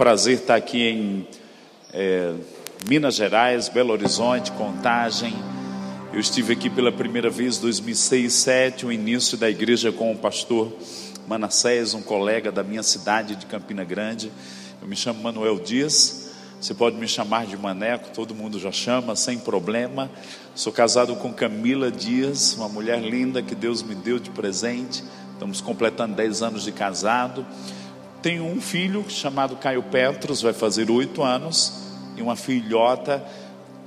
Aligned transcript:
Prazer 0.00 0.38
estar 0.38 0.54
aqui 0.54 0.82
em 0.82 1.28
é, 1.92 2.32
Minas 2.88 3.16
Gerais, 3.16 3.68
Belo 3.68 3.92
Horizonte, 3.92 4.50
Contagem. 4.52 5.34
Eu 6.10 6.18
estive 6.18 6.54
aqui 6.54 6.70
pela 6.70 6.90
primeira 6.90 7.28
vez 7.28 7.58
em 7.58 7.60
2006, 7.60 8.00
2007, 8.08 8.86
o 8.86 8.92
início 8.92 9.36
da 9.36 9.50
igreja 9.50 9.92
com 9.92 10.10
o 10.10 10.16
pastor 10.16 10.72
Manassés, 11.28 11.92
um 11.92 12.00
colega 12.00 12.50
da 12.50 12.62
minha 12.62 12.82
cidade 12.82 13.36
de 13.36 13.44
Campina 13.44 13.84
Grande. 13.84 14.32
Eu 14.80 14.88
me 14.88 14.96
chamo 14.96 15.22
Manuel 15.22 15.58
Dias. 15.58 16.30
Você 16.58 16.72
pode 16.72 16.96
me 16.96 17.06
chamar 17.06 17.44
de 17.44 17.58
Maneco, 17.58 18.08
todo 18.08 18.34
mundo 18.34 18.58
já 18.58 18.72
chama, 18.72 19.14
sem 19.14 19.38
problema. 19.38 20.10
Sou 20.54 20.72
casado 20.72 21.14
com 21.16 21.30
Camila 21.30 21.90
Dias, 21.90 22.54
uma 22.54 22.70
mulher 22.70 23.02
linda 23.02 23.42
que 23.42 23.54
Deus 23.54 23.82
me 23.82 23.94
deu 23.94 24.18
de 24.18 24.30
presente. 24.30 25.04
Estamos 25.34 25.60
completando 25.60 26.16
10 26.16 26.40
anos 26.40 26.64
de 26.64 26.72
casado. 26.72 27.44
Tenho 28.22 28.44
um 28.44 28.60
filho 28.60 29.02
chamado 29.08 29.56
Caio 29.56 29.82
Petros, 29.82 30.42
vai 30.42 30.52
fazer 30.52 30.90
oito 30.90 31.22
anos, 31.22 31.72
e 32.18 32.22
uma 32.22 32.36
filhota, 32.36 33.24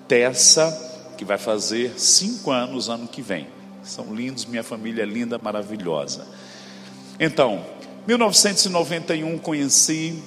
Tessa, 0.07 1.13
que 1.15 1.23
vai 1.23 1.37
fazer 1.37 1.99
cinco 1.99 2.49
anos 2.49 2.89
ano 2.89 3.07
que 3.07 3.21
vem. 3.21 3.47
São 3.83 4.13
lindos, 4.13 4.45
minha 4.45 4.63
família 4.63 5.03
é 5.03 5.05
linda, 5.05 5.37
maravilhosa. 5.37 6.25
Então, 7.19 7.63
1991 8.07 9.37
conheci 9.37 10.23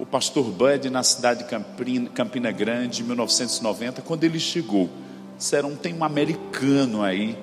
o 0.00 0.04
pastor 0.04 0.46
Bud 0.50 0.90
na 0.90 1.04
cidade 1.04 1.44
de 1.44 1.48
Campina, 1.48 2.10
Campina 2.10 2.50
Grande, 2.50 3.02
em 3.02 3.06
1990, 3.06 4.02
quando 4.02 4.24
ele 4.24 4.40
chegou. 4.40 4.90
Disseram, 5.38 5.76
tem 5.76 5.94
um 5.94 6.02
americano 6.02 7.04
aí, 7.04 7.38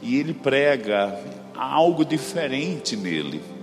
e 0.00 0.16
ele 0.16 0.32
prega 0.32 1.20
algo 1.54 2.06
diferente 2.06 2.96
nele 2.96 3.55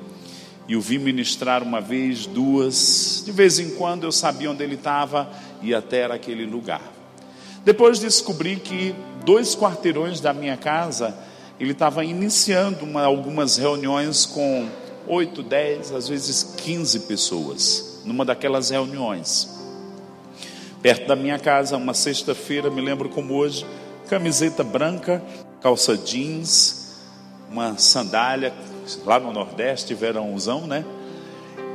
e 0.67 0.76
o 0.76 0.81
vi 0.81 0.98
ministrar 0.98 1.62
uma 1.62 1.81
vez, 1.81 2.26
duas, 2.26 3.21
de 3.26 3.31
vez 3.31 3.59
em 3.59 3.71
quando 3.71 4.05
eu 4.05 4.12
sabia 4.12 4.49
onde 4.49 4.63
ele 4.63 4.76
estava 4.76 5.30
e 5.62 5.76
até 5.76 5.99
era 5.99 6.16
aquele 6.16 6.45
lugar. 6.45 6.81
Depois 7.65 7.99
descobri 7.99 8.57
que 8.57 8.96
dois 9.26 9.55
quarteirões 9.55 10.20
da 10.20 10.34
minha 10.34 10.57
casa 10.57 11.15
ele 11.60 11.71
estava 11.71 12.04
iniciando 12.04 12.84
uma, 12.85 13.04
algumas 13.04 13.57
reuniões 13.57 14.26
com 14.26 14.68
oito, 15.07 15.43
dez, 15.43 15.91
às 15.91 16.07
vezes 16.07 16.55
quinze 16.57 17.02
pessoas, 17.02 18.02
numa 18.05 18.26
daquelas 18.26 18.70
reuniões. 18.70 19.49
Perto 20.82 21.07
da 21.07 21.15
minha 21.15 21.40
casa, 21.40 21.77
uma 21.77 21.93
sexta-feira, 21.93 22.70
me 22.70 22.82
lembro 22.82 23.07
como 23.09 23.34
hoje, 23.35 23.65
camiseta 24.09 24.63
branca, 24.63 25.24
calça 25.62 25.98
jeans, 25.98 26.98
uma 27.49 27.77
sandália 27.77 28.54
lá 29.05 29.20
no 29.20 29.31
Nordeste, 29.31 29.93
verãozão, 29.93 30.67
né? 30.67 30.85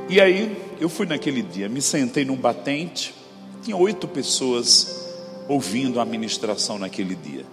E 0.09 0.19
aí 0.19 0.57
eu 0.79 0.89
fui 0.89 1.05
naquele 1.05 1.41
dia, 1.41 1.69
me 1.69 1.81
sentei 1.81 2.25
num 2.25 2.35
batente, 2.35 3.13
tinha 3.61 3.77
oito 3.77 4.07
pessoas 4.07 5.07
ouvindo 5.47 5.99
a 5.99 6.05
ministração 6.05 6.79
naquele 6.79 7.15
dia. 7.15 7.45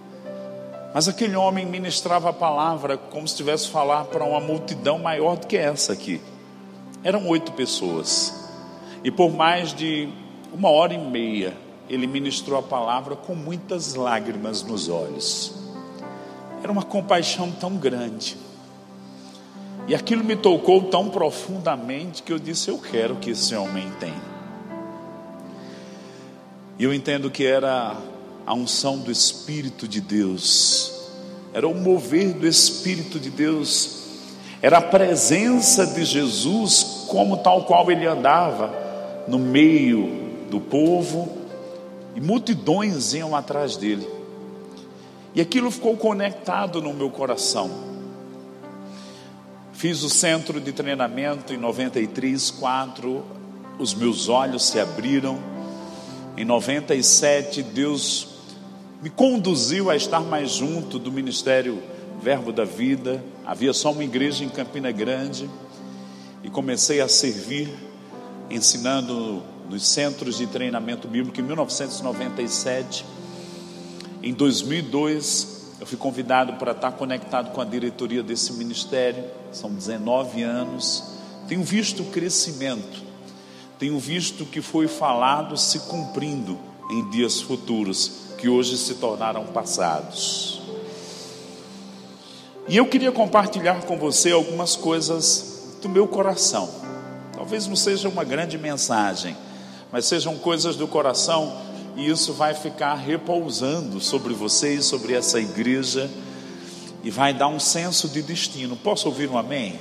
Mas 0.93 1.07
aquele 1.07 1.35
homem 1.35 1.65
ministrava 1.65 2.29
a 2.29 2.33
palavra 2.33 2.97
como 2.97 3.27
se 3.27 3.33
estivesse 3.33 3.69
falar 3.69 4.05
para 4.05 4.23
uma 4.23 4.39
multidão 4.39 4.97
maior 4.97 5.37
do 5.37 5.45
que 5.45 5.57
essa 5.57 5.93
aqui. 5.93 6.21
Eram 7.03 7.27
oito 7.27 7.51
pessoas. 7.51 8.33
E 9.03 9.11
por 9.11 9.31
mais 9.31 9.73
de 9.73 10.09
uma 10.51 10.69
hora 10.69 10.93
e 10.93 10.97
meia, 10.97 11.53
ele 11.89 12.07
ministrou 12.07 12.57
a 12.57 12.63
palavra 12.63 13.15
com 13.15 13.35
muitas 13.35 13.93
lágrimas 13.93 14.63
nos 14.63 14.89
olhos. 14.89 15.53
Era 16.63 16.71
uma 16.71 16.83
compaixão 16.83 17.51
tão 17.51 17.77
grande. 17.77 18.37
E 19.87 19.95
aquilo 19.95 20.23
me 20.23 20.35
tocou 20.35 20.83
tão 20.83 21.09
profundamente 21.09 22.21
que 22.21 22.33
eu 22.33 22.37
disse: 22.37 22.69
Eu 22.69 22.77
quero 22.77 23.15
que 23.15 23.31
esse 23.31 23.55
homem 23.55 23.89
tenha. 23.99 24.37
E 26.77 26.83
eu 26.83 26.93
entendo 26.93 27.31
que 27.31 27.45
era 27.45 27.95
a 28.45 28.53
unção 28.53 28.97
do 28.99 29.11
Espírito 29.11 29.87
de 29.87 30.01
Deus, 30.01 30.93
era 31.53 31.67
o 31.67 31.73
mover 31.73 32.33
do 32.33 32.45
Espírito 32.45 33.19
de 33.19 33.29
Deus, 33.29 34.03
era 34.61 34.77
a 34.77 34.81
presença 34.81 35.87
de 35.87 36.03
Jesus, 36.03 37.05
como 37.07 37.37
tal 37.37 37.63
qual 37.63 37.89
ele 37.89 38.05
andava 38.05 38.73
no 39.27 39.39
meio 39.39 40.27
do 40.51 40.59
povo, 40.59 41.29
e 42.15 42.21
multidões 42.21 43.13
iam 43.13 43.35
atrás 43.35 43.77
dele. 43.77 44.07
E 45.33 45.41
aquilo 45.41 45.71
ficou 45.71 45.95
conectado 45.95 46.81
no 46.81 46.93
meu 46.93 47.09
coração. 47.09 47.96
Fiz 49.77 50.01
o 50.01 50.09
centro 50.09 50.59
de 50.59 50.71
treinamento 50.71 51.53
em 51.53 51.57
93, 51.57 52.49
4, 52.49 53.23
os 53.77 53.93
meus 53.93 54.27
olhos 54.27 54.65
se 54.65 54.79
abriram. 54.79 55.37
Em 56.35 56.43
97, 56.43 57.61
Deus 57.61 58.27
me 59.03 59.11
conduziu 59.11 59.91
a 59.91 59.95
estar 59.95 60.21
mais 60.21 60.49
junto 60.49 60.97
do 60.97 61.11
ministério 61.11 61.79
Verbo 62.19 62.51
da 62.51 62.65
Vida. 62.65 63.23
Havia 63.45 63.71
só 63.71 63.91
uma 63.91 64.03
igreja 64.03 64.43
em 64.43 64.49
Campina 64.49 64.91
Grande 64.91 65.47
e 66.43 66.49
comecei 66.49 66.99
a 66.99 67.07
servir, 67.07 67.69
ensinando 68.49 69.43
nos 69.69 69.85
centros 69.85 70.39
de 70.39 70.47
treinamento 70.47 71.07
bíblico 71.07 71.39
em 71.39 71.43
1997. 71.43 73.05
Em 74.23 74.33
2002, 74.33 75.75
eu 75.79 75.85
fui 75.85 75.99
convidado 75.99 76.53
para 76.53 76.71
estar 76.71 76.93
conectado 76.93 77.51
com 77.51 77.61
a 77.61 77.65
diretoria 77.65 78.23
desse 78.23 78.53
ministério, 78.53 79.23
são 79.51 79.73
19 79.73 80.43
anos. 80.43 81.03
Tenho 81.47 81.63
visto 81.63 82.03
o 82.03 82.05
crescimento, 82.07 83.03
tenho 83.79 83.97
visto 83.99 84.45
que 84.45 84.61
foi 84.61 84.87
falado 84.87 85.57
se 85.57 85.79
cumprindo 85.81 86.57
em 86.89 87.09
dias 87.09 87.41
futuros, 87.41 88.11
que 88.37 88.49
hoje 88.49 88.77
se 88.77 88.95
tornaram 88.95 89.45
passados. 89.47 90.61
E 92.67 92.75
eu 92.75 92.85
queria 92.85 93.11
compartilhar 93.11 93.83
com 93.83 93.97
você 93.97 94.31
algumas 94.31 94.75
coisas 94.75 95.77
do 95.81 95.87
meu 95.87 96.07
coração. 96.07 96.69
Talvez 97.33 97.65
não 97.65 97.75
seja 97.75 98.09
uma 98.09 98.25
grande 98.25 98.57
mensagem, 98.57 99.37
mas 99.91 100.05
sejam 100.05 100.37
coisas 100.37 100.75
do 100.75 100.87
coração 100.87 101.61
e 101.95 102.09
isso 102.09 102.33
vai 102.33 102.53
ficar 102.53 102.95
repousando 102.95 103.99
sobre 103.99 104.33
vocês, 104.33 104.85
sobre 104.85 105.13
essa 105.13 105.39
igreja, 105.39 106.09
e 107.07 107.09
vai 107.09 107.33
dar 107.33 107.47
um 107.47 107.57
senso 107.57 108.09
de 108.09 108.21
destino. 108.21 108.75
Posso 108.75 109.07
ouvir 109.07 109.29
um 109.29 109.37
amém? 109.37 109.79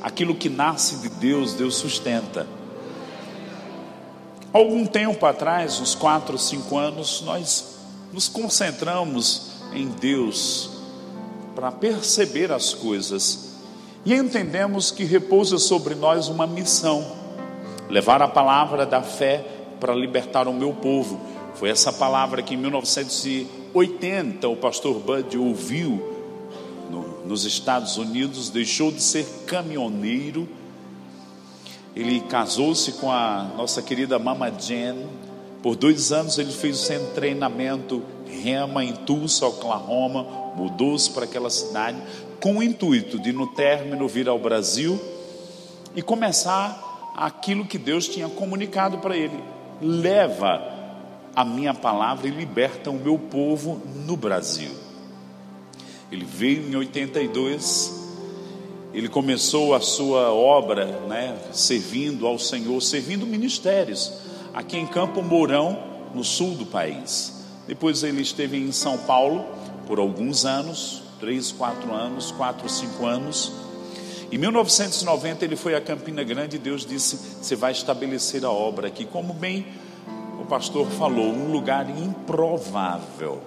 Aquilo 0.00 0.34
que 0.34 0.48
nasce 0.48 0.96
de 0.96 1.10
Deus, 1.10 1.52
Deus 1.52 1.74
sustenta. 1.74 2.46
Algum 4.50 4.86
tempo 4.86 5.26
atrás, 5.26 5.78
uns 5.78 5.94
quatro, 5.94 6.38
cinco 6.38 6.78
anos, 6.78 7.20
nós 7.20 7.76
nos 8.14 8.28
concentramos 8.30 9.50
em 9.74 9.88
Deus 9.88 10.70
para 11.54 11.70
perceber 11.70 12.50
as 12.50 12.72
coisas 12.72 13.50
e 14.06 14.14
entendemos 14.14 14.90
que 14.90 15.04
repousa 15.04 15.58
sobre 15.58 15.94
nós 15.94 16.28
uma 16.28 16.46
missão 16.46 17.06
levar 17.90 18.22
a 18.22 18.28
palavra 18.28 18.86
da 18.86 19.02
fé 19.02 19.44
para 19.78 19.94
libertar 19.94 20.48
o 20.48 20.54
meu 20.54 20.72
povo. 20.72 21.20
Foi 21.56 21.68
essa 21.68 21.92
palavra 21.92 22.42
que 22.42 22.54
em 22.54 22.56
1980 23.74 24.48
o 24.48 24.56
pastor 24.56 25.00
Bud 25.00 25.38
ouviu 25.38 26.12
no, 26.90 27.26
nos 27.26 27.44
Estados 27.44 27.96
Unidos, 27.96 28.50
deixou 28.50 28.92
de 28.92 29.02
ser 29.02 29.26
caminhoneiro. 29.46 30.48
Ele 31.96 32.20
casou-se 32.20 32.92
com 32.92 33.10
a 33.10 33.50
nossa 33.56 33.80
querida 33.80 34.18
Mama 34.18 34.50
Jen. 34.50 35.06
Por 35.62 35.76
dois 35.76 36.12
anos 36.12 36.38
ele 36.38 36.52
fez 36.52 36.80
o 36.80 36.98
de 36.98 37.06
treinamento 37.14 38.02
Rema 38.26 38.84
em 38.84 38.92
Tulsa, 38.92 39.46
Oklahoma. 39.46 40.54
Mudou-se 40.54 41.10
para 41.10 41.24
aquela 41.24 41.50
cidade 41.50 41.98
com 42.40 42.58
o 42.58 42.62
intuito 42.62 43.18
de 43.18 43.32
no 43.32 43.46
término 43.46 44.06
vir 44.06 44.28
ao 44.28 44.38
Brasil 44.38 45.00
e 45.94 46.02
começar 46.02 47.12
aquilo 47.16 47.66
que 47.66 47.78
Deus 47.78 48.08
tinha 48.08 48.28
comunicado 48.28 48.98
para 48.98 49.16
ele 49.16 49.38
leva 49.82 50.71
a 51.34 51.44
minha 51.44 51.72
palavra 51.72 52.28
e 52.28 52.30
liberta 52.30 52.90
o 52.90 52.98
meu 52.98 53.18
povo 53.18 53.80
no 54.06 54.16
Brasil. 54.16 54.70
Ele 56.10 56.24
veio 56.24 56.68
em 56.68 56.76
82, 56.76 58.02
ele 58.92 59.08
começou 59.08 59.74
a 59.74 59.80
sua 59.80 60.32
obra, 60.32 60.84
né, 61.08 61.38
servindo 61.52 62.26
ao 62.26 62.38
Senhor, 62.38 62.80
servindo 62.82 63.26
ministérios, 63.26 64.12
aqui 64.52 64.76
em 64.76 64.86
Campo 64.86 65.22
Mourão, 65.22 65.90
no 66.14 66.22
sul 66.22 66.54
do 66.54 66.66
país. 66.66 67.42
Depois 67.66 68.02
ele 68.02 68.20
esteve 68.20 68.58
em 68.58 68.72
São 68.72 68.98
Paulo 68.98 69.46
por 69.86 69.98
alguns 69.98 70.44
anos, 70.44 71.02
três, 71.18 71.50
quatro 71.50 71.92
anos, 71.94 72.30
quatro, 72.32 72.68
cinco 72.68 73.06
anos. 73.06 73.52
Em 74.30 74.36
1990 74.36 75.44
ele 75.44 75.56
foi 75.56 75.74
a 75.74 75.80
Campina 75.80 76.22
Grande 76.22 76.56
e 76.56 76.58
Deus 76.58 76.84
disse: 76.84 77.16
Você 77.40 77.56
vai 77.56 77.72
estabelecer 77.72 78.44
a 78.44 78.50
obra 78.50 78.88
aqui. 78.88 79.04
Como 79.04 79.32
bem 79.32 79.66
o 80.42 80.46
pastor 80.46 80.86
falou, 80.88 81.26
um 81.26 81.50
lugar 81.50 81.88
improvável. 81.88 83.40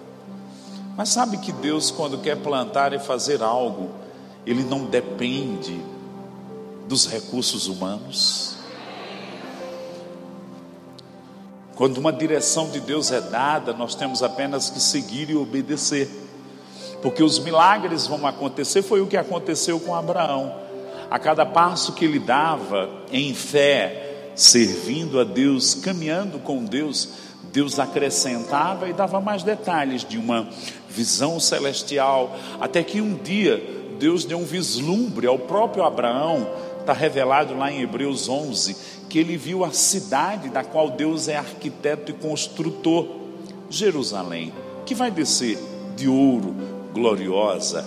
Mas 0.97 1.09
sabe 1.09 1.37
que 1.37 1.51
Deus, 1.51 1.91
quando 1.91 2.17
quer 2.19 2.37
plantar 2.37 2.93
e 2.93 2.99
fazer 2.99 3.43
algo, 3.43 3.89
Ele 4.45 4.63
não 4.63 4.85
depende 4.85 5.79
dos 6.87 7.05
recursos 7.05 7.67
humanos. 7.67 8.55
Quando 11.75 11.97
uma 11.97 12.13
direção 12.13 12.69
de 12.69 12.79
Deus 12.79 13.11
é 13.11 13.19
dada, 13.19 13.73
nós 13.73 13.95
temos 13.95 14.23
apenas 14.23 14.69
que 14.69 14.79
seguir 14.79 15.29
e 15.29 15.35
obedecer. 15.35 16.09
Porque 17.01 17.21
os 17.21 17.37
milagres 17.39 18.07
vão 18.07 18.25
acontecer, 18.25 18.81
foi 18.81 19.01
o 19.01 19.07
que 19.07 19.17
aconteceu 19.17 19.79
com 19.81 19.93
Abraão. 19.93 20.55
A 21.11 21.19
cada 21.19 21.45
passo 21.45 21.91
que 21.91 22.05
ele 22.05 22.19
dava 22.19 22.89
em 23.11 23.33
fé, 23.33 24.04
servindo 24.35 25.19
a 25.19 25.23
Deus, 25.23 25.73
caminhando 25.75 26.39
com 26.39 26.63
Deus, 26.63 27.09
Deus 27.51 27.79
acrescentava 27.79 28.89
e 28.89 28.93
dava 28.93 29.21
mais 29.21 29.43
detalhes 29.43 30.03
de 30.03 30.17
uma 30.17 30.47
visão 30.89 31.39
celestial, 31.39 32.35
até 32.59 32.83
que 32.83 32.99
um 32.99 33.15
dia 33.15 33.61
Deus 33.97 34.25
deu 34.25 34.37
um 34.37 34.45
vislumbre 34.45 35.25
ao 35.25 35.39
próprio 35.39 35.83
Abraão, 35.83 36.47
está 36.79 36.93
revelado 36.93 37.57
lá 37.57 37.71
em 37.71 37.81
Hebreus 37.81 38.27
11, 38.27 38.75
que 39.09 39.17
ele 39.17 39.37
viu 39.37 39.63
a 39.63 39.71
cidade 39.71 40.49
da 40.49 40.63
qual 40.63 40.89
Deus 40.89 41.27
é 41.27 41.37
arquiteto 41.37 42.11
e 42.11 42.13
construtor, 42.13 43.07
Jerusalém, 43.69 44.53
que 44.85 44.93
vai 44.93 45.09
descer 45.09 45.57
de 45.95 46.07
ouro, 46.07 46.55
gloriosa, 46.93 47.85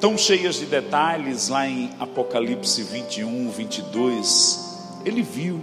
tão 0.00 0.16
cheias 0.16 0.56
de 0.56 0.66
detalhes 0.66 1.48
lá 1.48 1.66
em 1.68 1.90
Apocalipse 1.98 2.82
21, 2.82 3.50
22. 3.50 5.00
Ele 5.04 5.22
viu. 5.22 5.60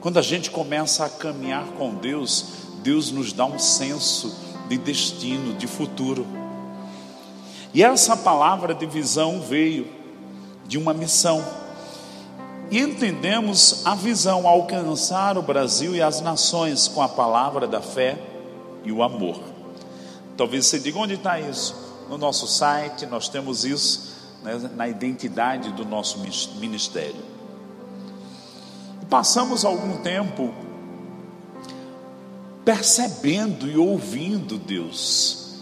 Quando 0.00 0.18
a 0.18 0.22
gente 0.22 0.50
começa 0.50 1.04
a 1.04 1.10
caminhar 1.10 1.64
com 1.76 1.94
Deus, 1.94 2.44
Deus 2.82 3.10
nos 3.10 3.32
dá 3.32 3.44
um 3.44 3.58
senso 3.58 4.34
de 4.68 4.78
destino, 4.78 5.54
de 5.54 5.66
futuro. 5.66 6.26
E 7.74 7.82
essa 7.82 8.16
palavra 8.16 8.74
de 8.74 8.86
visão 8.86 9.40
veio 9.40 9.86
de 10.66 10.78
uma 10.78 10.94
missão. 10.94 11.44
E 12.70 12.78
entendemos 12.78 13.84
a 13.84 13.94
visão 13.94 14.46
alcançar 14.46 15.36
o 15.36 15.42
Brasil 15.42 15.94
e 15.94 16.00
as 16.00 16.20
nações 16.20 16.88
com 16.88 17.02
a 17.02 17.08
palavra 17.08 17.66
da 17.66 17.82
fé 17.82 18.18
e 18.84 18.90
o 18.90 19.02
amor. 19.02 19.38
Talvez 20.36 20.66
você 20.66 20.78
diga 20.78 20.98
onde 20.98 21.14
está 21.14 21.38
isso? 21.38 21.74
No 22.08 22.16
nosso 22.16 22.46
site, 22.46 23.04
nós 23.06 23.28
temos 23.28 23.64
isso 23.64 24.16
né, 24.42 24.70
na 24.74 24.88
identidade 24.88 25.72
do 25.72 25.84
nosso 25.84 26.18
ministério. 26.58 27.29
Passamos 29.10 29.64
algum 29.64 29.96
tempo 29.96 30.54
percebendo 32.64 33.68
e 33.68 33.76
ouvindo 33.76 34.56
Deus, 34.56 35.56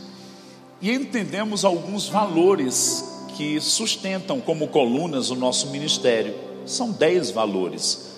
e 0.83 0.93
entendemos 0.93 1.65
alguns 1.65 2.07
valores 2.07 3.27
que 3.39 3.59
sustentam 3.59 4.39
como 4.39 4.69
colunas 4.69 5.31
o 5.31 5.35
nosso 5.35 5.69
ministério. 5.69 6.35
São 6.67 6.93
dez 6.93 7.31
valores: 7.31 8.11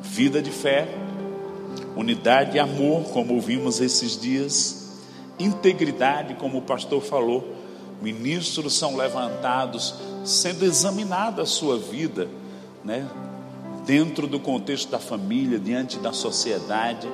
vida 0.00 0.40
de 0.40 0.52
fé, 0.52 0.86
unidade 1.96 2.56
e 2.56 2.60
amor, 2.60 3.06
como 3.06 3.34
ouvimos 3.34 3.80
esses 3.80 4.16
dias, 4.16 5.00
integridade, 5.36 6.34
como 6.34 6.58
o 6.58 6.62
pastor 6.62 7.02
falou. 7.02 7.56
Ministros 8.00 8.74
são 8.74 8.94
levantados, 8.94 9.94
sendo 10.24 10.64
examinada 10.64 11.42
a 11.42 11.46
sua 11.46 11.76
vida, 11.76 12.28
né? 12.84 13.04
Dentro 13.86 14.26
do 14.26 14.38
contexto 14.40 14.90
da 14.90 14.98
família, 14.98 15.58
diante 15.58 15.98
da 15.98 16.12
sociedade 16.12 17.08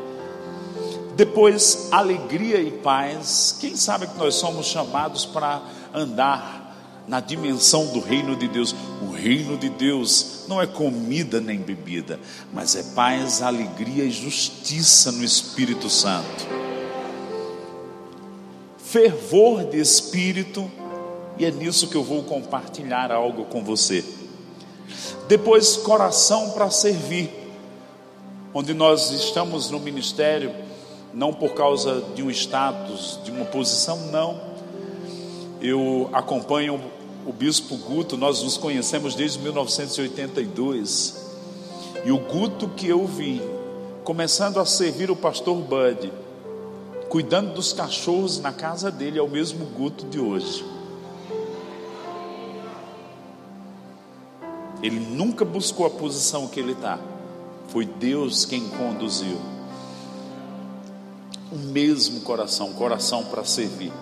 depois, 1.15 1.89
alegria 1.91 2.61
e 2.61 2.71
paz. 2.71 3.57
Quem 3.61 3.77
sabe 3.77 4.07
que 4.07 4.17
nós 4.17 4.35
somos 4.35 4.67
chamados 4.67 5.27
para 5.27 5.63
andar 5.93 6.63
na 7.07 7.21
dimensão 7.21 7.87
do 7.89 8.01
reino 8.01 8.35
de 8.35 8.49
Deus. 8.49 8.75
O 9.03 9.11
reino 9.11 9.59
de 9.59 9.69
Deus 9.69 10.45
não 10.49 10.61
é 10.61 10.67
comida 10.67 11.41
nem 11.41 11.59
bebida, 11.59 12.19
mas 12.53 12.75
é 12.77 12.83
paz, 12.95 13.43
alegria 13.43 14.05
e 14.05 14.11
justiça 14.11 15.13
no 15.13 15.23
Espírito 15.23 15.91
Santo. 15.91 16.47
Fervor 18.79 19.65
de 19.65 19.81
espírito, 19.81 20.71
e 21.39 21.45
é 21.45 21.51
nisso 21.51 21.89
que 21.89 21.97
eu 21.97 22.05
vou 22.05 22.23
compartilhar 22.23 23.11
algo 23.11 23.47
com 23.47 23.65
você. 23.65 24.05
Depois, 25.29 25.77
coração 25.77 26.51
para 26.51 26.71
servir, 26.71 27.31
onde 28.55 28.75
nós 28.75 29.11
estamos 29.11 29.71
no 29.71 29.81
ministério 29.81 30.53
não 31.15 31.33
por 31.33 31.53
causa 31.55 32.03
de 32.15 32.23
um 32.23 32.31
status, 32.31 33.19
de 33.23 33.31
uma 33.31 33.45
posição, 33.45 33.99
não. 34.11 34.41
Eu 35.61 36.09
acompanho 36.13 36.81
o 37.27 37.33
bispo 37.33 37.77
Guto, 37.77 38.17
nós 38.17 38.43
nos 38.43 38.57
conhecemos 38.57 39.15
desde 39.15 39.39
1982. 39.41 41.23
E 42.05 42.11
o 42.11 42.19
Guto 42.19 42.69
que 42.69 42.89
eu 42.89 43.07
vi, 43.07 43.41
começando 44.05 44.59
a 44.59 44.65
servir 44.65 45.11
o 45.11 45.17
pastor 45.17 45.57
Bud, 45.57 46.13
cuidando 47.09 47.55
dos 47.55 47.73
cachorros 47.73 48.41
na 48.41 48.53
casa 48.53 48.91
dele, 48.91 49.19
é 49.19 49.23
o 49.23 49.29
mesmo 49.29 49.67
Guto 49.67 50.07
de 50.07 50.19
hoje. 50.19 50.65
Ele 54.83 54.99
nunca 54.99 55.45
buscou 55.45 55.87
a 55.87 55.91
posição 55.91 56.49
que 56.49 56.59
ele 56.59 56.73
está. 56.73 56.99
Foi 57.69 57.87
Deus 57.87 58.45
quem 58.45 58.69
conduziu 58.69 59.39
o 61.53 61.57
mesmo 61.57 62.21
coração, 62.23 62.73
coração 62.73 63.25
para 63.25 63.45
servir. 63.45 63.93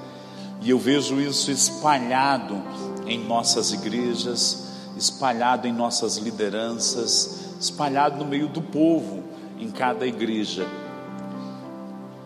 E 0.62 0.70
eu 0.70 0.78
vejo 0.78 1.20
isso 1.20 1.50
espalhado 1.50 2.62
em 3.06 3.18
nossas 3.18 3.72
igrejas, 3.72 4.68
espalhado 4.96 5.66
em 5.66 5.72
nossas 5.72 6.16
lideranças, 6.16 7.56
espalhado 7.60 8.18
no 8.18 8.24
meio 8.24 8.46
do 8.46 8.62
povo, 8.62 9.24
em 9.58 9.70
cada 9.70 10.06
igreja. 10.06 10.66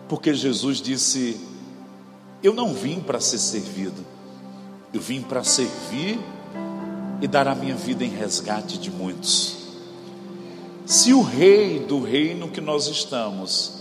Porque 0.07 0.33
Jesus 0.33 0.79
disse: 0.79 1.39
Eu 2.43 2.53
não 2.53 2.73
vim 2.73 2.99
para 2.99 3.19
ser 3.19 3.39
servido, 3.39 4.05
eu 4.93 5.01
vim 5.01 5.21
para 5.21 5.43
servir 5.43 6.19
e 7.25 7.27
dar 7.27 7.47
a 7.47 7.55
minha 7.55 7.73
vida 7.73 8.05
em 8.05 8.09
resgate 8.09 8.77
de 8.77 8.91
muitos. 8.91 9.57
Se 10.85 11.11
o 11.11 11.23
rei 11.23 11.79
do 11.79 11.99
reino 11.99 12.49
que 12.49 12.61
nós 12.61 12.85
estamos 12.85 13.79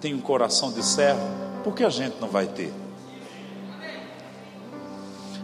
tem 0.00 0.14
um 0.14 0.22
coração 0.22 0.72
de 0.72 0.82
servo, 0.82 1.20
por 1.62 1.74
que 1.74 1.84
a 1.84 1.90
gente 1.90 2.16
não 2.18 2.28
vai 2.28 2.46
ter? 2.46 2.72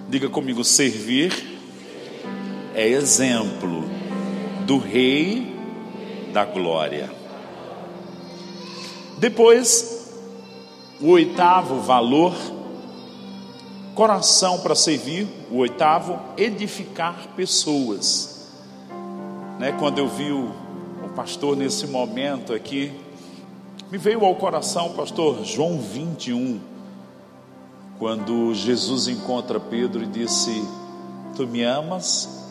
Diga 0.08 0.30
comigo: 0.30 0.64
servir 0.64 1.60
é 2.74 2.88
exemplo 2.88 3.84
do 4.64 4.78
Rei 4.78 5.54
da 6.32 6.46
Glória. 6.46 7.12
Depois, 9.18 10.14
o 10.98 11.08
oitavo 11.08 11.82
valor, 11.82 12.34
coração 13.98 14.60
para 14.60 14.76
servir. 14.76 15.26
O 15.50 15.56
oitavo, 15.56 16.20
edificar 16.36 17.16
pessoas. 17.34 18.48
Né, 19.58 19.72
quando 19.72 19.98
eu 19.98 20.06
vi 20.06 20.30
o, 20.30 20.52
o 21.04 21.08
pastor 21.16 21.56
nesse 21.56 21.84
momento 21.88 22.54
aqui, 22.54 22.92
me 23.90 23.98
veio 23.98 24.24
ao 24.24 24.36
coração, 24.36 24.92
pastor, 24.92 25.44
João 25.44 25.80
21, 25.80 26.60
quando 27.98 28.54
Jesus 28.54 29.08
encontra 29.08 29.58
Pedro 29.58 30.04
e 30.04 30.06
disse: 30.06 30.64
Tu 31.34 31.44
me 31.48 31.64
amas? 31.64 32.46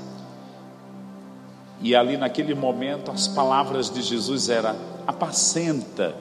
E 1.79 1.95
ali 1.95 2.17
naquele 2.17 2.53
momento 2.53 3.09
as 3.09 3.25
palavras 3.25 3.89
de 3.89 4.01
Jesus 4.01 4.49
eram: 4.49 4.75
Apacenta 5.07 6.13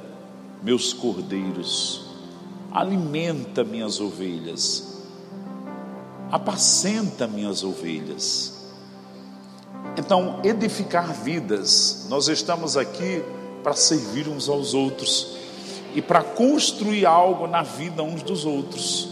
meus 0.63 0.93
cordeiros, 0.93 2.05
alimenta 2.71 3.65
minhas 3.65 3.99
ovelhas, 3.99 4.96
apacenta 6.31 7.27
minhas 7.27 7.63
ovelhas. 7.63 8.55
Então, 9.97 10.41
edificar 10.45 11.13
vidas, 11.13 12.07
nós 12.09 12.29
estamos 12.29 12.77
aqui 12.77 13.23
para 13.63 13.75
servir 13.75 14.29
uns 14.29 14.49
aos 14.49 14.75
outros 14.75 15.37
e 15.95 16.03
para 16.03 16.23
construir 16.23 17.07
algo 17.07 17.47
na 17.47 17.63
vida 17.63 18.03
uns 18.03 18.23
dos 18.23 18.45
outros. 18.45 19.09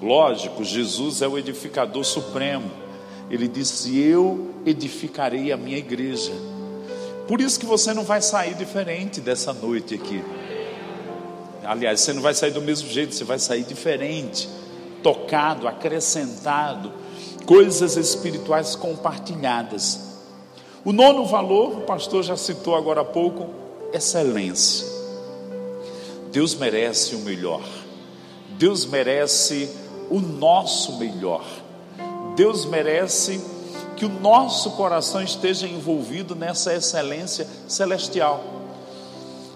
Lógico, 0.00 0.62
Jesus 0.62 1.22
é 1.22 1.28
o 1.28 1.38
edificador 1.38 2.04
supremo. 2.04 2.70
Ele 3.30 3.48
disse: 3.48 3.98
Eu 3.98 4.54
edificarei 4.64 5.50
a 5.50 5.56
minha 5.56 5.78
igreja. 5.78 6.32
Por 7.26 7.40
isso 7.40 7.58
que 7.58 7.66
você 7.66 7.92
não 7.92 8.04
vai 8.04 8.22
sair 8.22 8.54
diferente 8.54 9.20
dessa 9.20 9.52
noite 9.52 9.94
aqui. 9.94 10.22
Aliás, 11.64 12.00
você 12.00 12.12
não 12.12 12.22
vai 12.22 12.32
sair 12.32 12.50
do 12.50 12.62
mesmo 12.62 12.88
jeito, 12.88 13.14
você 13.14 13.24
vai 13.24 13.38
sair 13.38 13.62
diferente, 13.62 14.48
tocado, 15.02 15.66
acrescentado, 15.68 16.92
coisas 17.46 17.96
espirituais 17.96 18.76
compartilhadas. 18.76 20.08
O 20.84 20.92
nono 20.92 21.24
valor, 21.26 21.78
o 21.78 21.80
pastor 21.82 22.22
já 22.22 22.36
citou 22.36 22.76
agora 22.76 23.00
há 23.00 23.04
pouco, 23.04 23.46
excelência. 23.92 24.86
Deus 26.30 26.54
merece 26.54 27.14
o 27.14 27.20
melhor. 27.20 27.62
Deus 28.58 28.84
merece 28.84 29.68
o 30.10 30.20
nosso 30.20 30.98
melhor. 30.98 31.44
Deus 32.36 32.64
merece 32.64 33.40
que 33.96 34.04
o 34.04 34.08
nosso 34.08 34.72
coração 34.72 35.22
esteja 35.22 35.66
envolvido 35.66 36.34
nessa 36.34 36.72
excelência 36.74 37.46
celestial. 37.66 38.44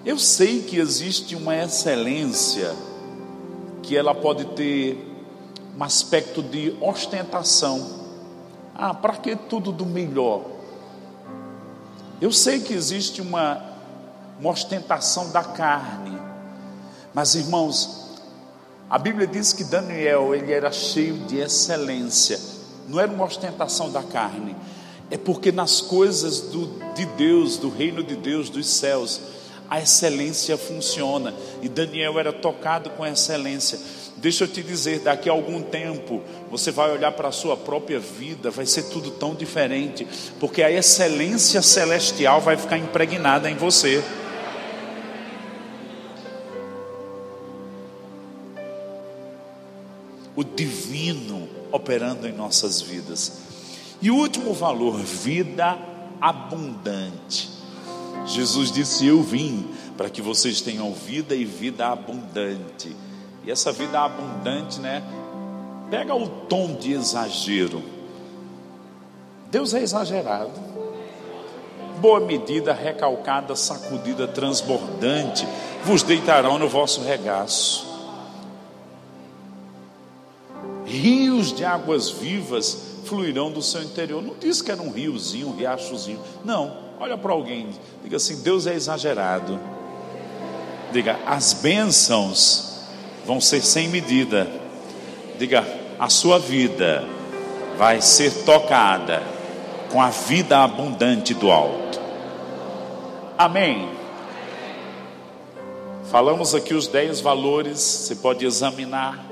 Eu 0.05 0.19
sei 0.19 0.63
que 0.63 0.79
existe 0.79 1.37
uma 1.37 1.57
excelência 1.57 2.75
que 3.83 3.97
ela 3.97 4.15
pode 4.15 4.45
ter 4.47 5.12
um 5.77 5.83
aspecto 5.83 6.43
de 6.43 6.77
ostentação. 6.81 8.03
Ah, 8.75 8.95
para 8.95 9.17
que 9.17 9.37
tudo 9.37 9.73
do 9.73 9.87
melhor? 9.87 10.43
Eu 12.21 12.31
sei 12.33 12.61
que 12.61 12.73
existe 12.73 13.21
uma, 13.21 13.63
uma 14.39 14.51
ostentação 14.51 15.31
da 15.31 15.43
carne, 15.43 16.19
mas 17.13 17.35
irmãos, 17.35 18.03
a 18.89 18.99
Bíblia 18.99 19.27
diz 19.27 19.53
que 19.53 19.65
Daniel 19.65 20.35
ele 20.35 20.53
era 20.53 20.71
cheio 20.71 21.19
de 21.27 21.39
excelência. 21.39 22.39
Não 22.89 23.01
era 23.01 23.11
uma 23.11 23.25
ostentação 23.25 23.91
da 23.91 24.03
carne, 24.03 24.55
é 25.11 25.17
porque 25.17 25.51
nas 25.51 25.81
coisas 25.81 26.41
do, 26.41 26.67
de 26.95 27.07
Deus, 27.07 27.57
do 27.57 27.69
reino 27.69 28.03
de 28.03 28.17
Deus, 28.17 28.51
dos 28.51 28.67
céus, 28.67 29.21
a 29.69 29.81
excelência 29.81 30.59
funciona. 30.59 31.35
E 31.63 31.69
Daniel 31.69 32.19
era 32.19 32.33
tocado 32.33 32.91
com 32.91 33.05
excelência. 33.07 33.79
Deixa 34.17 34.45
eu 34.45 34.49
te 34.49 34.63
dizer, 34.63 35.01
daqui 35.01 35.29
a 35.29 35.33
algum 35.33 35.61
tempo, 35.63 36.23
você 36.51 36.71
vai 36.71 36.93
olhar 36.93 37.13
para 37.13 37.29
a 37.29 37.33
sua 37.33 37.57
própria 37.57 37.99
vida, 37.99 38.51
vai 38.51 38.67
ser 38.67 38.85
tudo 38.85 39.11
tão 39.11 39.35
diferente, 39.35 40.07
porque 40.39 40.63
a 40.63 40.71
excelência 40.71 41.61
celestial 41.61 42.41
vai 42.41 42.57
ficar 42.57 42.79
impregnada 42.79 43.51
em 43.51 43.57
você. 43.57 44.03
O 50.37 50.45
divino 50.45 51.49
operando 51.73 52.29
em 52.29 52.33
nossas 52.33 52.81
vidas. 52.81 53.33
E 54.01 54.11
o 54.11 54.17
último 54.17 54.53
valor, 54.53 54.99
vida 54.99 55.79
abundante. 56.21 57.51
Jesus 58.27 58.71
disse: 58.71 59.07
Eu 59.07 59.23
vim 59.23 59.67
para 59.97 60.09
que 60.09 60.23
vocês 60.23 60.61
tenham 60.61 60.93
vida 60.93 61.35
e 61.35 61.45
vida 61.45 61.89
abundante. 61.89 62.95
E 63.45 63.51
essa 63.51 63.73
vida 63.73 64.01
abundante, 64.01 64.81
né? 64.81 65.03
Pega 65.91 66.15
o 66.15 66.29
tom 66.29 66.75
de 66.75 66.93
exagero. 66.93 67.83
Deus 69.51 69.75
é 69.75 69.83
exagerado. 69.83 70.73
Boa 72.01 72.21
medida, 72.21 72.73
recalcada, 72.73 73.55
sacudida, 73.55 74.27
transbordante, 74.27 75.47
vos 75.85 76.03
deitarão 76.03 76.59
no 76.59 76.69
vosso 76.69 77.03
regaço. 77.03 77.87
Rios 80.87 81.53
de 81.53 81.65
águas 81.65 82.11
vivas 82.11 82.93
fluirão 83.05 83.51
do 83.51 83.63
seu 83.63 83.83
interior. 83.83 84.23
Não 84.23 84.35
diz 84.35 84.63
que 84.63 84.71
era 84.71 84.81
um 84.81 84.91
riozinho, 84.91 85.49
um 85.49 85.57
riachozinho. 85.57 86.21
Não, 86.45 86.77
olha 86.99 87.17
para 87.19 87.33
alguém, 87.33 87.69
diga 88.03 88.17
assim: 88.17 88.43
Deus 88.43 88.67
é 88.67 88.75
exagerado. 88.75 89.61
Diga, 90.93 91.19
as 91.27 91.53
bênçãos 91.55 92.72
vão 93.27 93.41
ser 93.41 93.63
sem 93.63 93.89
medida. 93.89 94.49
Diga, 95.39 95.67
a 95.99 96.09
sua 96.09 96.39
vida 96.39 97.05
vai 97.77 98.01
ser 98.01 98.45
tocada 98.45 99.23
com 99.91 100.01
a 100.01 100.09
vida 100.09 100.59
abundante 100.59 101.35
do 101.35 101.51
alto. 101.51 102.01
Amém. 103.37 103.89
Falamos 106.11 106.55
aqui 106.55 106.75
os 106.75 106.87
dez 106.87 107.21
valores, 107.21 107.81
você 107.81 108.17
pode 108.17 108.45
examinar 108.45 109.25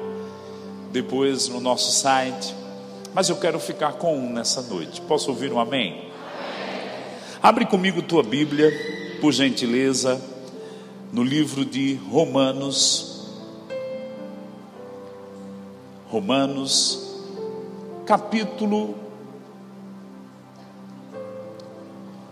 depois 0.90 1.48
no 1.48 1.60
nosso 1.60 1.92
site. 1.92 2.54
Mas 3.12 3.28
eu 3.28 3.36
quero 3.36 3.58
ficar 3.58 3.94
com 3.94 4.16
um 4.16 4.32
nessa 4.32 4.62
noite. 4.62 5.00
Posso 5.00 5.30
ouvir 5.30 5.52
um 5.52 5.58
amém? 5.58 5.92
amém? 5.92 6.10
Abre 7.42 7.66
comigo 7.66 8.02
tua 8.02 8.22
Bíblia, 8.22 8.72
por 9.20 9.32
gentileza, 9.32 10.20
no 11.12 11.22
livro 11.22 11.64
de 11.64 11.94
Romanos. 12.10 13.09
Romanos, 16.10 17.14
capítulo. 18.04 18.96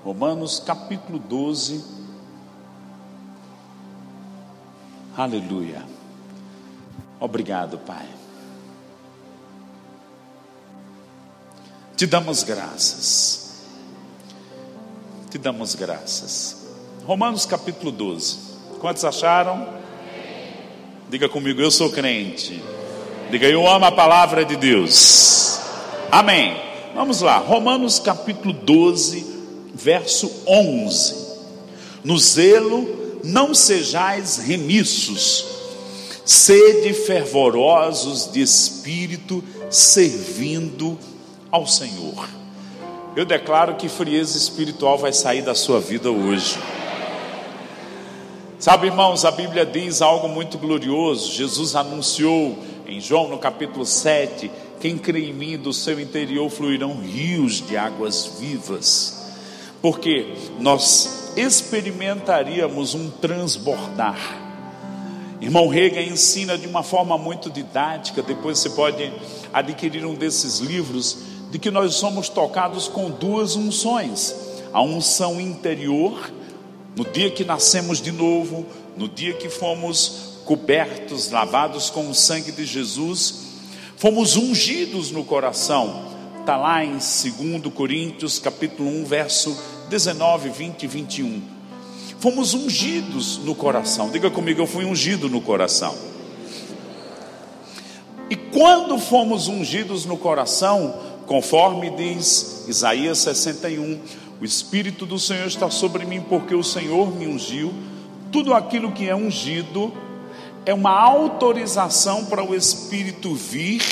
Romanos, 0.05 0.59
capítulo 0.59 1.21
12. 1.21 1.85
Aleluia. 5.17 5.87
Obrigado, 7.21 7.79
Pai. 7.79 8.09
Te 11.97 12.05
damos 12.05 12.43
graças. 12.43 13.63
Te 15.31 15.39
damos 15.39 15.77
graças. 15.77 16.67
Romanos 17.05 17.47
capítulo 17.47 17.93
12. 17.93 18.39
Quantos 18.81 19.05
acharam? 19.05 19.69
Diga 21.09 21.29
comigo, 21.29 21.61
eu 21.61 21.71
sou 21.71 21.91
crente. 21.93 22.61
Diga, 23.31 23.47
eu 23.47 23.69
amo 23.69 23.85
a 23.85 23.93
palavra 23.93 24.43
de 24.43 24.57
Deus. 24.57 25.61
Amém. 26.11 26.57
Vamos 26.95 27.21
lá, 27.21 27.37
Romanos 27.37 27.99
capítulo 27.99 28.55
12, 28.55 29.27
verso 29.75 30.33
11. 30.47 31.29
No 32.03 32.19
zelo 32.19 33.21
não 33.23 33.53
sejais 33.53 34.39
remissos, 34.39 35.45
sede 36.25 36.95
fervorosos 36.95 38.33
de 38.33 38.41
espírito, 38.41 39.45
servindo 39.69 40.99
ao 41.51 41.67
Senhor. 41.67 42.27
Eu 43.15 43.27
declaro 43.27 43.75
que 43.75 43.91
frieza 43.91 44.39
espiritual 44.39 44.97
vai 44.97 45.13
sair 45.13 45.43
da 45.43 45.55
sua 45.55 45.81
vida 45.81 46.11
hoje. 46.11 46.59
Sabe, 48.59 48.87
irmãos, 48.87 49.25
a 49.27 49.31
Bíblia 49.31 49.67
diz 49.67 50.01
algo 50.01 50.29
muito 50.29 50.57
glorioso. 50.57 51.31
Jesus 51.31 51.77
anunciou 51.77 52.59
em 52.89 53.01
João 53.01 53.29
no 53.29 53.39
capítulo 53.39 53.85
7: 53.85 54.51
Quem 54.81 54.97
crê 54.97 55.27
em 55.27 55.35
mim, 55.35 55.59
do 55.59 55.73
seu 55.73 56.01
interior 56.01 56.49
fluirão 56.49 56.99
rios 57.01 57.65
de 57.65 57.77
águas 57.77 58.39
vivas. 58.41 59.27
Porque 59.83 60.35
nós 60.59 61.35
experimentaríamos 61.37 62.95
um 62.95 63.11
transbordar. 63.11 64.19
Irmão 65.41 65.69
Rega 65.69 66.01
ensina 66.01 66.59
de 66.59 66.67
uma 66.67 66.83
forma 66.83 67.17
muito 67.17 67.49
didática. 67.49 68.23
Depois 68.23 68.59
você 68.59 68.71
pode 68.71 69.13
adquirir 69.53 70.05
um 70.05 70.15
desses 70.15 70.59
livros 70.59 71.19
de 71.53 71.59
que 71.59 71.71
nós 71.71 71.95
somos 71.95 72.29
tocados 72.29 72.89
com 72.89 73.11
duas 73.11 73.55
unções: 73.55 74.35
a 74.73 74.81
unção 74.81 75.39
interior, 75.39 76.33
no 76.97 77.05
dia 77.05 77.31
que 77.31 77.45
nascemos 77.45 78.01
de 78.01 78.11
novo, 78.11 78.65
no 78.97 79.07
dia 79.07 79.35
que 79.35 79.51
fomos 79.51 80.28
cobertos, 80.49 81.31
lavados 81.31 81.91
com 81.91 82.09
o 82.09 82.15
sangue 82.15 82.51
de 82.51 82.65
Jesus, 82.65 83.35
fomos 83.99 84.35
ungidos 84.35 85.11
no 85.11 85.23
coração. 85.23 86.07
Está 86.41 86.57
lá 86.57 86.83
em 86.83 86.93
2 86.93 87.73
Coríntios, 87.75 88.39
capítulo 88.39 88.89
1, 88.89 89.05
verso 89.05 89.55
19, 89.91 90.49
20 90.49 90.83
e 90.83 90.87
21. 90.87 91.43
Fomos 92.19 92.55
ungidos 92.55 93.37
no 93.45 93.55
coração. 93.55 94.09
Diga 94.09 94.31
comigo, 94.31 94.63
eu 94.63 94.67
fui 94.67 94.87
ungido 94.87 95.29
no 95.29 95.43
coração. 95.43 95.95
E 98.31 98.35
quando 98.35 98.99
fomos 98.99 99.49
ungidos 99.49 100.07
no 100.07 100.17
coração, 100.17 101.09
Conforme 101.29 101.91
diz 101.91 102.65
Isaías 102.69 103.19
61, 103.19 104.01
o 104.41 104.47
Espírito 104.47 105.05
do 105.05 105.19
Senhor 105.19 105.47
está 105.47 105.69
sobre 105.69 106.07
mim, 106.07 106.23
porque 106.23 106.55
o 106.55 106.65
Senhor 106.65 107.15
me 107.15 107.27
ungiu. 107.27 107.71
Tudo 108.33 108.55
aquilo 108.55 108.93
que 108.93 109.07
é 109.11 109.15
ungido 109.15 109.93
é 110.69 110.75
uma 110.75 110.91
autorização 110.91 112.27
para 112.27 112.45
o 112.45 112.55
Espírito 112.55 113.35
vir 113.35 113.83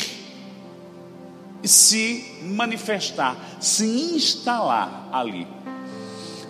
e 1.63 1.67
se 1.67 2.39
manifestar, 2.43 3.35
se 3.59 3.87
instalar 3.87 5.09
ali. 5.11 5.49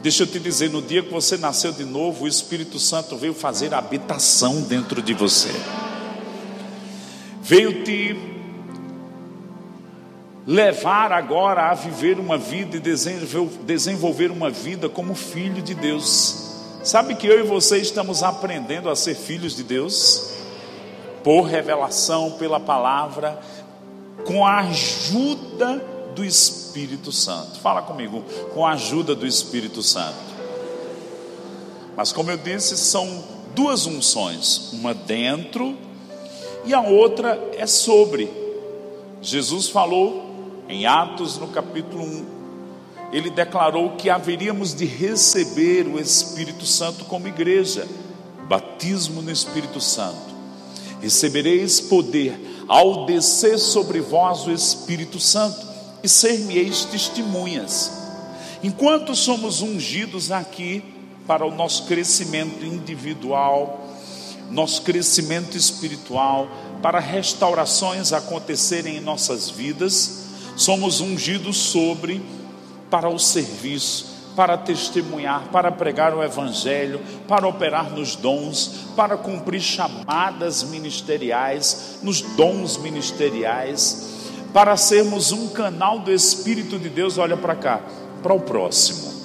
Deixa 0.02 0.24
eu 0.24 0.26
te 0.26 0.40
dizer, 0.40 0.68
no 0.68 0.82
dia 0.82 1.00
que 1.04 1.12
você 1.12 1.36
nasceu 1.36 1.70
de 1.70 1.84
novo, 1.84 2.24
o 2.24 2.28
Espírito 2.28 2.76
Santo 2.76 3.16
veio 3.16 3.34
fazer 3.34 3.72
habitação 3.72 4.62
dentro 4.62 5.00
de 5.00 5.14
você. 5.14 5.52
Veio 7.40 7.84
te 7.84 8.16
levar 10.44 11.12
agora 11.12 11.70
a 11.70 11.74
viver 11.74 12.18
uma 12.18 12.36
vida 12.36 12.78
e 12.78 12.80
desenvolver 13.64 14.32
uma 14.32 14.50
vida 14.50 14.88
como 14.88 15.14
filho 15.14 15.62
de 15.62 15.72
Deus. 15.72 16.55
Sabe 16.86 17.16
que 17.16 17.26
eu 17.26 17.40
e 17.40 17.42
você 17.42 17.78
estamos 17.78 18.22
aprendendo 18.22 18.88
a 18.88 18.94
ser 18.94 19.16
filhos 19.16 19.56
de 19.56 19.64
Deus? 19.64 20.30
Por 21.24 21.40
revelação, 21.40 22.36
pela 22.38 22.60
palavra, 22.60 23.40
com 24.24 24.46
a 24.46 24.60
ajuda 24.60 25.84
do 26.14 26.24
Espírito 26.24 27.10
Santo. 27.10 27.58
Fala 27.58 27.82
comigo, 27.82 28.22
com 28.54 28.64
a 28.64 28.74
ajuda 28.74 29.16
do 29.16 29.26
Espírito 29.26 29.82
Santo. 29.82 30.14
Mas 31.96 32.12
como 32.12 32.30
eu 32.30 32.36
disse, 32.36 32.76
são 32.76 33.24
duas 33.52 33.84
unções, 33.84 34.70
uma 34.72 34.94
dentro 34.94 35.76
e 36.64 36.72
a 36.72 36.82
outra 36.82 37.50
é 37.58 37.66
sobre. 37.66 38.30
Jesus 39.20 39.68
falou 39.68 40.24
em 40.68 40.86
Atos, 40.86 41.36
no 41.36 41.48
capítulo 41.48 42.04
1, 42.04 42.35
ele 43.16 43.30
declarou 43.30 43.92
que 43.92 44.10
haveríamos 44.10 44.74
de 44.74 44.84
receber 44.84 45.86
o 45.86 45.98
Espírito 45.98 46.66
Santo 46.66 47.06
como 47.06 47.26
igreja, 47.26 47.88
batismo 48.46 49.22
no 49.22 49.30
Espírito 49.30 49.80
Santo. 49.80 50.36
Recebereis 51.00 51.80
poder 51.80 52.38
ao 52.68 53.06
descer 53.06 53.58
sobre 53.58 54.00
vós 54.00 54.46
o 54.46 54.52
Espírito 54.52 55.18
Santo 55.18 55.66
e 56.02 56.08
ser-me-eis 56.10 56.84
testemunhas. 56.84 57.90
Enquanto 58.62 59.16
somos 59.16 59.62
ungidos 59.62 60.30
aqui 60.30 60.84
para 61.26 61.46
o 61.46 61.54
nosso 61.54 61.84
crescimento 61.84 62.66
individual, 62.66 63.80
nosso 64.50 64.82
crescimento 64.82 65.56
espiritual, 65.56 66.48
para 66.82 67.00
restaurações 67.00 68.12
acontecerem 68.12 68.98
em 68.98 69.00
nossas 69.00 69.48
vidas, 69.48 70.26
somos 70.54 71.00
ungidos 71.00 71.56
sobre 71.56 72.20
para 72.90 73.08
o 73.08 73.18
serviço, 73.18 74.16
para 74.36 74.58
testemunhar, 74.58 75.48
para 75.50 75.72
pregar 75.72 76.14
o 76.14 76.22
Evangelho, 76.22 77.00
para 77.26 77.48
operar 77.48 77.90
nos 77.90 78.14
dons, 78.14 78.90
para 78.94 79.16
cumprir 79.16 79.60
chamadas 79.60 80.62
ministeriais, 80.62 81.98
nos 82.02 82.20
dons 82.20 82.76
ministeriais, 82.76 84.30
para 84.52 84.76
sermos 84.76 85.32
um 85.32 85.48
canal 85.48 85.98
do 85.98 86.12
Espírito 86.12 86.78
de 86.78 86.90
Deus, 86.90 87.16
olha 87.18 87.36
para 87.36 87.56
cá, 87.56 87.80
para 88.22 88.34
o 88.34 88.40
próximo. 88.40 89.16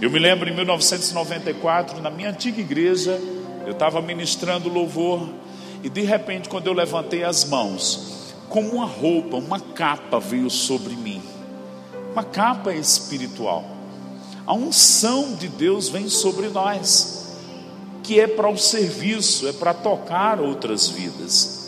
Eu 0.00 0.10
me 0.10 0.18
lembro 0.18 0.48
em 0.48 0.54
1994, 0.54 2.00
na 2.02 2.10
minha 2.10 2.30
antiga 2.30 2.60
igreja, 2.60 3.18
eu 3.64 3.72
estava 3.72 4.02
ministrando 4.02 4.68
louvor, 4.68 5.28
e 5.82 5.88
de 5.88 6.02
repente, 6.02 6.48
quando 6.48 6.66
eu 6.66 6.72
levantei 6.72 7.24
as 7.24 7.44
mãos, 7.44 8.11
como 8.52 8.76
uma 8.76 8.86
roupa, 8.86 9.36
uma 9.36 9.58
capa 9.58 10.20
veio 10.20 10.48
sobre 10.48 10.94
mim 10.94 11.20
uma 12.12 12.22
capa 12.22 12.72
espiritual. 12.74 13.64
A 14.46 14.54
unção 14.54 15.34
de 15.34 15.48
Deus 15.48 15.88
vem 15.88 16.08
sobre 16.08 16.48
nós, 16.48 17.38
que 18.02 18.20
é 18.20 18.26
para 18.26 18.50
o 18.50 18.58
serviço, 18.58 19.48
é 19.48 19.52
para 19.52 19.72
tocar 19.72 20.40
outras 20.40 20.88
vidas. 20.88 21.60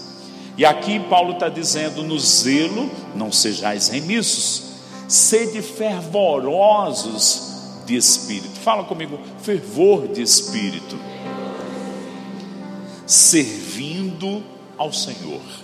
E 0.56 0.64
aqui 0.64 1.00
Paulo 1.00 1.32
está 1.32 1.48
dizendo: 1.48 2.02
no 2.02 2.18
zelo 2.18 2.90
não 3.14 3.32
sejais 3.32 3.88
remissos, 3.88 4.62
sede 5.08 5.62
fervorosos 5.62 7.54
de 7.86 7.96
espírito. 7.96 8.58
Fala 8.60 8.84
comigo, 8.84 9.18
fervor 9.40 10.08
de 10.08 10.22
espírito. 10.22 10.98
Servindo 13.06 14.42
ao 14.76 14.92
Senhor. 14.92 15.63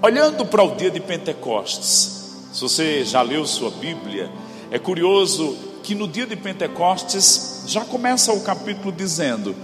Olhando 0.00 0.46
para 0.46 0.62
o 0.62 0.76
dia 0.76 0.92
de 0.92 1.00
Pentecostes, 1.00 2.36
se 2.52 2.60
você 2.60 3.04
já 3.04 3.20
leu 3.20 3.44
sua 3.44 3.68
Bíblia, 3.68 4.30
é 4.70 4.78
curioso 4.78 5.56
que 5.82 5.92
no 5.92 6.06
dia 6.06 6.24
de 6.24 6.36
Pentecostes 6.36 7.64
já 7.66 7.84
começa 7.84 8.32
o 8.32 8.40
capítulo 8.42 8.92
dizendo 8.92 9.56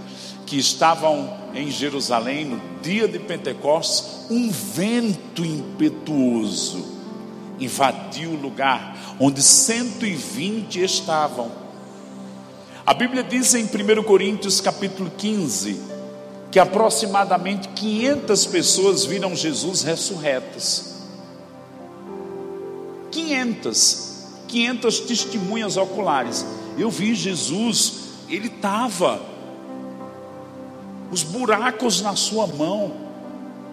que 0.44 0.58
estavam 0.58 1.32
em 1.54 1.70
Jerusalém 1.70 2.46
no 2.46 2.60
dia 2.82 3.06
de 3.06 3.20
Pentecostes, 3.20 4.28
um 4.28 4.50
vento 4.50 5.44
impetuoso 5.44 6.84
invadiu 7.60 8.30
o 8.30 8.40
lugar 8.40 9.16
onde 9.20 9.40
120 9.40 10.82
estavam. 10.82 11.52
A 12.84 12.92
Bíblia 12.92 13.22
diz 13.22 13.54
em 13.54 13.66
1 13.66 14.02
Coríntios 14.02 14.60
capítulo 14.60 15.12
15 15.16 15.93
que 16.54 16.61
aproximadamente 16.61 17.66
500 17.70 18.46
pessoas 18.46 19.04
viram 19.04 19.34
Jesus 19.34 19.82
ressurretas. 19.82 20.94
500, 23.11 24.12
500 24.46 25.00
testemunhas 25.00 25.76
oculares. 25.76 26.46
Eu 26.78 26.92
vi 26.92 27.12
Jesus, 27.12 27.94
ele 28.28 28.46
estava, 28.46 29.20
os 31.11 31.24
buracos 31.24 32.00
na 32.00 32.14
sua 32.14 32.46
mão. 32.46 32.92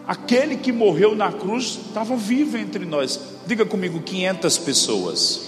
Aquele 0.07 0.57
que 0.57 0.71
morreu 0.71 1.15
na 1.15 1.31
cruz 1.31 1.77
estava 1.87 2.15
vivo 2.15 2.57
entre 2.57 2.83
nós. 2.83 3.19
Diga 3.45 3.63
comigo, 3.63 4.01
500 4.01 4.57
pessoas. 4.57 5.41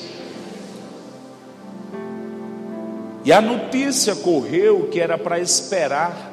E 3.25 3.33
a 3.33 3.41
notícia 3.41 4.15
correu 4.17 4.87
que 4.91 4.99
era 4.99 5.17
para 5.17 5.39
esperar 5.39 6.32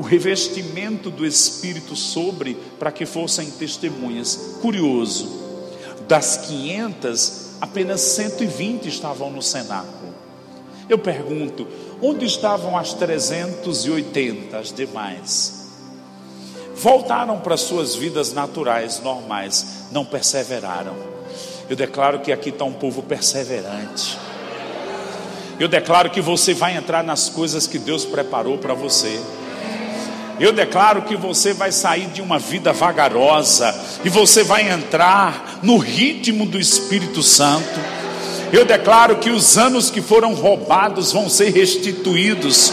o 0.00 0.02
revestimento 0.02 1.10
do 1.10 1.26
Espírito 1.26 1.94
sobre 1.94 2.56
para 2.78 2.90
que 2.90 3.04
fossem 3.04 3.50
testemunhas. 3.50 4.56
Curioso 4.62 5.28
das 6.08 6.38
500, 6.38 7.58
apenas 7.60 8.00
120 8.00 8.88
estavam 8.88 9.30
no 9.30 9.42
cenáculo. 9.42 10.14
Eu 10.88 10.98
pergunto, 10.98 11.68
onde 12.00 12.24
estavam 12.24 12.78
as 12.78 12.94
380, 12.94 14.56
as 14.56 14.72
demais? 14.72 15.66
Voltaram 16.74 17.38
para 17.38 17.58
suas 17.58 17.94
vidas 17.94 18.32
naturais, 18.32 19.00
normais, 19.00 19.84
não 19.92 20.06
perseveraram. 20.06 20.96
Eu 21.68 21.76
declaro 21.76 22.20
que 22.20 22.32
aqui 22.32 22.48
está 22.48 22.64
um 22.64 22.72
povo 22.72 23.02
perseverante. 23.02 24.18
Eu 25.58 25.68
declaro 25.68 26.08
que 26.08 26.22
você 26.22 26.54
vai 26.54 26.74
entrar 26.74 27.04
nas 27.04 27.28
coisas 27.28 27.66
que 27.66 27.78
Deus 27.78 28.06
preparou 28.06 28.56
para 28.56 28.72
você. 28.72 29.20
Eu 30.40 30.54
declaro 30.54 31.02
que 31.02 31.14
você 31.14 31.52
vai 31.52 31.70
sair 31.70 32.06
de 32.06 32.22
uma 32.22 32.38
vida 32.38 32.72
vagarosa 32.72 33.78
e 34.02 34.08
você 34.08 34.42
vai 34.42 34.70
entrar 34.70 35.60
no 35.62 35.76
ritmo 35.76 36.46
do 36.46 36.58
Espírito 36.58 37.22
Santo. 37.22 37.78
Eu 38.50 38.64
declaro 38.64 39.16
que 39.16 39.28
os 39.28 39.58
anos 39.58 39.90
que 39.90 40.00
foram 40.00 40.32
roubados 40.32 41.12
vão 41.12 41.28
ser 41.28 41.52
restituídos, 41.52 42.72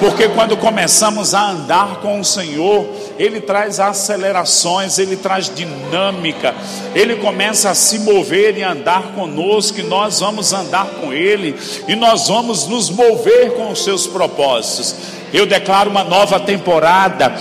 porque 0.00 0.28
quando 0.30 0.56
começamos 0.56 1.34
a 1.34 1.50
andar 1.50 2.00
com 2.00 2.18
o 2.18 2.24
Senhor, 2.24 2.86
Ele 3.18 3.38
traz 3.38 3.78
acelerações, 3.78 4.98
Ele 4.98 5.14
traz 5.14 5.54
dinâmica, 5.54 6.54
Ele 6.94 7.16
começa 7.16 7.68
a 7.68 7.74
se 7.74 7.98
mover 7.98 8.56
e 8.56 8.62
andar 8.62 9.12
conosco, 9.14 9.78
e 9.78 9.82
nós 9.82 10.20
vamos 10.20 10.54
andar 10.54 10.86
com 11.00 11.12
Ele, 11.12 11.54
e 11.86 11.94
nós 11.94 12.28
vamos 12.28 12.66
nos 12.66 12.88
mover 12.88 13.52
com 13.52 13.70
os 13.70 13.84
seus 13.84 14.06
propósitos. 14.06 14.96
Eu 15.34 15.46
declaro 15.46 15.90
uma 15.90 16.04
nova 16.04 16.38
temporada 16.38 17.34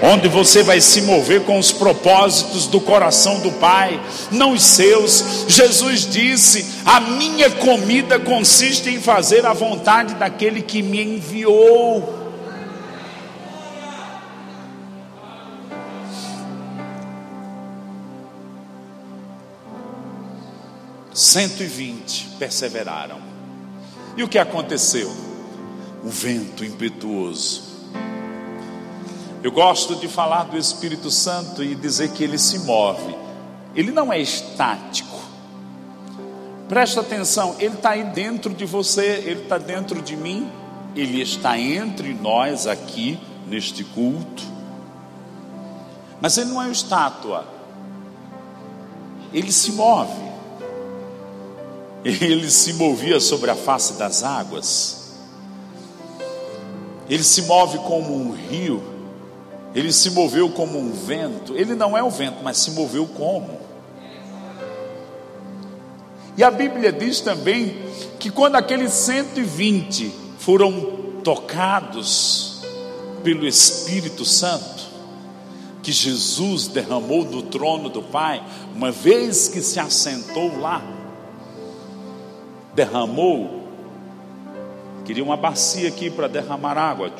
onde 0.00 0.28
você 0.28 0.62
vai 0.62 0.80
se 0.80 1.02
mover 1.02 1.42
com 1.42 1.58
os 1.58 1.72
propósitos 1.72 2.68
do 2.68 2.80
coração 2.80 3.40
do 3.40 3.50
Pai, 3.50 4.00
não 4.30 4.52
os 4.52 4.62
seus. 4.62 5.46
Jesus 5.48 6.08
disse: 6.08 6.80
A 6.86 7.00
minha 7.00 7.50
comida 7.50 8.20
consiste 8.20 8.88
em 8.88 9.00
fazer 9.00 9.44
a 9.44 9.52
vontade 9.52 10.14
daquele 10.14 10.62
que 10.62 10.80
me 10.80 11.02
enviou. 11.02 12.20
Cento 21.12 21.64
e 21.64 21.66
vinte 21.66 22.28
perseveraram. 22.38 23.18
E 24.16 24.22
o 24.22 24.28
que 24.28 24.38
aconteceu? 24.38 25.29
O 26.04 26.08
vento 26.08 26.64
impetuoso. 26.64 27.62
Eu 29.42 29.50
gosto 29.50 29.96
de 29.96 30.06
falar 30.06 30.44
do 30.44 30.58
Espírito 30.58 31.10
Santo 31.10 31.62
e 31.62 31.74
dizer 31.74 32.10
que 32.10 32.22
ele 32.22 32.38
se 32.38 32.58
move, 32.60 33.14
ele 33.74 33.90
não 33.90 34.12
é 34.12 34.20
estático. 34.20 35.18
Presta 36.68 37.00
atenção, 37.00 37.56
ele 37.58 37.74
está 37.74 37.90
aí 37.90 38.04
dentro 38.04 38.54
de 38.54 38.64
você, 38.64 39.22
ele 39.24 39.42
está 39.42 39.58
dentro 39.58 40.00
de 40.02 40.16
mim, 40.16 40.50
ele 40.94 41.20
está 41.20 41.58
entre 41.58 42.14
nós 42.14 42.66
aqui 42.66 43.18
neste 43.46 43.82
culto. 43.82 44.42
Mas 46.20 46.36
ele 46.36 46.50
não 46.50 46.60
é 46.60 46.66
uma 46.66 46.72
estátua, 46.72 47.46
ele 49.32 49.52
se 49.52 49.72
move. 49.72 50.30
Ele 52.02 52.50
se 52.50 52.72
movia 52.72 53.20
sobre 53.20 53.50
a 53.50 53.54
face 53.54 53.98
das 53.98 54.22
águas. 54.22 54.99
Ele 57.10 57.24
se 57.24 57.42
move 57.42 57.78
como 57.78 58.14
um 58.14 58.30
rio, 58.30 58.80
ele 59.74 59.92
se 59.92 60.10
moveu 60.10 60.48
como 60.48 60.78
um 60.78 60.92
vento. 60.92 61.56
Ele 61.56 61.74
não 61.74 61.98
é 61.98 62.02
o 62.02 62.08
vento, 62.08 62.36
mas 62.40 62.56
se 62.58 62.70
moveu 62.70 63.04
como. 63.04 63.58
E 66.36 66.44
a 66.44 66.52
Bíblia 66.52 66.92
diz 66.92 67.20
também 67.20 67.76
que 68.20 68.30
quando 68.30 68.54
aqueles 68.54 68.92
120 68.92 70.14
foram 70.38 71.00
tocados 71.24 72.62
pelo 73.24 73.44
Espírito 73.44 74.24
Santo, 74.24 74.88
que 75.82 75.90
Jesus 75.90 76.68
derramou 76.68 77.24
do 77.24 77.42
trono 77.42 77.88
do 77.88 78.02
Pai, 78.02 78.40
uma 78.72 78.92
vez 78.92 79.48
que 79.48 79.60
se 79.60 79.80
assentou 79.80 80.60
lá, 80.60 80.80
derramou 82.72 83.59
Queria 85.10 85.24
uma 85.24 85.36
bacia 85.36 85.88
aqui 85.88 86.08
para 86.08 86.28
derramar 86.28 86.78
água. 86.78 87.12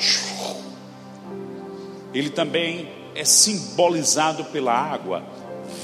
Ele 2.15 2.31
também 2.31 2.89
é 3.17 3.25
simbolizado 3.25 4.45
pela 4.45 4.73
água, 4.73 5.25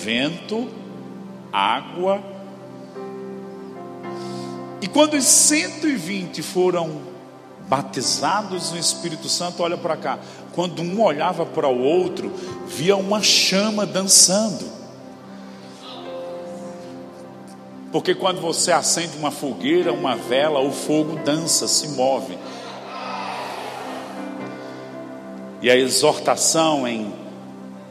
vento, 0.05 0.69
água. 1.53 2.23
E 4.81 4.87
quando 4.87 5.15
os 5.15 5.25
120 5.25 6.43
foram 6.43 7.01
batizados 7.69 8.71
no 8.71 8.79
Espírito 8.79 9.29
Santo, 9.29 9.65
olha 9.65 9.77
para 9.77 9.97
cá. 9.97 10.21
Quando 10.53 10.83
um 10.83 11.03
olhava 11.03 11.45
para 11.45 11.67
o 11.67 11.83
outro, 11.83 12.33
via 12.69 12.97
uma 12.97 13.21
chama 13.21 13.85
dançando. 13.85 14.76
Porque 17.93 18.15
quando 18.15 18.41
você 18.41 18.73
acende 18.73 19.17
uma 19.17 19.31
fogueira, 19.31 19.93
uma 19.93 20.17
vela, 20.17 20.61
o 20.61 20.73
fogo 20.73 21.19
dança, 21.25 21.69
se 21.69 21.89
move. 21.89 22.37
E 25.63 25.71
a 25.71 25.77
exortação 25.77 26.87
em 26.87 27.13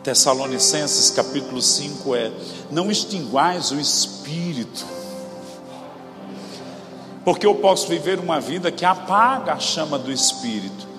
Tessalonicenses 0.03 1.09
capítulo 1.09 1.61
5 1.61 2.15
é: 2.15 2.31
não 2.69 2.91
extinguais 2.91 3.71
o 3.71 3.79
espírito. 3.79 4.85
Porque 7.23 7.45
eu 7.45 7.55
posso 7.55 7.87
viver 7.87 8.19
uma 8.19 8.39
vida 8.39 8.71
que 8.71 8.85
apaga 8.85 9.53
a 9.53 9.59
chama 9.59 9.97
do 9.97 10.11
espírito. 10.11 10.95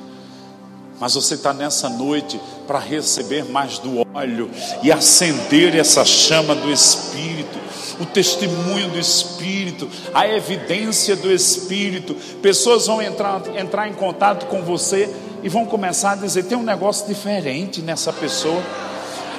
Mas 0.98 1.14
você 1.14 1.34
está 1.34 1.52
nessa 1.52 1.88
noite 1.88 2.40
para 2.66 2.78
receber 2.78 3.44
mais 3.44 3.78
do 3.78 4.04
óleo 4.14 4.50
e 4.82 4.90
acender 4.90 5.76
essa 5.76 6.04
chama 6.04 6.54
do 6.54 6.72
Espírito, 6.72 7.58
o 8.00 8.06
testemunho 8.06 8.88
do 8.88 8.98
Espírito, 8.98 9.88
a 10.12 10.28
evidência 10.28 11.16
do 11.16 11.32
Espírito. 11.32 12.14
Pessoas 12.42 12.86
vão 12.86 13.00
entrar, 13.00 13.42
entrar 13.56 13.88
em 13.88 13.94
contato 13.94 14.46
com 14.46 14.62
você 14.62 15.08
e 15.42 15.48
vão 15.48 15.66
começar 15.66 16.12
a 16.12 16.16
dizer: 16.16 16.44
tem 16.44 16.58
um 16.58 16.62
negócio 16.62 17.06
diferente 17.06 17.80
nessa 17.80 18.12
pessoa. 18.12 18.62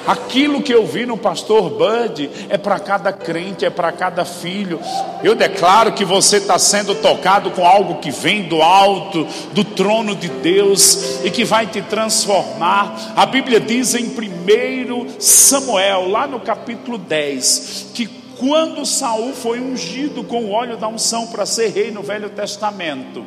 Aquilo 0.08 0.62
que 0.62 0.72
eu 0.72 0.86
vi 0.86 1.04
no 1.04 1.18
pastor 1.18 1.68
Bud 1.68 2.30
é 2.48 2.56
para 2.56 2.80
cada 2.80 3.12
crente, 3.12 3.66
é 3.66 3.68
para 3.68 3.92
cada 3.92 4.24
filho. 4.24 4.80
Eu 5.22 5.34
declaro 5.34 5.92
que 5.92 6.02
você 6.02 6.38
está 6.38 6.58
sendo 6.58 6.94
tocado 6.94 7.50
com 7.50 7.66
algo 7.66 7.96
que 7.96 8.10
vem 8.10 8.44
do 8.44 8.62
alto, 8.62 9.26
do 9.52 9.62
trono 9.62 10.16
de 10.16 10.28
Deus 10.28 11.20
e 11.24 11.30
que 11.30 11.44
vai 11.44 11.66
te 11.66 11.82
transformar. 11.82 13.12
A 13.14 13.26
Bíblia 13.26 13.60
diz 13.60 13.94
em 13.94 14.06
1 14.06 15.20
Samuel, 15.20 16.08
lá 16.08 16.26
no 16.26 16.40
capítulo 16.40 16.96
10, 16.96 17.88
que 17.92 18.17
quando 18.38 18.86
Saul 18.86 19.34
foi 19.34 19.60
ungido 19.60 20.22
com 20.24 20.44
o 20.44 20.50
óleo 20.50 20.76
da 20.76 20.88
unção 20.88 21.26
para 21.26 21.44
ser 21.44 21.68
rei 21.68 21.90
no 21.90 22.02
Velho 22.02 22.30
Testamento, 22.30 23.24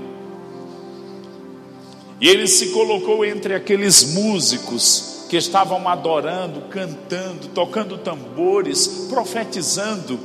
e 2.19 2.27
ele 2.27 2.47
se 2.47 2.67
colocou 2.67 3.25
entre 3.25 3.55
aqueles 3.55 4.13
músicos 4.13 5.25
que 5.27 5.35
estavam 5.35 5.87
adorando, 5.87 6.61
cantando, 6.69 7.47
tocando 7.47 7.97
tambores, 7.97 9.07
profetizando. 9.09 10.19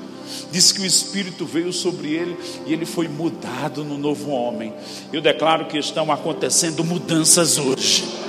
Diz 0.50 0.72
que 0.72 0.82
o 0.82 0.84
Espírito 0.84 1.46
veio 1.46 1.72
sobre 1.72 2.12
ele 2.12 2.36
e 2.66 2.72
ele 2.72 2.84
foi 2.84 3.08
mudado 3.08 3.82
no 3.82 3.96
novo 3.96 4.30
homem. 4.30 4.74
Eu 5.10 5.22
declaro 5.22 5.66
que 5.66 5.78
estão 5.78 6.12
acontecendo 6.12 6.84
mudanças 6.84 7.56
hoje. 7.56 8.25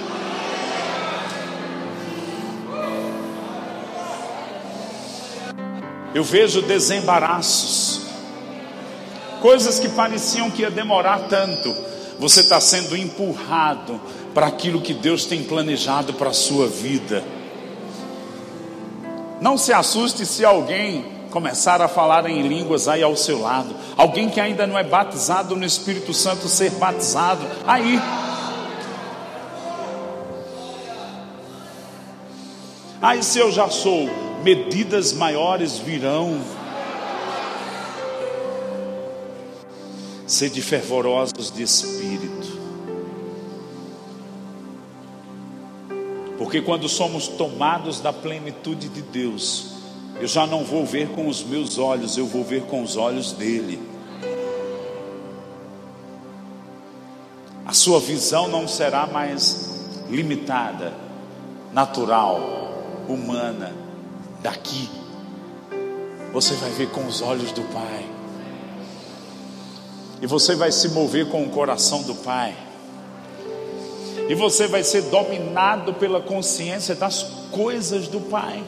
Eu 6.18 6.24
vejo 6.24 6.64
desembaraços, 6.64 8.02
coisas 9.40 9.78
que 9.78 9.88
pareciam 9.88 10.50
que 10.50 10.64
ia 10.64 10.72
demorar 10.72 11.28
tanto. 11.30 11.72
Você 12.18 12.40
está 12.40 12.60
sendo 12.60 12.98
empurrado 12.98 14.02
para 14.34 14.48
aquilo 14.48 14.82
que 14.82 14.96
Deus 14.96 15.26
tem 15.26 15.44
planejado 15.44 16.16
para 16.16 16.32
a 16.32 16.34
sua 16.34 16.68
vida. 16.68 17.24
Não 19.40 19.60
se 19.60 19.72
assuste 19.72 20.26
se 20.26 20.44
alguém 20.44 21.06
começar 21.30 21.84
a 21.84 21.88
falar 21.88 22.28
em 22.28 22.42
línguas 22.42 22.88
aí 22.88 23.04
ao 23.04 23.16
seu 23.16 23.40
lado. 23.40 23.76
Alguém 23.96 24.28
que 24.28 24.40
ainda 24.40 24.66
não 24.66 24.76
é 24.76 24.84
batizado 24.84 25.56
no 25.56 25.66
Espírito 25.66 26.16
Santo 26.16 26.50
ser 26.50 26.72
batizado. 26.72 27.46
Aí. 27.68 28.02
Aí 33.00 33.22
se 33.22 33.38
eu 33.38 33.52
já 33.52 33.70
sou, 33.70 34.27
medidas 34.48 35.12
maiores 35.12 35.78
virão. 35.78 36.40
Sede 40.26 40.62
fervorosos 40.62 41.52
de 41.52 41.64
espírito. 41.64 42.58
Porque 46.38 46.62
quando 46.62 46.88
somos 46.88 47.28
tomados 47.28 48.00
da 48.00 48.14
plenitude 48.14 48.88
de 48.88 49.02
Deus, 49.02 49.74
eu 50.18 50.28
já 50.28 50.48
não 50.48 50.64
vou 50.64 50.86
ver 50.86 51.10
com 51.10 51.28
os 51.28 51.44
meus 51.44 51.78
olhos, 51.78 52.18
eu 52.18 52.26
vou 52.26 52.42
ver 52.42 52.62
com 52.64 52.82
os 52.82 52.96
olhos 52.96 53.34
dele. 53.34 53.78
A 57.66 57.74
sua 57.74 58.00
visão 58.00 58.48
não 58.48 58.66
será 58.66 59.06
mais 59.08 60.06
limitada, 60.10 60.94
natural, 61.74 62.40
humana, 63.10 63.87
daqui. 64.42 64.90
Você 66.34 66.54
vai 66.56 66.70
ver 66.72 66.90
com 66.92 67.06
os 67.06 67.22
olhos 67.22 67.52
do 67.52 67.62
Pai. 67.74 68.06
E 70.22 70.28
você 70.28 70.56
vai 70.56 70.72
se 70.72 70.90
mover 70.90 71.30
com 71.30 71.44
o 71.44 71.50
coração 71.50 72.02
do 72.04 72.16
Pai 72.16 72.56
e 74.30 74.36
você 74.36 74.68
vai 74.68 74.84
ser 74.84 75.04
dominado 75.04 75.94
pela 75.94 76.20
consciência 76.20 76.94
das 76.94 77.24
coisas 77.50 78.08
do 78.08 78.20
Pai. 78.20 78.62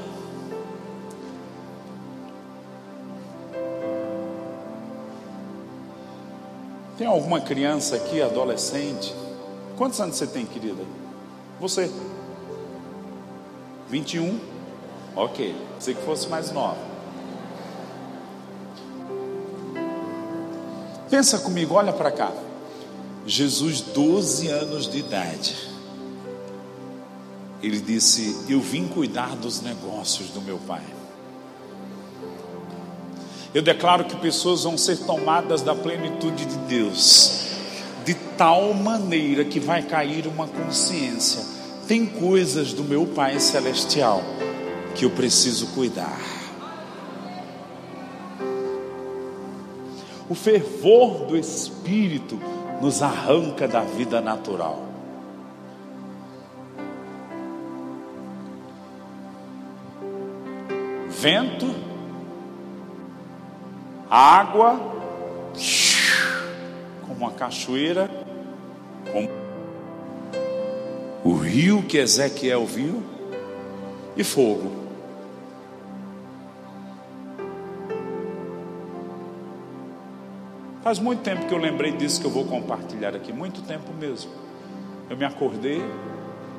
Tem 6.97 7.05
alguma 7.05 7.41
criança 7.41 7.97
aqui, 7.97 8.21
adolescente? 8.21 9.13
Quantos 9.77 9.99
anos 9.99 10.15
você 10.15 10.27
tem, 10.27 10.45
querida? 10.45 10.83
Você? 11.59 11.91
21? 13.89 14.39
Ok, 15.15 15.55
sei 15.79 15.93
que 15.93 16.01
fosse 16.03 16.27
mais 16.27 16.51
nova. 16.51 16.77
Pensa 21.09 21.39
comigo, 21.39 21.73
olha 21.73 21.91
para 21.91 22.11
cá. 22.11 22.31
Jesus, 23.25 23.81
12 23.81 24.47
anos 24.47 24.89
de 24.89 24.99
idade, 24.99 25.55
ele 27.61 27.79
disse: 27.79 28.45
Eu 28.47 28.61
vim 28.61 28.87
cuidar 28.87 29.35
dos 29.35 29.61
negócios 29.61 30.29
do 30.29 30.41
meu 30.41 30.57
pai. 30.59 30.83
Eu 33.53 33.63
declaro 33.63 34.05
que 34.05 34.15
pessoas 34.17 34.63
vão 34.63 34.77
ser 34.77 34.97
tomadas 34.99 35.63
da 35.63 35.73
plenitude 35.73 36.45
de 36.45 36.55
Deus, 36.67 37.47
de 38.05 38.13
tal 38.37 38.73
maneira 38.75 39.43
que 39.43 39.59
vai 39.59 39.81
cair 39.81 40.27
uma 40.27 40.47
consciência: 40.47 41.43
tem 41.87 42.05
coisas 42.05 42.71
do 42.71 42.83
meu 42.83 43.07
Pai 43.07 43.39
Celestial 43.39 44.23
que 44.95 45.05
eu 45.05 45.09
preciso 45.09 45.67
cuidar. 45.67 46.19
O 50.29 50.35
fervor 50.35 51.25
do 51.25 51.37
Espírito 51.37 52.39
nos 52.81 53.01
arranca 53.01 53.67
da 53.67 53.81
vida 53.81 54.21
natural. 54.21 54.87
Vento, 61.07 61.65
água, 64.09 64.79
como 67.01 67.15
uma 67.15 67.31
cachoeira, 67.31 68.09
como 69.11 69.29
o 71.23 71.33
rio 71.33 71.83
que 71.83 71.97
Ezequiel 71.97 72.65
viu, 72.65 73.03
e 74.19 74.23
fogo. 74.23 74.69
Faz 80.83 80.99
muito 80.99 81.21
tempo 81.21 81.47
que 81.47 81.53
eu 81.53 81.57
lembrei 81.57 81.93
disso 81.93 82.19
que 82.19 82.27
eu 82.27 82.31
vou 82.31 82.43
compartilhar 82.43 83.15
aqui, 83.15 83.31
muito 83.31 83.61
tempo 83.61 83.93
mesmo. 83.93 84.29
Eu 85.09 85.15
me 85.15 85.23
acordei, 85.23 85.81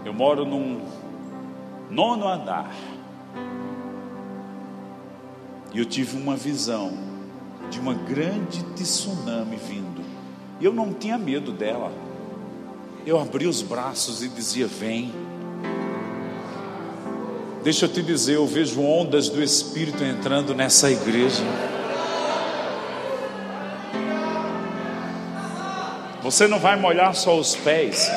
eu 0.07 0.15
moro 0.15 0.47
num 0.47 0.81
nono 1.91 2.27
andar. 2.27 2.75
E 5.75 5.79
eu 5.79 5.85
tive 5.85 6.17
uma 6.17 6.37
visão 6.37 6.93
de 7.71 7.79
uma 7.79 7.93
grande 7.93 8.63
tsunami 8.75 9.57
vindo. 9.57 10.03
E 10.59 10.65
eu 10.65 10.73
não 10.73 10.95
tinha 10.95 11.19
medo 11.19 11.53
dela. 11.53 11.93
Eu 13.05 13.21
abri 13.21 13.47
os 13.47 13.61
braços 13.61 14.23
e 14.23 14.29
dizia: 14.29 14.67
Vem. 14.67 15.13
Deixa 17.63 17.85
eu 17.85 17.91
te 17.91 18.03
dizer, 18.03 18.37
eu 18.37 18.47
vejo 18.47 18.81
ondas 18.81 19.29
do 19.29 19.43
Espírito 19.43 20.03
entrando 20.03 20.55
nessa 20.55 20.91
igreja. 20.91 21.43
Você 26.23 26.49
não 26.49 26.59
vai 26.59 26.75
molhar 26.77 27.15
só 27.15 27.37
os 27.37 27.55
pés. 27.55 28.11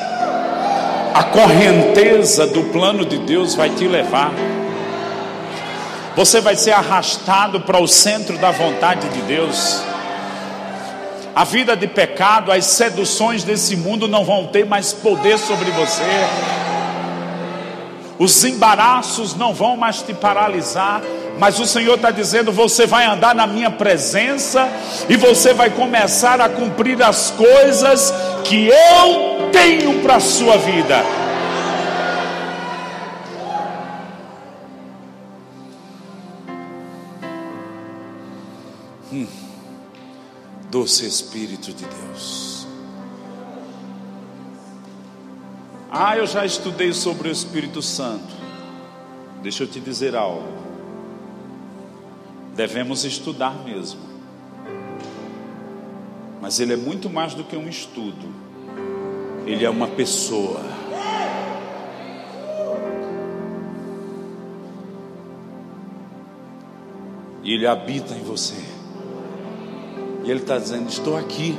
A 1.14 1.24
correnteza 1.24 2.46
do 2.46 2.64
plano 2.64 3.04
de 3.04 3.18
Deus 3.18 3.54
vai 3.54 3.68
te 3.68 3.86
levar. 3.86 4.32
Você 6.16 6.40
vai 6.40 6.56
ser 6.56 6.72
arrastado 6.72 7.60
para 7.60 7.78
o 7.78 7.86
centro 7.86 8.38
da 8.38 8.50
vontade 8.50 9.06
de 9.10 9.20
Deus. 9.22 9.82
A 11.34 11.44
vida 11.44 11.76
de 11.76 11.86
pecado, 11.86 12.50
as 12.50 12.64
seduções 12.64 13.44
desse 13.44 13.76
mundo 13.76 14.08
não 14.08 14.24
vão 14.24 14.46
ter 14.46 14.64
mais 14.64 14.94
poder 14.94 15.38
sobre 15.38 15.70
você. 15.72 16.02
Os 18.18 18.44
embaraços 18.44 19.34
não 19.34 19.52
vão 19.52 19.76
mais 19.76 20.02
te 20.02 20.14
paralisar. 20.14 21.02
Mas 21.38 21.58
o 21.58 21.66
Senhor 21.66 21.94
está 21.96 22.10
dizendo: 22.10 22.52
você 22.52 22.86
vai 22.86 23.04
andar 23.04 23.34
na 23.34 23.46
minha 23.46 23.70
presença 23.70 24.68
e 25.08 25.16
você 25.16 25.52
vai 25.52 25.70
começar 25.70 26.40
a 26.40 26.48
cumprir 26.48 27.02
as 27.02 27.30
coisas 27.32 28.12
que 28.44 28.68
eu 28.68 29.50
tenho 29.50 30.00
para 30.02 30.16
a 30.16 30.20
sua 30.20 30.56
vida. 30.56 31.04
Hum. 39.12 39.26
Doce 40.70 41.06
Espírito 41.06 41.72
de 41.72 41.84
Deus. 41.84 42.53
Ah, 45.96 46.16
eu 46.16 46.26
já 46.26 46.44
estudei 46.44 46.92
sobre 46.92 47.28
o 47.28 47.30
Espírito 47.30 47.80
Santo. 47.80 48.34
Deixa 49.40 49.62
eu 49.62 49.68
te 49.68 49.78
dizer 49.78 50.16
algo. 50.16 50.42
Devemos 52.56 53.04
estudar 53.04 53.54
mesmo. 53.64 54.00
Mas 56.40 56.58
ele 56.58 56.72
é 56.72 56.76
muito 56.76 57.08
mais 57.08 57.32
do 57.34 57.44
que 57.44 57.56
um 57.56 57.68
estudo. 57.68 58.26
Ele 59.46 59.64
é 59.64 59.70
uma 59.70 59.86
pessoa. 59.86 60.60
E 67.44 67.52
ele 67.52 67.68
habita 67.68 68.14
em 68.14 68.22
você. 68.24 68.64
E 70.24 70.30
Ele 70.30 70.40
está 70.40 70.58
dizendo: 70.58 70.88
Estou 70.88 71.16
aqui. 71.16 71.56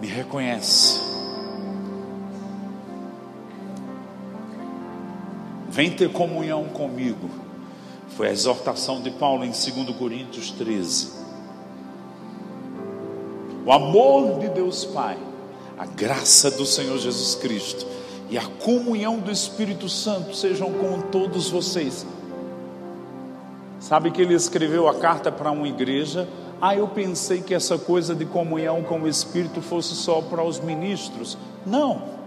Me 0.00 0.08
reconhece. 0.08 1.17
Vem 5.78 5.92
ter 5.92 6.10
comunhão 6.10 6.64
comigo. 6.64 7.30
Foi 8.16 8.26
a 8.26 8.32
exortação 8.32 9.00
de 9.00 9.12
Paulo 9.12 9.44
em 9.44 9.50
2 9.50 9.96
Coríntios 9.96 10.50
13. 10.50 11.12
O 13.64 13.70
amor 13.70 14.40
de 14.40 14.48
Deus 14.48 14.84
Pai, 14.84 15.16
a 15.78 15.86
graça 15.86 16.50
do 16.50 16.66
Senhor 16.66 16.98
Jesus 16.98 17.36
Cristo 17.36 17.86
e 18.28 18.36
a 18.36 18.44
comunhão 18.44 19.20
do 19.20 19.30
Espírito 19.30 19.88
Santo 19.88 20.34
sejam 20.34 20.72
com 20.72 21.00
todos 21.12 21.48
vocês 21.48 22.04
Sabe 23.78 24.10
que 24.10 24.20
ele 24.20 24.34
escreveu 24.34 24.88
a 24.88 24.96
carta 24.96 25.30
para 25.30 25.52
uma 25.52 25.68
igreja? 25.68 26.28
Ah, 26.60 26.74
eu 26.74 26.88
pensei 26.88 27.40
que 27.40 27.54
essa 27.54 27.78
coisa 27.78 28.16
de 28.16 28.24
comunhão 28.24 28.82
com 28.82 29.02
o 29.02 29.06
Espírito 29.06 29.62
fosse 29.62 29.94
só 29.94 30.20
para 30.20 30.42
os 30.42 30.58
ministros. 30.58 31.38
Não. 31.64 32.17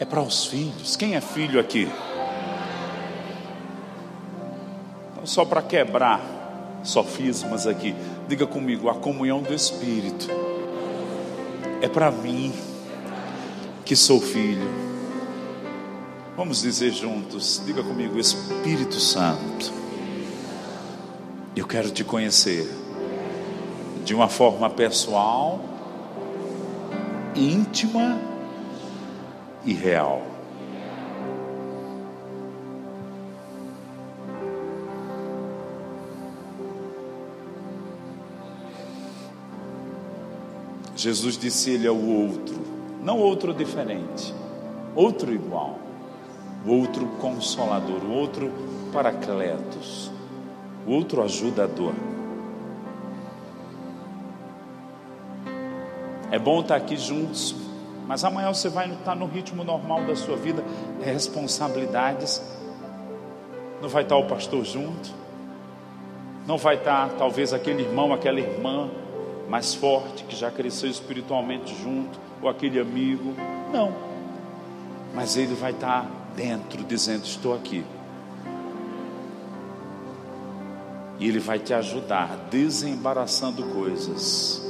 É 0.00 0.04
para 0.06 0.22
os 0.22 0.46
filhos. 0.46 0.96
Quem 0.96 1.14
é 1.14 1.20
filho 1.20 1.60
aqui? 1.60 1.86
Então, 5.12 5.26
só 5.26 5.44
para 5.44 5.60
quebrar 5.60 6.80
sofismas 6.82 7.66
aqui, 7.66 7.94
diga 8.26 8.46
comigo: 8.46 8.88
a 8.88 8.94
comunhão 8.94 9.42
do 9.42 9.52
Espírito 9.52 10.26
é 11.82 11.88
para 11.88 12.10
mim, 12.10 12.50
que 13.84 13.94
sou 13.94 14.22
filho. 14.22 14.70
Vamos 16.34 16.62
dizer 16.62 16.92
juntos, 16.92 17.62
diga 17.66 17.82
comigo, 17.82 18.18
Espírito 18.18 18.98
Santo, 18.98 19.70
eu 21.54 21.66
quero 21.66 21.90
te 21.90 22.02
conhecer 22.02 22.66
de 24.02 24.14
uma 24.14 24.28
forma 24.28 24.70
pessoal, 24.70 25.60
íntima 27.36 28.29
e 29.64 29.72
real. 29.72 30.22
Jesus 40.96 41.38
disse: 41.38 41.70
Ele 41.70 41.86
é 41.86 41.90
o 41.90 42.24
outro, 42.24 42.60
não 43.02 43.18
outro 43.18 43.54
diferente, 43.54 44.34
outro 44.94 45.32
igual 45.32 45.80
o 46.64 46.72
outro 46.72 47.06
consolador, 47.20 48.02
o 48.04 48.12
outro 48.12 48.52
paracletos, 48.92 50.10
o 50.86 50.92
outro 50.92 51.22
ajudador. 51.22 51.94
É 56.30 56.38
bom 56.38 56.60
estar 56.60 56.76
aqui 56.76 56.96
juntos, 56.96 57.56
mas 58.10 58.24
amanhã 58.24 58.52
você 58.52 58.68
vai 58.68 58.90
estar 58.90 59.14
no 59.14 59.24
ritmo 59.24 59.62
normal 59.62 60.04
da 60.04 60.16
sua 60.16 60.34
vida, 60.34 60.64
responsabilidades. 61.00 62.42
Não 63.80 63.88
vai 63.88 64.02
estar 64.02 64.16
o 64.16 64.26
pastor 64.26 64.64
junto, 64.64 65.10
não 66.44 66.58
vai 66.58 66.74
estar 66.74 67.08
talvez 67.10 67.52
aquele 67.52 67.84
irmão, 67.84 68.12
aquela 68.12 68.40
irmã 68.40 68.90
mais 69.48 69.76
forte 69.76 70.24
que 70.24 70.34
já 70.34 70.50
cresceu 70.50 70.90
espiritualmente 70.90 71.72
junto, 71.80 72.18
ou 72.42 72.48
aquele 72.48 72.80
amigo. 72.80 73.32
Não, 73.72 73.94
mas 75.14 75.36
ele 75.36 75.54
vai 75.54 75.70
estar 75.70 76.04
dentro, 76.34 76.82
dizendo: 76.82 77.24
Estou 77.24 77.54
aqui. 77.54 77.84
E 81.20 81.28
Ele 81.28 81.38
vai 81.38 81.60
te 81.60 81.72
ajudar, 81.72 82.48
desembaraçando 82.50 83.62
coisas. 83.66 84.68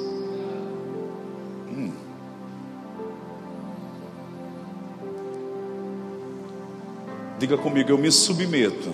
Diga 7.40 7.56
comigo, 7.56 7.90
eu 7.90 7.96
me 7.96 8.12
submeto 8.12 8.92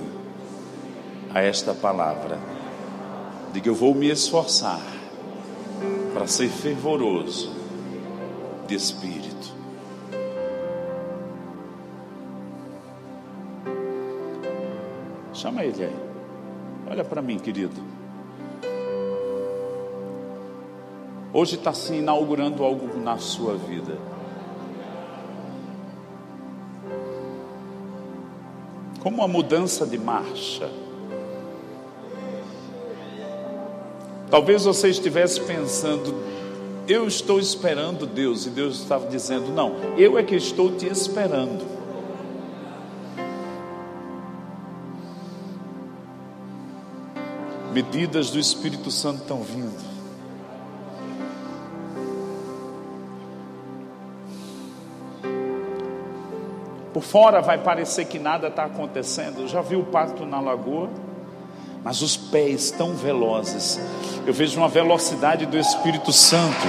a 1.34 1.42
esta 1.42 1.74
palavra. 1.74 2.38
Diga, 3.52 3.68
eu 3.68 3.74
vou 3.74 3.92
me 3.92 4.08
esforçar 4.08 4.80
para 6.14 6.28
ser 6.28 6.48
fervoroso 6.48 7.52
de 8.68 8.76
espírito. 8.76 9.52
Chama 15.34 15.64
ele 15.64 15.82
aí. 15.82 15.96
Olha 16.88 17.04
para 17.04 17.20
mim, 17.20 17.40
querido. 17.40 17.82
Hoje 21.32 21.56
está 21.56 21.72
se 21.72 21.94
inaugurando 21.94 22.62
algo 22.62 22.96
na 22.96 23.18
sua 23.18 23.56
vida. 23.56 24.15
Como 29.06 29.18
uma 29.18 29.28
mudança 29.28 29.86
de 29.86 29.96
marcha. 29.96 30.68
Talvez 34.28 34.64
você 34.64 34.88
estivesse 34.88 35.40
pensando, 35.42 36.12
eu 36.88 37.06
estou 37.06 37.38
esperando 37.38 38.04
Deus, 38.04 38.46
e 38.46 38.50
Deus 38.50 38.80
estava 38.80 39.06
dizendo, 39.06 39.52
não, 39.52 39.76
eu 39.96 40.18
é 40.18 40.24
que 40.24 40.34
estou 40.34 40.72
te 40.74 40.86
esperando. 40.86 41.64
medidas 47.72 48.30
do 48.30 48.40
Espírito 48.40 48.90
Santo 48.90 49.20
estão 49.20 49.40
vindo. 49.42 49.95
Por 56.96 57.02
fora 57.02 57.42
vai 57.42 57.58
parecer 57.58 58.06
que 58.06 58.18
nada 58.18 58.48
está 58.48 58.64
acontecendo. 58.64 59.46
Já 59.46 59.60
vi 59.60 59.76
o 59.76 59.84
pato 59.84 60.24
na 60.24 60.40
lagoa, 60.40 60.88
mas 61.84 62.00
os 62.00 62.16
pés 62.16 62.70
tão 62.70 62.94
velozes. 62.94 63.78
Eu 64.26 64.32
vejo 64.32 64.58
uma 64.58 64.66
velocidade 64.66 65.44
do 65.44 65.58
Espírito 65.58 66.10
Santo 66.10 66.66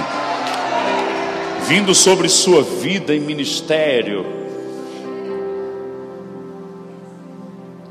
vindo 1.66 1.94
sobre 1.94 2.28
sua 2.28 2.62
vida 2.62 3.14
e 3.14 3.20
ministério 3.20 4.26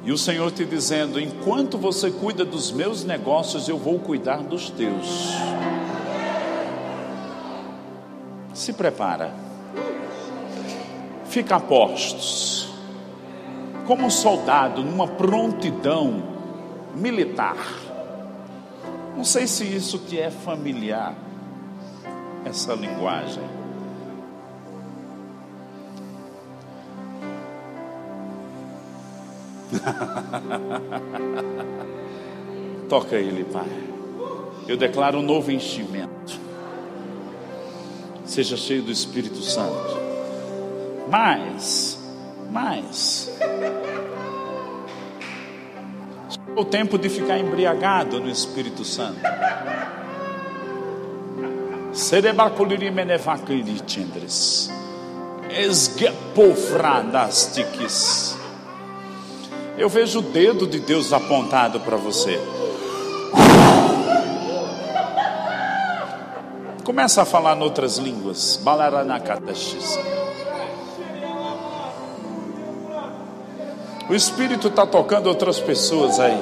E 0.05 0.11
o 0.11 0.17
Senhor 0.17 0.51
te 0.51 0.63
dizendo: 0.63 1.19
enquanto 1.19 1.75
você 1.75 2.11
cuida 2.11 2.45
dos 2.45 2.71
meus 2.71 3.03
negócios, 3.03 3.67
eu 3.67 3.79
vou 3.79 3.97
cuidar 3.97 4.43
dos 4.43 4.69
teus. 4.69 5.33
Se 8.53 8.73
prepara. 8.73 9.46
Fica 11.37 11.59
postos. 11.59 12.73
Como 13.85 14.07
um 14.07 14.09
soldado 14.09 14.81
numa 14.81 15.07
prontidão 15.07 16.23
militar. 16.95 17.55
Não 19.15 19.23
sei 19.23 19.45
se 19.45 19.63
isso 19.63 19.99
te 19.99 20.19
é 20.19 20.31
familiar, 20.31 21.13
essa 22.43 22.73
linguagem. 22.73 23.43
Toca 32.89 33.15
ele, 33.15 33.43
Pai. 33.43 33.69
Eu 34.67 34.75
declaro 34.75 35.19
um 35.19 35.23
novo 35.23 35.51
enchimento. 35.51 36.39
Seja 38.25 38.57
cheio 38.57 38.81
do 38.81 38.91
Espírito 38.91 39.43
Santo. 39.43 40.06
Mais, 41.09 41.97
mais. 42.51 43.31
O 46.55 46.63
tempo 46.65 46.97
de 46.97 47.07
ficar 47.07 47.39
embriagado 47.39 48.19
no 48.19 48.29
Espírito 48.29 48.83
Santo. 48.83 49.21
Serebaculiri 51.93 52.91
menevakiri 52.91 53.79
tindres. 53.79 54.69
Esgepofradastiques. 55.49 58.37
Eu 59.77 59.87
vejo 59.87 60.19
o 60.19 60.21
dedo 60.21 60.67
de 60.67 60.79
Deus 60.79 61.13
apontado 61.13 61.79
para 61.79 61.95
você. 61.95 62.37
Começa 66.83 67.21
a 67.21 67.25
falar 67.25 67.55
em 67.57 67.61
outras 67.61 67.97
línguas. 67.97 68.59
Balaranakatashis. 68.63 70.16
O 74.09 74.15
Espírito 74.15 74.69
está 74.69 74.85
tocando 74.85 75.27
outras 75.27 75.59
pessoas 75.59 76.17
aí. 76.17 76.41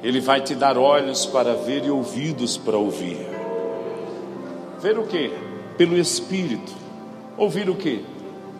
Ele 0.00 0.20
vai 0.20 0.40
te 0.40 0.54
dar 0.54 0.78
olhos 0.78 1.26
para 1.26 1.54
ver 1.54 1.84
e 1.84 1.90
ouvidos 1.90 2.56
para 2.56 2.76
ouvir. 2.76 3.18
Ver 4.80 4.96
o 4.96 5.04
que? 5.08 5.32
Pelo 5.76 5.98
Espírito. 5.98 6.72
Ouvir 7.36 7.68
o 7.68 7.74
que? 7.74 8.04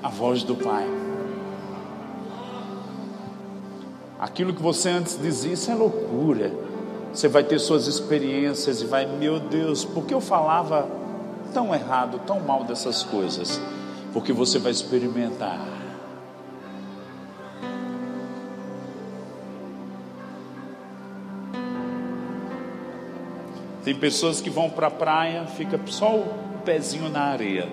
A 0.03 0.09
voz 0.09 0.43
do 0.43 0.57
Pai. 0.57 0.87
Aquilo 4.19 4.53
que 4.53 4.63
você 4.63 4.89
antes 4.89 5.17
dizia, 5.21 5.53
isso 5.53 5.71
é 5.71 5.75
loucura. 5.75 6.53
Você 7.13 7.29
vai 7.29 7.45
ter 7.45 7.61
suas 7.61 7.87
experiências 7.87 8.81
e 8.81 8.85
vai, 8.85 9.07
meu 9.07 9.39
Deus, 9.39 9.85
por 9.85 10.07
que 10.07 10.15
eu 10.15 10.21
falava 10.21 11.02
tão 11.53 11.75
errado, 11.75 12.21
tão 12.27 12.41
mal 12.41 12.65
dessas 12.65 13.03
coisas? 13.03 13.61
Porque 14.13 14.33
você 14.33 14.59
vai 14.59 14.73
experimentar. 14.73 15.59
Tem 23.85 23.95
pessoas 23.95 24.41
que 24.41 24.49
vão 24.49 24.71
para 24.71 24.87
a 24.87 24.91
praia, 24.91 25.45
fica 25.47 25.79
só 25.87 26.15
o 26.15 26.25
pezinho 26.65 27.09
na 27.09 27.23
areia. 27.23 27.69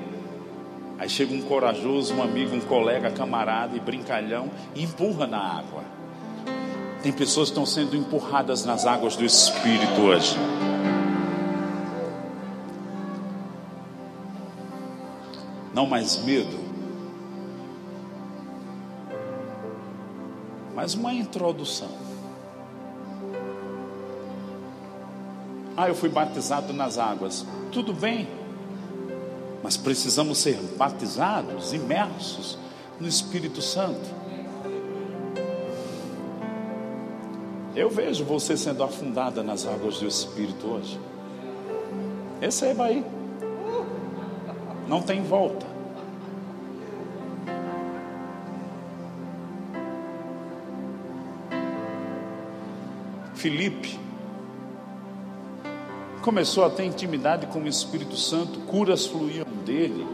Aí 0.98 1.08
chega 1.08 1.34
um 1.34 1.42
corajoso, 1.42 2.14
um 2.16 2.24
amigo, 2.24 2.56
um 2.56 2.60
colega, 2.60 3.12
camarada 3.12 3.78
e 3.78 3.80
brincalhão 3.80 4.50
e 4.76 4.84
empurra 4.84 5.28
na 5.28 5.38
água. 5.38 5.84
Tem 7.02 7.14
pessoas 7.14 7.50
que 7.50 7.52
estão 7.54 7.66
sendo 7.66 7.96
empurradas 7.96 8.66
nas 8.66 8.86
águas 8.86 9.16
do 9.16 9.24
Espírito 9.24 10.02
hoje. 10.02 10.36
Não 15.80 15.86
mais 15.86 16.18
medo, 16.26 16.60
mas 20.76 20.94
uma 20.94 21.14
introdução. 21.14 21.88
Ah, 25.78 25.88
eu 25.88 25.96
fui 25.96 26.10
batizado 26.10 26.74
nas 26.74 26.98
águas. 26.98 27.46
Tudo 27.72 27.94
bem, 27.94 28.28
mas 29.64 29.78
precisamos 29.78 30.40
ser 30.40 30.58
batizados, 30.76 31.72
imersos 31.72 32.58
no 33.00 33.08
Espírito 33.08 33.62
Santo. 33.62 34.10
Eu 37.74 37.90
vejo 37.90 38.26
você 38.26 38.58
sendo 38.58 38.84
afundada 38.84 39.42
nas 39.42 39.66
águas 39.66 39.98
do 39.98 40.06
Espírito 40.06 40.68
hoje. 40.68 41.00
Receba 42.42 42.84
aí. 42.84 43.02
Não 44.86 45.02
tem 45.02 45.24
volta. 45.24 45.69
Filipe 53.40 53.98
começou 56.22 56.66
a 56.66 56.70
ter 56.70 56.84
intimidade 56.84 57.48
com 57.48 57.60
o 57.60 57.68
Espírito 57.70 58.18
Santo, 58.18 58.60
curas 58.68 59.06
fluíam 59.06 59.46
dele, 59.66 60.06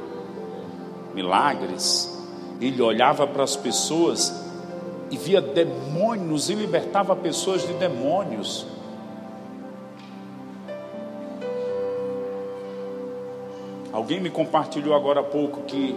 milagres. 1.12 2.16
Ele 2.62 2.80
olhava 2.84 3.26
para 3.26 3.44
as 3.44 3.56
pessoas 3.56 4.32
e 5.10 5.18
via 5.18 5.42
demônios 5.42 6.52
e 6.52 6.54
libertava 6.54 7.16
pessoas 7.16 7.66
de 7.66 7.74
demônios. 7.74 8.68
Alguém 13.92 14.22
me 14.22 14.30
compartilhou 14.30 14.94
agora 14.94 15.22
há 15.22 15.24
pouco 15.24 15.64
que 15.64 15.96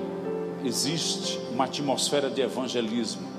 existe 0.65 1.39
uma 1.53 1.65
atmosfera 1.65 2.31
de 2.31 2.41
evangelismo. 2.41 3.38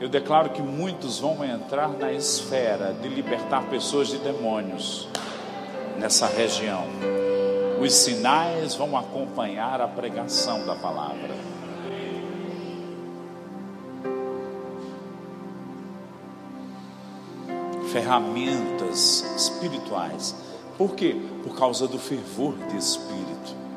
Eu 0.00 0.08
declaro 0.08 0.50
que 0.50 0.62
muitos 0.62 1.18
vão 1.18 1.44
entrar 1.44 1.88
na 1.88 2.12
esfera 2.12 2.94
de 3.02 3.08
libertar 3.08 3.64
pessoas 3.68 4.06
de 4.06 4.18
demônios 4.18 5.08
nessa 5.98 6.26
região. 6.28 6.84
Os 7.80 7.92
sinais 7.92 8.76
vão 8.76 8.96
acompanhar 8.96 9.80
a 9.80 9.88
pregação 9.88 10.64
da 10.64 10.76
palavra. 10.76 11.34
Ferramentas 17.92 19.24
espirituais. 19.36 20.34
Por 20.76 20.94
quê? 20.94 21.16
Por 21.42 21.56
causa 21.56 21.88
do 21.88 21.98
fervor 21.98 22.54
de 22.70 22.76
espírito. 22.76 23.67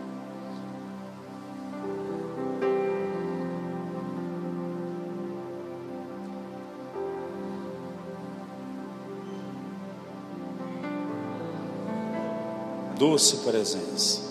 Doce 13.02 13.38
presença. 13.38 14.22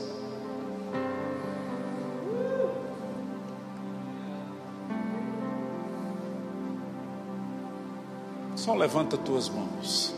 Só 8.55 8.73
levanta 8.77 9.17
tuas 9.17 9.49
mãos. 9.49 10.15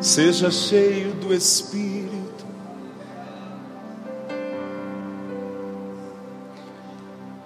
Seja 0.00 0.50
cheio 0.50 1.12
do 1.16 1.34
Espírito. 1.34 2.46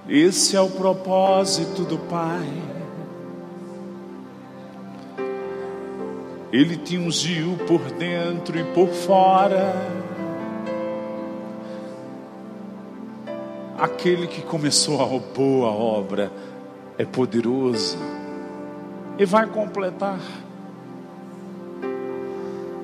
Esse 0.09 0.55
é 0.55 0.61
o 0.61 0.71
propósito 0.71 1.83
do 1.83 1.99
Pai. 1.99 2.84
Ele 6.55 6.77
te 6.77 6.97
ungiu 6.97 7.57
por 7.67 7.81
dentro 7.81 8.57
e 8.57 8.63
por 8.63 8.89
fora. 8.89 9.75
Aquele 13.77 14.29
que 14.29 14.41
começou 14.41 15.03
a 15.03 15.19
boa 15.19 15.69
obra 15.71 16.31
é 16.97 17.05
poderoso 17.05 17.99
e 19.19 19.25
vai 19.25 19.49
completar. 19.49 20.21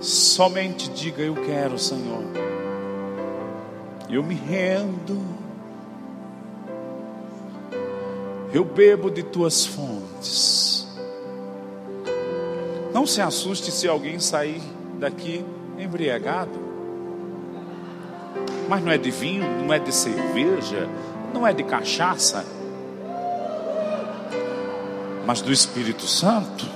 Somente 0.00 0.90
diga: 0.90 1.22
Eu 1.22 1.36
quero, 1.36 1.78
Senhor. 1.78 2.24
Eu 4.10 4.24
me 4.24 4.34
rendo. 4.34 5.22
Eu 8.52 8.64
bebo 8.64 9.08
de 9.12 9.22
tuas 9.22 9.64
fontes. 9.64 10.69
Não 13.00 13.06
se 13.06 13.22
assuste 13.22 13.72
se 13.72 13.88
alguém 13.88 14.20
sair 14.20 14.60
daqui 14.98 15.42
embriagado. 15.78 16.60
Mas 18.68 18.84
não 18.84 18.92
é 18.92 18.98
de 18.98 19.10
vinho, 19.10 19.42
não 19.64 19.72
é 19.72 19.78
de 19.78 19.90
cerveja, 19.90 20.86
não 21.32 21.46
é 21.46 21.54
de 21.54 21.64
cachaça, 21.64 22.44
mas 25.24 25.40
do 25.40 25.50
Espírito 25.50 26.06
Santo. 26.06 26.66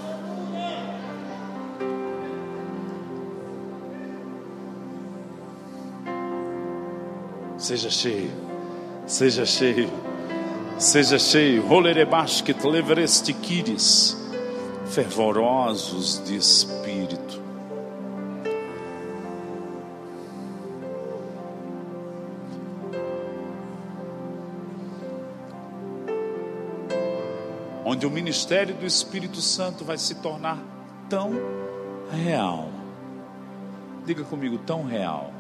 Seja 7.59 7.91
cheio, 7.91 8.31
seja 9.07 9.45
cheio, 9.45 9.91
seja 10.79 11.19
cheio. 11.19 11.67
Rolerebasket 11.67 12.67
leverestiquiris 12.67 14.24
fervorosos 14.95 16.23
de 16.25 16.37
espírito. 16.37 17.43
Onde 27.85 28.07
o 28.07 28.11
ministério 28.11 28.73
do 28.77 28.87
Espírito 28.87 29.41
Santo 29.41 29.85
vai 29.85 29.99
se 29.99 30.15
tornar 30.17 30.59
tão 31.09 31.33
real. 32.13 32.69
Diga 34.07 34.23
comigo, 34.23 34.59
tão 34.59 34.85
real. 34.85 35.33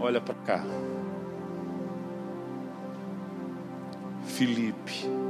Olha 0.00 0.22
para 0.22 0.34
cá. 0.34 0.64
Felipe 4.24 5.29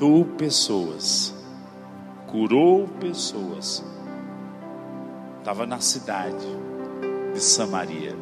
libertou 0.00 0.24
pessoas, 0.24 1.34
curou 2.26 2.88
pessoas. 2.98 3.84
Estava 5.38 5.66
na 5.66 5.78
cidade 5.80 6.46
de 7.34 7.40
Samaria. 7.40 8.16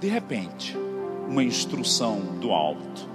De 0.00 0.08
repente, 0.08 0.76
uma 1.28 1.44
instrução 1.44 2.20
do 2.40 2.50
alto. 2.50 3.08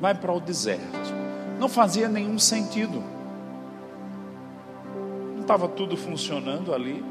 Vai 0.00 0.14
para 0.14 0.32
o 0.32 0.40
deserto. 0.40 1.14
Não 1.58 1.68
fazia 1.68 2.08
nenhum 2.08 2.38
sentido. 2.38 3.02
Não 5.34 5.42
estava 5.42 5.68
tudo 5.68 5.96
funcionando 5.96 6.72
ali, 6.72 7.04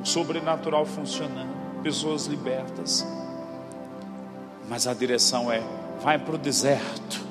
o 0.00 0.06
sobrenatural 0.06 0.86
funcionando, 0.86 1.82
pessoas 1.82 2.26
libertas. 2.26 3.06
Mas 4.68 4.86
a 4.86 4.94
direção 4.94 5.52
é: 5.52 5.62
vai 6.02 6.18
para 6.18 6.34
o 6.34 6.38
deserto. 6.38 7.27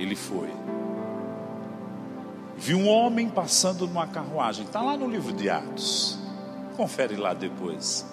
Ele 0.00 0.16
foi. 0.16 0.48
Viu 2.56 2.78
um 2.78 2.88
homem 2.88 3.28
passando 3.28 3.86
numa 3.86 4.06
carruagem, 4.06 4.64
está 4.64 4.80
lá 4.80 4.96
no 4.96 5.06
livro 5.06 5.30
de 5.30 5.50
Atos. 5.50 6.18
Confere 6.74 7.16
lá 7.16 7.34
depois. 7.34 8.06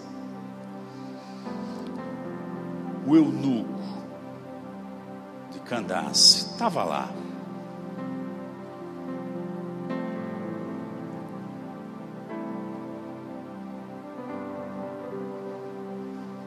O 3.07 3.15
eunuco 3.15 3.79
de 5.53 5.61
Candace 5.61 6.51
estava 6.51 6.83
lá. 6.83 7.09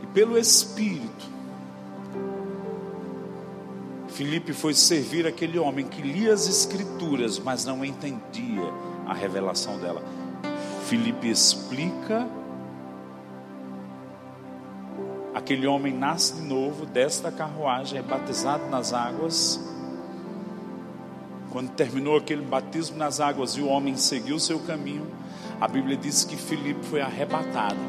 E 0.03 0.07
pelo 0.09 0.37
Espírito, 0.37 1.30
Filipe 4.21 4.53
foi 4.53 4.75
servir 4.75 5.27
aquele 5.27 5.59
homem 5.59 5.87
que 5.87 6.03
lia 6.03 6.35
as 6.35 6.47
Escrituras, 6.47 7.39
mas 7.39 7.65
não 7.65 7.83
entendia 7.83 8.71
a 9.07 9.15
revelação 9.15 9.79
dela. 9.79 10.03
Filipe 10.85 11.27
explica. 11.27 12.29
Aquele 15.35 15.67
homem 15.67 15.95
nasce 15.95 16.35
de 16.35 16.43
novo, 16.43 16.85
desce 16.85 17.23
da 17.23 17.33
carruagem, 17.33 17.99
é 17.99 18.03
batizado 18.03 18.67
nas 18.67 18.93
águas. 18.93 19.59
Quando 21.51 21.71
terminou 21.71 22.19
aquele 22.19 22.43
batismo 22.43 22.99
nas 22.99 23.21
águas 23.21 23.53
e 23.53 23.63
o 23.63 23.69
homem 23.69 23.97
seguiu 23.97 24.39
seu 24.39 24.61
caminho, 24.61 25.07
a 25.59 25.67
Bíblia 25.67 25.97
diz 25.97 26.25
que 26.25 26.37
Filipe 26.37 26.85
foi 26.85 27.01
arrebatado, 27.01 27.81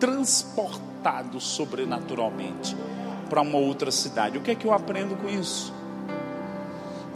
transportado 0.00 1.38
sobrenaturalmente 1.38 2.74
para 3.32 3.40
uma 3.40 3.56
outra 3.56 3.90
cidade. 3.90 4.36
O 4.36 4.42
que 4.42 4.50
é 4.50 4.54
que 4.54 4.66
eu 4.66 4.74
aprendo 4.74 5.16
com 5.16 5.26
isso? 5.26 5.72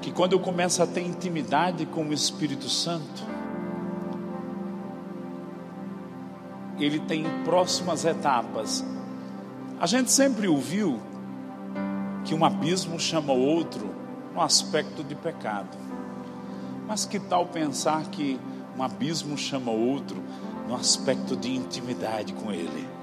Que 0.00 0.10
quando 0.10 0.32
eu 0.32 0.40
começo 0.40 0.82
a 0.82 0.86
ter 0.86 1.02
intimidade 1.02 1.84
com 1.84 2.06
o 2.06 2.12
Espírito 2.14 2.70
Santo, 2.70 3.22
ele 6.78 7.00
tem 7.00 7.26
próximas 7.44 8.06
etapas. 8.06 8.82
A 9.78 9.86
gente 9.86 10.10
sempre 10.10 10.48
ouviu 10.48 10.98
que 12.24 12.34
um 12.34 12.46
abismo 12.46 12.98
chama 12.98 13.34
outro 13.34 13.94
no 14.34 14.40
aspecto 14.40 15.04
de 15.04 15.14
pecado. 15.14 15.76
Mas 16.88 17.04
que 17.04 17.20
tal 17.20 17.44
pensar 17.44 18.06
que 18.06 18.40
um 18.74 18.82
abismo 18.82 19.36
chama 19.36 19.70
outro 19.70 20.22
no 20.66 20.76
aspecto 20.76 21.36
de 21.36 21.54
intimidade 21.54 22.32
com 22.32 22.50
Ele? 22.50 22.95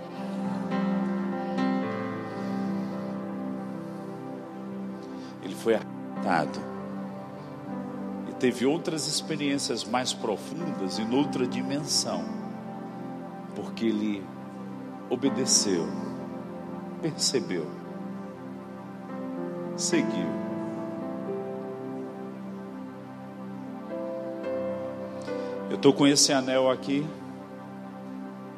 Foi 5.63 5.75
arrebatado. 5.75 6.59
E 8.29 8.33
teve 8.33 8.65
outras 8.65 9.07
experiências 9.07 9.85
mais 9.85 10.13
profundas 10.13 10.99
e 10.99 11.05
noutra 11.05 11.47
dimensão, 11.47 12.25
porque 13.55 13.85
ele 13.85 14.25
obedeceu, 15.09 15.87
percebeu, 17.01 17.65
seguiu. 19.77 20.43
Eu 25.69 25.77
estou 25.77 25.93
com 25.93 26.05
esse 26.05 26.31
anel 26.31 26.69
aqui. 26.69 27.07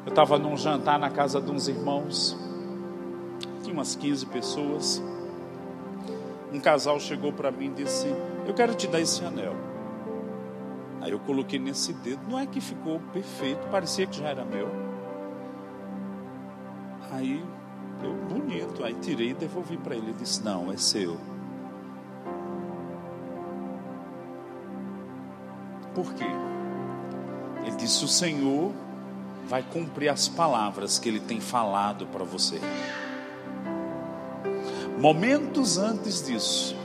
Eu 0.04 0.10
estava 0.10 0.38
num 0.38 0.56
jantar 0.56 0.98
na 0.98 1.10
casa 1.10 1.40
de 1.40 1.50
uns 1.50 1.66
irmãos, 1.66 2.36
tinha 3.62 3.74
umas 3.74 3.96
15 3.96 4.26
pessoas 4.26 5.02
um 6.56 6.60
casal 6.60 6.98
chegou 6.98 7.32
para 7.32 7.50
mim 7.50 7.66
e 7.66 7.84
disse: 7.84 8.06
Eu 8.46 8.54
quero 8.54 8.74
te 8.74 8.86
dar 8.86 9.00
esse 9.00 9.24
anel. 9.24 9.54
Aí 11.00 11.12
eu 11.12 11.18
coloquei 11.20 11.58
nesse 11.58 11.92
dedo, 11.92 12.20
não 12.28 12.38
é 12.38 12.46
que 12.46 12.60
ficou 12.60 12.98
perfeito, 13.12 13.68
parecia 13.68 14.06
que 14.06 14.18
já 14.18 14.28
era 14.28 14.44
meu. 14.44 14.68
Aí 17.12 17.44
eu, 18.02 18.14
bonito, 18.14 18.82
aí 18.82 18.94
tirei 18.94 19.30
e 19.30 19.34
devolvi 19.34 19.76
para 19.76 19.94
ele. 19.94 20.06
Ele 20.06 20.16
disse: 20.18 20.42
Não, 20.42 20.72
é 20.72 20.76
seu. 20.76 21.18
Por 25.94 26.12
quê? 26.14 26.26
Ele 27.64 27.76
disse: 27.76 28.04
O 28.04 28.08
Senhor 28.08 28.72
vai 29.46 29.62
cumprir 29.62 30.08
as 30.08 30.26
palavras 30.26 30.98
que 30.98 31.08
ele 31.08 31.20
tem 31.20 31.40
falado 31.40 32.06
para 32.06 32.24
você. 32.24 32.60
Momentos 34.98 35.78
antes 35.78 36.24
disso, 36.26 36.76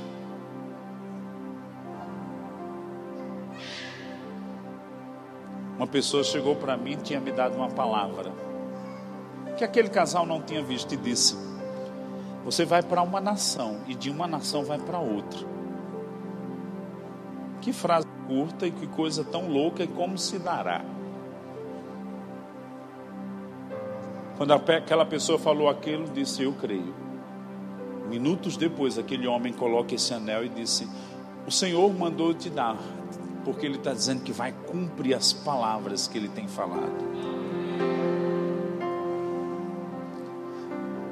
uma 5.77 5.87
pessoa 5.87 6.23
chegou 6.23 6.55
para 6.55 6.75
mim 6.75 6.93
e 6.93 6.97
tinha 6.97 7.19
me 7.19 7.31
dado 7.31 7.55
uma 7.55 7.69
palavra 7.69 8.31
que 9.61 9.65
aquele 9.65 9.89
casal 9.89 10.25
não 10.25 10.41
tinha 10.41 10.63
visto 10.63 10.93
e 10.95 10.97
disse: 10.97 11.37
Você 12.43 12.65
vai 12.65 12.81
para 12.81 13.01
uma 13.03 13.21
nação 13.21 13.81
e 13.87 13.93
de 13.93 14.09
uma 14.09 14.25
nação 14.25 14.63
vai 14.63 14.79
para 14.79 14.97
outra. 14.97 15.39
Que 17.61 17.71
frase 17.71 18.07
curta 18.27 18.65
e 18.65 18.71
que 18.71 18.87
coisa 18.87 19.23
tão 19.23 19.47
louca 19.47 19.83
e 19.83 19.87
como 19.87 20.17
se 20.17 20.39
dará. 20.39 20.83
Quando 24.35 24.51
aquela 24.53 25.05
pessoa 25.05 25.37
falou 25.37 25.69
aquilo, 25.69 26.05
disse: 26.09 26.41
Eu 26.41 26.53
creio. 26.53 27.10
Minutos 28.11 28.57
depois, 28.57 28.97
aquele 28.97 29.25
homem 29.25 29.53
coloca 29.53 29.95
esse 29.95 30.13
anel 30.13 30.43
e 30.43 30.49
disse: 30.49 30.85
O 31.47 31.51
Senhor 31.51 31.89
mandou 31.97 32.33
te 32.33 32.49
dar, 32.49 32.77
porque 33.45 33.65
Ele 33.65 33.77
está 33.77 33.93
dizendo 33.93 34.21
que 34.21 34.33
vai 34.33 34.51
cumprir 34.51 35.13
as 35.13 35.31
palavras 35.31 36.09
que 36.09 36.17
Ele 36.17 36.27
tem 36.27 36.45
falado. 36.45 36.91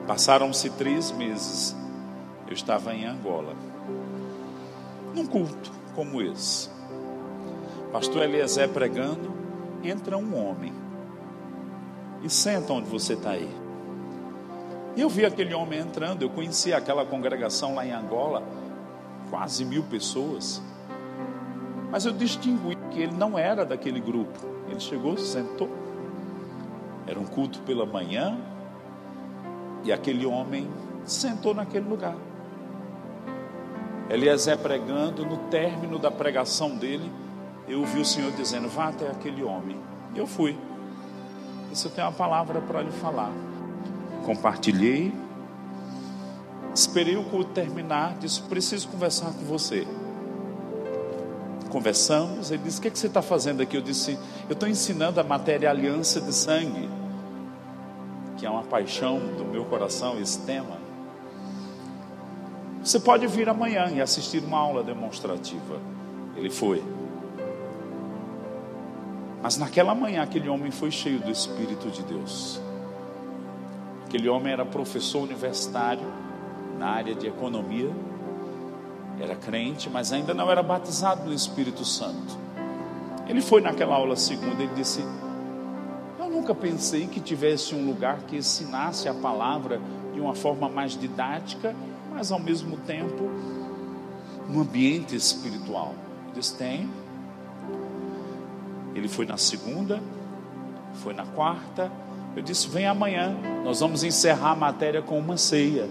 Passaram-se 0.05 0.71
três 0.71 1.09
meses, 1.13 1.73
eu 2.45 2.51
estava 2.51 2.93
em 2.93 3.05
Angola, 3.05 3.55
num 5.15 5.25
culto 5.25 5.71
como 5.95 6.21
esse. 6.21 6.69
Pastor 7.93 8.23
Eliezer 8.23 8.67
pregando, 8.67 9.31
entra 9.81 10.17
um 10.17 10.35
homem 10.35 10.73
e 12.21 12.29
senta 12.29 12.73
onde 12.73 12.89
você 12.89 13.13
está 13.13 13.29
aí. 13.31 13.59
E 14.99 15.01
eu 15.01 15.07
vi 15.07 15.25
aquele 15.25 15.53
homem 15.53 15.79
entrando, 15.79 16.23
eu 16.23 16.29
conhecia 16.29 16.75
aquela 16.75 17.05
congregação 17.05 17.73
lá 17.73 17.85
em 17.85 17.93
Angola, 17.93 18.43
quase 19.29 19.63
mil 19.63 19.81
pessoas. 19.83 20.61
Mas 21.89 22.03
eu 22.03 22.11
distingui 22.11 22.77
que 22.91 22.99
ele 22.99 23.13
não 23.13 23.39
era 23.39 23.65
daquele 23.65 24.01
grupo. 24.01 24.37
Ele 24.67 24.81
chegou, 24.81 25.17
sentou. 25.17 25.69
Era 27.07 27.17
um 27.17 27.23
culto 27.23 27.61
pela 27.61 27.85
manhã. 27.85 28.37
E 29.85 29.93
aquele 29.93 30.25
homem 30.25 30.69
sentou 31.05 31.53
naquele 31.53 31.87
lugar. 31.87 32.17
Eliezer 34.09 34.57
pregando, 34.57 35.25
no 35.25 35.37
término 35.49 35.97
da 35.97 36.11
pregação 36.11 36.75
dele, 36.75 37.09
eu 37.69 37.79
ouvi 37.79 38.01
o 38.01 38.05
Senhor 38.05 38.33
dizendo: 38.33 38.67
Vá 38.67 38.89
até 38.89 39.07
aquele 39.07 39.43
homem. 39.45 39.77
Eu 40.13 40.27
fui. 40.27 40.57
Isso 41.71 41.87
eu 41.87 41.91
tenho 41.91 42.05
uma 42.07 42.13
palavra 42.13 42.59
para 42.59 42.81
lhe 42.81 42.91
falar 42.91 43.31
compartilhei. 44.20 45.13
Esperei 46.74 47.17
o 47.17 47.24
culto 47.24 47.51
terminar, 47.51 48.17
disse: 48.20 48.41
preciso 48.41 48.88
conversar 48.88 49.32
com 49.34 49.45
você. 49.45 49.88
Conversamos, 51.70 52.51
ele 52.51 52.63
disse: 52.63 52.80
O 52.80 52.82
que, 52.82 52.88
é 52.88 52.91
que 52.91 52.99
você 52.99 53.07
está 53.07 53.22
fazendo 53.22 53.61
aqui? 53.61 53.76
Eu 53.76 53.82
disse: 53.82 54.17
Eu 54.47 54.53
estou 54.53 54.67
ensinando 54.67 55.20
a 55.20 55.24
matéria 55.24 55.70
aliança 55.70 56.20
de 56.22 56.34
sangue, 56.34 56.89
que 58.38 58.45
é 58.45 58.49
uma 58.49 58.63
paixão 58.63 59.20
do 59.38 59.45
meu 59.45 59.65
coração 59.65 60.20
esse 60.20 60.39
tema. 60.39 60.78
Você 62.84 62.99
pode 62.99 63.28
vir 63.28 63.49
amanhã 63.49 63.89
e 63.91 64.01
assistir 64.01 64.43
uma 64.43 64.57
aula 64.57 64.84
demonstrativa. 64.84 65.80
Ele 66.36 66.49
foi. 66.49 66.82
Mas 69.41 69.57
naquela 69.57 69.93
manhã, 69.93 70.24
aquele 70.24 70.49
homem 70.49 70.72
foi 70.72 70.91
cheio 70.91 71.20
do 71.20 71.30
Espírito 71.30 71.89
de 71.89 72.03
Deus. 72.03 72.61
Aquele 74.10 74.28
homem 74.28 74.51
era 74.51 74.66
professor 74.66 75.22
universitário 75.22 76.12
na 76.80 76.88
área 76.88 77.14
de 77.14 77.28
economia, 77.28 77.91
era 79.20 79.36
crente, 79.36 79.88
mas 79.88 80.12
ainda 80.12 80.34
não 80.34 80.49
era 80.49 80.64
batizado 80.64 81.28
no 81.28 81.32
Espírito 81.32 81.86
Santo. 81.86 82.36
Ele 83.28 83.39
foi 83.39 83.62
naquela 83.62 83.93
aula 83.93 84.16
segunda 84.16 84.64
e 84.64 84.68
disse: 84.70 85.05
Eu 86.18 86.28
nunca 86.28 86.55
pensei 86.55 87.05
que 87.05 87.20
tivesse 87.20 87.76
um 87.76 87.86
lugar 87.86 88.22
que 88.22 88.36
ensinasse 88.36 89.07
a 89.07 89.14
palavra 89.14 89.80
de 90.12 90.20
uma 90.20 90.34
forma 90.34 90.68
mais 90.68 90.97
didática, 90.97 91.76
mas 92.12 92.32
ao 92.32 92.39
mesmo 92.39 92.78
tempo 92.78 93.30
um 94.49 94.60
ambiente 94.60 95.16
espiritual. 95.16 95.93
Ele 96.26 96.34
disse: 96.34 96.57
Tem. 96.57 96.89
Ele 98.95 99.07
foi 99.07 99.28
na 99.28 99.38
segunda, 99.38 100.01
foi 100.95 101.14
na 101.14 101.28
quarta. 101.28 101.91
Eu 102.39 102.43
disse: 102.43 102.69
Vem 102.69 102.87
amanhã, 102.87 103.35
nós 103.65 103.81
vamos 103.81 104.01
encerrar 104.01 104.51
a 104.51 104.55
matéria 104.55 105.01
com 105.01 105.19
uma 105.19 105.35
ceia. 105.35 105.89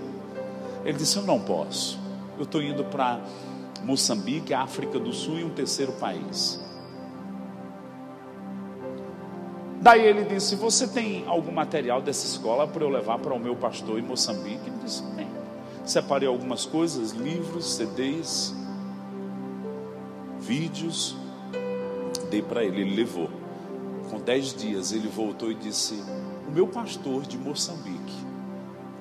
Ele 0.82 0.96
disse: 0.96 1.18
Eu 1.18 1.24
não 1.24 1.38
posso. 1.38 1.98
Eu 2.38 2.44
estou 2.44 2.62
indo 2.62 2.84
para 2.84 3.20
Moçambique, 3.84 4.54
África 4.54 4.98
do 4.98 5.12
Sul 5.12 5.38
e 5.38 5.44
um 5.44 5.50
terceiro 5.50 5.92
país. 5.92 6.58
Daí 9.82 10.00
ele 10.06 10.24
disse: 10.24 10.56
Você 10.56 10.88
tem 10.88 11.22
algum 11.26 11.52
material 11.52 12.00
dessa 12.00 12.24
escola 12.24 12.66
para 12.66 12.82
eu 12.82 12.88
levar 12.88 13.18
para 13.18 13.34
o 13.34 13.38
meu 13.38 13.54
pastor 13.54 13.98
em 13.98 14.02
Moçambique? 14.02 14.70
Ele 14.70 14.78
disse: 14.82 15.02
Tem. 15.14 15.28
Separei 15.84 16.28
algumas 16.28 16.64
coisas, 16.64 17.10
livros, 17.10 17.74
CDs, 17.74 18.54
vídeos 20.40 21.14
dei 22.30 22.40
para 22.40 22.64
ele, 22.64 22.80
ele 22.80 22.94
levou. 22.94 23.28
Com 24.10 24.18
dez 24.18 24.54
dias 24.54 24.92
ele 24.92 25.08
voltou 25.08 25.50
e 25.50 25.54
disse: 25.54 26.02
O 26.48 26.50
meu 26.50 26.66
pastor 26.66 27.26
de 27.26 27.36
Moçambique 27.36 28.16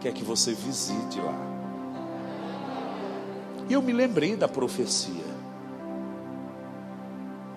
quer 0.02 0.12
que 0.12 0.22
você 0.22 0.54
visite 0.54 1.18
lá. 1.22 1.34
E 3.70 3.74
eu 3.74 3.82
me 3.82 3.94
lembrei 3.94 4.36
da 4.36 4.50
profecia. 4.50 5.24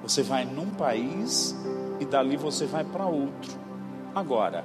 Você 0.01 0.22
vai 0.22 0.45
num 0.45 0.70
país 0.70 1.57
e 1.99 2.05
dali 2.05 2.36
você 2.36 2.66
vai 2.66 2.84
para 2.84 3.05
outro. 3.07 3.53
Agora, 4.14 4.64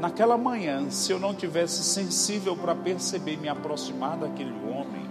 naquela 0.00 0.36
manhã, 0.36 0.90
se 0.90 1.12
eu 1.12 1.20
não 1.20 1.32
tivesse 1.32 1.84
sensível 1.84 2.56
para 2.56 2.74
perceber 2.74 3.36
me 3.36 3.48
aproximar 3.48 4.16
daquele 4.16 4.54
homem, 4.68 5.08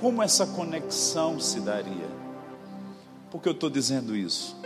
como 0.00 0.22
essa 0.22 0.46
conexão 0.46 1.38
se 1.38 1.60
daria? 1.60 2.08
Por 3.30 3.42
que 3.42 3.50
eu 3.50 3.52
estou 3.52 3.68
dizendo 3.68 4.16
isso? 4.16 4.56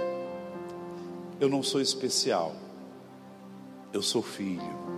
Eu 1.41 1.49
não 1.49 1.63
sou 1.63 1.81
especial, 1.81 2.55
eu 3.93 4.03
sou 4.03 4.23
filho. 4.23 4.89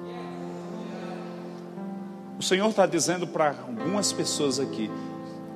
O 2.38 2.42
Senhor 2.42 2.70
está 2.70 2.86
dizendo 2.86 3.26
para 3.26 3.50
algumas 3.50 4.12
pessoas 4.12 4.58
aqui: 4.58 4.90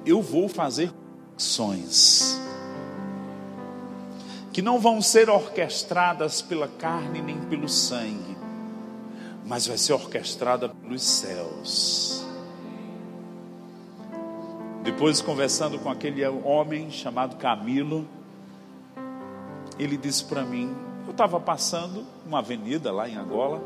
eu 0.05 0.21
vou 0.21 0.49
fazer 0.49 0.93
ações 1.37 2.39
que 4.53 4.63
não 4.63 4.79
vão 4.79 5.03
ser 5.03 5.29
orquestradas 5.29 6.41
pela 6.41 6.69
carne 6.69 7.21
nem 7.21 7.41
pelo 7.47 7.69
sangue, 7.69 8.37
mas 9.45 9.67
vai 9.67 9.77
ser 9.77 9.95
orquestrada 9.95 10.69
pelos 10.69 11.03
céus. 11.03 12.25
Depois, 14.85 15.23
conversando 15.23 15.79
com 15.79 15.91
aquele 15.91 16.25
homem 16.27 16.91
chamado 16.91 17.37
Camilo, 17.37 18.07
ele 19.79 19.97
disse 19.97 20.25
para 20.25 20.43
mim: 20.43 20.75
eu 21.07 21.11
estava 21.11 21.39
passando 21.39 22.05
uma 22.27 22.39
avenida 22.39 22.93
lá 22.93 23.09
em 23.09 23.17
Angola. 23.17 23.61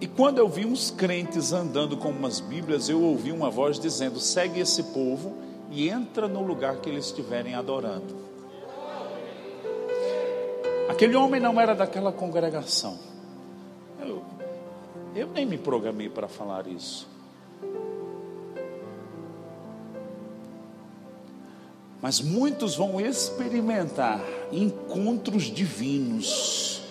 E 0.00 0.06
quando 0.06 0.38
eu 0.38 0.48
vi 0.48 0.66
uns 0.66 0.90
crentes 0.90 1.52
andando 1.52 1.96
com 1.96 2.10
umas 2.10 2.40
Bíblias, 2.40 2.88
eu 2.88 3.00
ouvi 3.00 3.32
uma 3.32 3.50
voz 3.50 3.78
dizendo: 3.78 4.18
segue 4.18 4.60
esse 4.60 4.82
povo 4.84 5.36
e 5.70 5.88
entra 5.88 6.28
no 6.28 6.42
lugar 6.42 6.76
que 6.76 6.88
eles 6.88 7.06
estiverem 7.06 7.54
adorando. 7.54 8.22
Aquele 10.88 11.16
homem 11.16 11.40
não 11.40 11.60
era 11.60 11.74
daquela 11.74 12.12
congregação. 12.12 13.12
Eu 15.14 15.28
nem 15.28 15.44
me 15.44 15.58
programei 15.58 16.08
para 16.08 16.26
falar 16.26 16.66
isso. 16.66 17.11
Mas 22.02 22.20
muitos 22.20 22.74
vão 22.74 23.00
experimentar 23.00 24.20
encontros 24.50 25.44
divinos, 25.44 26.82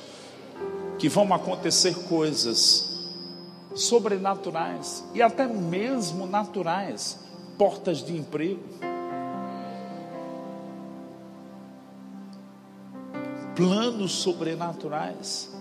que 0.98 1.10
vão 1.10 1.34
acontecer 1.34 1.94
coisas 2.08 3.10
sobrenaturais 3.76 5.04
e 5.14 5.22
até 5.22 5.46
mesmo 5.46 6.26
naturais 6.26 7.20
portas 7.58 8.04
de 8.04 8.16
emprego, 8.18 8.64
planos 13.56 14.14
sobrenaturais 14.14 15.52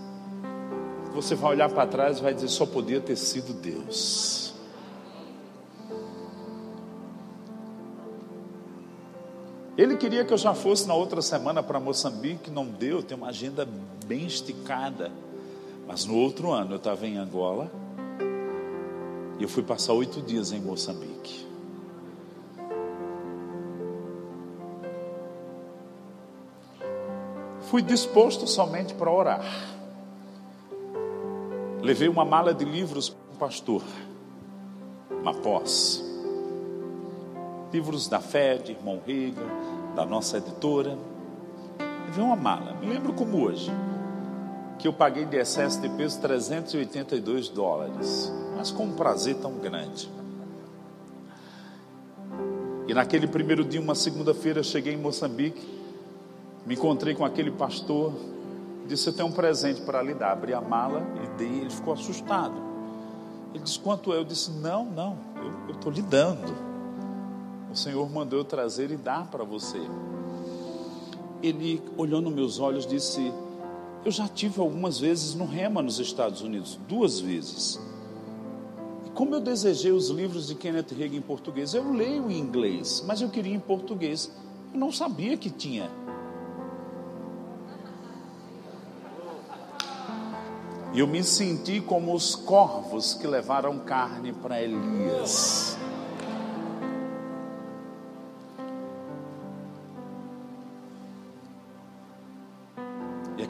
você 1.12 1.34
vai 1.34 1.52
olhar 1.52 1.68
para 1.68 1.86
trás 1.86 2.18
e 2.18 2.22
vai 2.22 2.34
dizer: 2.34 2.48
só 2.48 2.64
podia 2.64 3.00
ter 3.00 3.16
sido 3.16 3.52
Deus. 3.52 4.49
Queria 10.00 10.24
que 10.24 10.32
eu 10.32 10.38
já 10.38 10.54
fosse 10.54 10.88
na 10.88 10.94
outra 10.94 11.20
semana 11.20 11.62
para 11.62 11.78
Moçambique, 11.78 12.50
não 12.50 12.64
deu, 12.64 13.02
tem 13.02 13.14
uma 13.14 13.28
agenda 13.28 13.68
bem 14.06 14.24
esticada. 14.24 15.12
Mas 15.86 16.06
no 16.06 16.16
outro 16.16 16.50
ano 16.50 16.72
eu 16.72 16.76
estava 16.78 17.06
em 17.06 17.18
Angola 17.18 17.70
e 19.38 19.42
eu 19.42 19.48
fui 19.48 19.62
passar 19.62 19.92
oito 19.92 20.22
dias 20.22 20.52
em 20.52 20.60
Moçambique. 20.60 21.46
Fui 27.68 27.82
disposto 27.82 28.46
somente 28.46 28.94
para 28.94 29.10
orar. 29.10 29.44
Levei 31.82 32.08
uma 32.08 32.24
mala 32.24 32.54
de 32.54 32.64
livros 32.64 33.10
para 33.10 33.34
o 33.34 33.38
pastor, 33.38 33.82
uma 35.10 35.34
pós. 35.34 36.02
Livros 37.70 38.08
da 38.08 38.18
fé, 38.18 38.56
de 38.56 38.72
irmão 38.72 39.00
Riga, 39.06 39.42
da 39.94 40.04
nossa 40.04 40.38
editora. 40.38 40.96
Levei 42.06 42.24
uma 42.24 42.36
mala, 42.36 42.74
me 42.74 42.86
lembro 42.86 43.12
como 43.12 43.44
hoje, 43.44 43.70
que 44.78 44.88
eu 44.88 44.92
paguei 44.92 45.24
de 45.24 45.36
excesso 45.36 45.80
de 45.80 45.88
peso 45.90 46.20
382 46.20 47.48
dólares, 47.48 48.32
mas 48.56 48.70
com 48.70 48.84
um 48.84 48.92
prazer 48.92 49.36
tão 49.36 49.52
grande. 49.54 50.10
E 52.88 52.94
naquele 52.94 53.26
primeiro 53.26 53.64
dia, 53.64 53.80
uma 53.80 53.94
segunda-feira, 53.94 54.62
cheguei 54.62 54.94
em 54.94 54.96
Moçambique, 54.96 55.62
me 56.66 56.74
encontrei 56.74 57.14
com 57.14 57.24
aquele 57.24 57.50
pastor 57.50 58.12
disse: 58.90 59.08
Eu 59.08 59.12
tenho 59.12 59.28
um 59.28 59.32
presente 59.32 59.80
para 59.82 60.02
lhe 60.02 60.14
dar. 60.14 60.32
Abri 60.32 60.52
a 60.52 60.60
mala 60.60 61.02
e 61.22 61.38
dei. 61.38 61.60
Ele 61.60 61.70
ficou 61.70 61.94
assustado. 61.94 62.54
Ele 63.54 63.62
disse: 63.62 63.78
Quanto 63.78 64.12
é? 64.12 64.16
Eu 64.16 64.24
disse: 64.24 64.50
Não, 64.50 64.84
não, 64.84 65.16
eu 65.68 65.74
estou 65.74 65.92
lhe 65.92 66.02
dando. 66.02 66.69
O 67.72 67.76
Senhor 67.76 68.10
mandou 68.10 68.40
eu 68.40 68.44
trazer 68.44 68.90
e 68.90 68.96
dar 68.96 69.30
para 69.30 69.44
você. 69.44 69.78
Ele 71.42 71.82
olhou 71.96 72.20
nos 72.20 72.32
meus 72.32 72.58
olhos 72.58 72.86
disse: 72.86 73.32
Eu 74.04 74.10
já 74.10 74.26
tive 74.28 74.60
algumas 74.60 74.98
vezes 74.98 75.34
no 75.34 75.46
Rema 75.46 75.80
nos 75.80 75.98
Estados 75.98 76.42
Unidos, 76.42 76.78
duas 76.88 77.20
vezes. 77.20 77.80
E 79.06 79.10
como 79.10 79.34
eu 79.34 79.40
desejei 79.40 79.92
os 79.92 80.08
livros 80.08 80.48
de 80.48 80.54
Kenneth 80.54 80.92
Hagin 80.92 81.16
em 81.16 81.22
português, 81.22 81.74
eu 81.74 81.92
leio 81.92 82.30
em 82.30 82.38
inglês, 82.38 83.04
mas 83.06 83.20
eu 83.20 83.28
queria 83.28 83.54
em 83.54 83.60
português. 83.60 84.30
Eu 84.72 84.78
não 84.78 84.92
sabia 84.92 85.36
que 85.36 85.50
tinha 85.50 85.90
E 90.92 90.98
eu 90.98 91.06
me 91.06 91.22
senti 91.22 91.80
como 91.80 92.12
os 92.12 92.34
corvos 92.34 93.14
que 93.14 93.24
levaram 93.24 93.78
carne 93.78 94.32
para 94.32 94.60
Elias. 94.60 95.76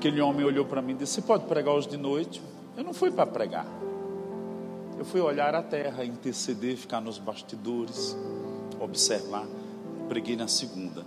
Aquele 0.01 0.22
homem 0.22 0.46
olhou 0.46 0.64
para 0.64 0.80
mim 0.80 0.92
e 0.92 0.96
disse: 0.96 1.16
Você 1.16 1.22
pode 1.22 1.44
pregar 1.44 1.74
hoje 1.74 1.86
de 1.86 1.98
noite? 1.98 2.42
Eu 2.74 2.82
não 2.82 2.94
fui 2.94 3.11
para 3.11 3.26
pregar. 3.26 3.66
Eu 4.98 5.05
fui 5.05 5.20
olhar 5.20 5.55
a 5.55 5.62
terra, 5.62 6.05
interceder, 6.05 6.76
ficar 6.76 7.03
nos 7.03 7.18
bastidores, 7.18 8.16
observar. 8.80 9.46
Preguei 10.09 10.36
na 10.36 10.48
segunda. 10.48 11.05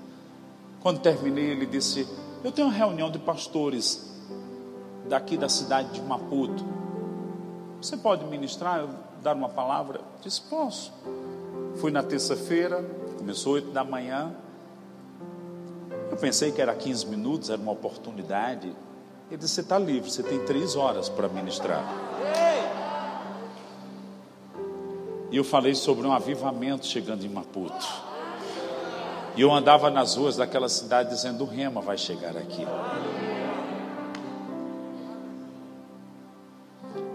Quando 0.79 0.99
terminei, 0.99 1.45
ele 1.45 1.65
disse: 1.65 2.07
Eu 2.43 2.51
tenho 2.51 2.67
uma 2.67 2.73
reunião 2.73 3.09
de 3.09 3.17
pastores 3.17 4.13
daqui 5.09 5.37
da 5.37 5.49
cidade 5.49 5.89
de 5.93 6.01
Maputo. 6.01 6.63
Você 7.81 7.97
pode 7.97 8.23
ministrar, 8.25 8.87
dar 9.23 9.35
uma 9.35 9.49
palavra? 9.49 10.01
Eu 10.01 10.21
disse: 10.21 10.41
Posso. 10.41 10.93
Fui 11.77 11.89
na 11.89 12.03
terça-feira, 12.03 12.87
começou 13.17 13.53
oito 13.53 13.71
da 13.71 13.83
manhã. 13.83 14.35
Eu 16.13 16.17
pensei 16.17 16.51
que 16.51 16.61
era 16.61 16.75
15 16.75 17.07
minutos, 17.07 17.49
era 17.49 17.59
uma 17.59 17.71
oportunidade. 17.71 18.67
Ele 19.31 19.37
disse: 19.37 19.55
Você 19.55 19.61
está 19.61 19.79
livre, 19.79 20.11
você 20.11 20.21
tem 20.21 20.37
três 20.45 20.75
horas 20.75 21.09
para 21.09 21.27
ministrar. 21.27 21.83
E 25.31 25.35
eu 25.35 25.43
falei 25.43 25.73
sobre 25.73 26.05
um 26.05 26.13
avivamento 26.13 26.85
chegando 26.85 27.25
em 27.25 27.29
Maputo. 27.29 27.87
E 29.35 29.41
eu 29.41 29.51
andava 29.51 29.89
nas 29.89 30.15
ruas 30.15 30.35
daquela 30.35 30.69
cidade 30.69 31.09
dizendo: 31.09 31.45
O 31.45 31.47
Rema 31.47 31.81
vai 31.81 31.97
chegar 31.97 32.37
aqui. 32.37 32.63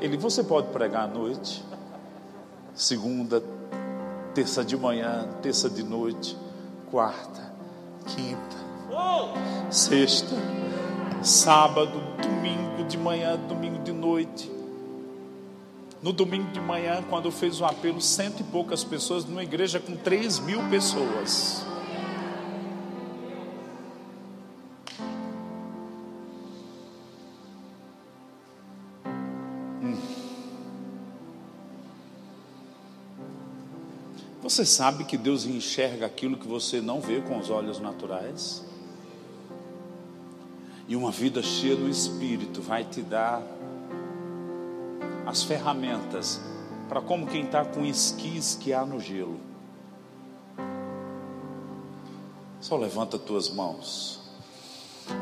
Ele, 0.01 0.17
você 0.17 0.43
pode 0.43 0.73
pregar 0.73 1.05
à 1.05 1.07
noite, 1.07 1.65
segunda, 2.75 3.41
terça 4.35 4.65
de 4.65 4.77
manhã, 4.77 5.29
terça 5.41 5.71
de 5.71 5.85
noite, 5.85 6.37
quarta, 6.91 7.53
quinta, 8.05 8.68
sexta, 9.71 10.35
sábado, 11.23 12.01
domingo 12.23 12.85
de 12.89 12.97
manhã, 12.97 13.37
domingo 13.37 13.83
de 13.83 13.93
noite. 13.93 14.51
No 16.03 16.13
domingo 16.13 16.51
de 16.53 16.61
manhã, 16.61 17.03
quando 17.09 17.31
fez 17.31 17.61
o 17.61 17.65
apelo, 17.65 18.01
cento 18.01 18.41
e 18.41 18.45
poucas 18.45 18.85
pessoas, 18.85 19.25
numa 19.25 19.43
igreja 19.43 19.81
com 19.81 19.97
três 19.97 20.39
mil 20.39 20.61
pessoas. 20.71 21.65
Hum. 29.83 29.99
Você 34.41 34.65
sabe 34.65 35.05
que 35.05 35.17
Deus 35.17 35.45
enxerga 35.45 36.07
aquilo 36.07 36.37
que 36.37 36.47
você 36.47 36.81
não 36.81 37.01
vê 37.01 37.21
com 37.21 37.39
os 37.39 37.51
olhos 37.51 37.81
naturais? 37.81 38.68
E 40.89 40.97
uma 40.97 41.11
vida 41.11 41.43
cheia 41.43 41.77
do 41.77 41.89
Espírito 41.89 42.61
vai 42.61 42.83
te 42.83 43.03
dar 43.03 43.43
as 45.27 45.45
ferramentas 45.45 46.41
para 46.89 47.01
como 47.01 47.27
quem 47.27 47.45
está 47.45 47.65
com 47.65 47.85
esqui 47.85 48.39
esquiar 48.39 48.87
no 48.87 48.99
gelo. 48.99 49.39
Só 52.61 52.77
levanta 52.77 53.19
tuas 53.19 53.51
mãos. 53.51 54.19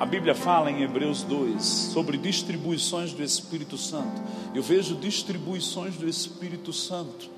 A 0.01 0.07
Bíblia 0.07 0.35
fala 0.35 0.71
em 0.71 0.83
Hebreus 0.83 1.23
2 1.25 1.63
sobre 1.63 2.17
distribuições 2.17 3.13
do 3.13 3.23
Espírito 3.23 3.77
Santo. 3.77 4.23
Eu 4.55 4.63
vejo 4.63 4.95
distribuições 4.95 5.97
do 5.97 6.09
Espírito 6.09 6.73
Santo 6.73 7.37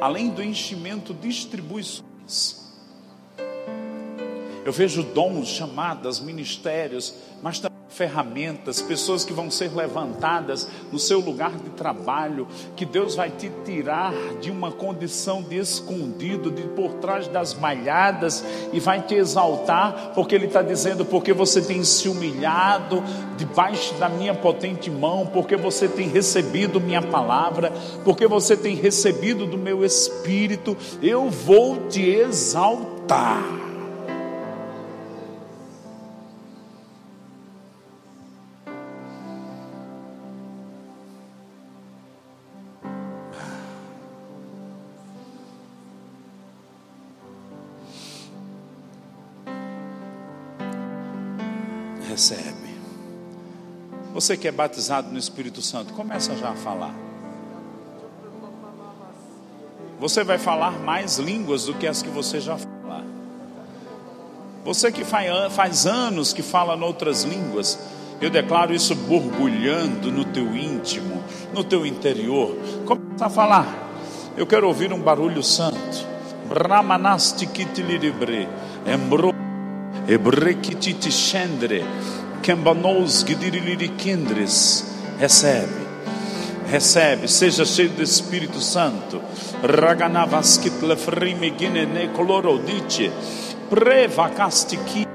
além 0.00 0.30
do 0.30 0.42
enchimento, 0.42 1.12
distribuições. 1.12 2.69
Eu 4.70 4.72
vejo 4.72 5.02
dons, 5.02 5.48
chamadas, 5.48 6.20
ministérios, 6.20 7.12
mas 7.42 7.58
também 7.58 7.80
ferramentas, 7.88 8.80
pessoas 8.80 9.24
que 9.24 9.32
vão 9.32 9.50
ser 9.50 9.74
levantadas 9.74 10.68
no 10.92 10.98
seu 10.98 11.18
lugar 11.18 11.50
de 11.50 11.70
trabalho, 11.70 12.46
que 12.76 12.86
Deus 12.86 13.16
vai 13.16 13.30
te 13.30 13.50
tirar 13.64 14.14
de 14.40 14.48
uma 14.48 14.70
condição 14.70 15.42
de 15.42 15.56
escondido, 15.56 16.52
de 16.52 16.62
por 16.68 16.92
trás 16.94 17.26
das 17.26 17.52
malhadas, 17.52 18.44
e 18.72 18.78
vai 18.78 19.02
te 19.02 19.16
exaltar, 19.16 20.12
porque 20.14 20.36
Ele 20.36 20.46
está 20.46 20.62
dizendo: 20.62 21.04
porque 21.04 21.32
você 21.32 21.60
tem 21.60 21.82
se 21.82 22.08
humilhado 22.08 23.02
debaixo 23.36 23.92
da 23.94 24.08
minha 24.08 24.36
potente 24.36 24.88
mão, 24.88 25.26
porque 25.26 25.56
você 25.56 25.88
tem 25.88 26.06
recebido 26.06 26.80
minha 26.80 27.02
palavra, 27.02 27.72
porque 28.04 28.28
você 28.28 28.56
tem 28.56 28.76
recebido 28.76 29.46
do 29.46 29.58
meu 29.58 29.84
espírito, 29.84 30.76
eu 31.02 31.28
vou 31.28 31.88
te 31.88 32.02
exaltar. 32.08 33.69
Você 54.20 54.36
que 54.36 54.46
é 54.46 54.52
batizado 54.52 55.10
no 55.10 55.18
Espírito 55.18 55.62
Santo, 55.62 55.94
começa 55.94 56.36
já 56.36 56.50
a 56.50 56.54
falar. 56.54 56.94
Você 59.98 60.22
vai 60.22 60.36
falar 60.36 60.72
mais 60.72 61.16
línguas 61.18 61.64
do 61.64 61.72
que 61.72 61.86
as 61.86 62.02
que 62.02 62.10
você 62.10 62.38
já 62.38 62.58
fala. 62.58 63.02
Você 64.62 64.92
que 64.92 65.04
faz 65.04 65.86
anos 65.86 66.34
que 66.34 66.42
fala 66.42 66.76
em 66.76 66.82
outras 66.82 67.24
línguas, 67.24 67.78
eu 68.20 68.28
declaro 68.28 68.74
isso 68.74 68.94
borbulhando 68.94 70.12
no 70.12 70.26
teu 70.26 70.54
íntimo, 70.54 71.24
no 71.54 71.64
teu 71.64 71.86
interior. 71.86 72.54
Começa 72.84 73.24
a 73.24 73.30
falar. 73.30 73.88
Eu 74.36 74.46
quero 74.46 74.68
ouvir 74.68 74.92
um 74.92 75.00
barulho 75.00 75.42
santo. 75.42 76.06
Brahmanasti 76.46 77.46
kitilibre, 77.46 78.46
embro 78.86 79.32
Ebrekititi 80.06 81.10
Shendre, 82.40 82.42
Kembanos 82.42 83.24
Gidirilirikindres, 83.24 84.84
recebe, 85.18 85.86
recebe, 86.68 87.28
seja 87.28 87.64
cheio 87.64 87.90
do 87.90 88.02
Espírito 88.02 88.60
Santo, 88.60 89.20
Raganavaskit 89.62 90.82
Lefrime 90.82 91.52
Ginene 91.56 92.08
Colorodice, 92.14 93.10
Prevakastiki, 93.68 95.06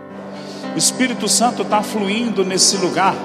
o 0.74 0.78
Espírito 0.78 1.28
Santo 1.28 1.64
está 1.64 1.82
fluindo 1.82 2.46
nesse 2.46 2.78
lugar, 2.78 3.16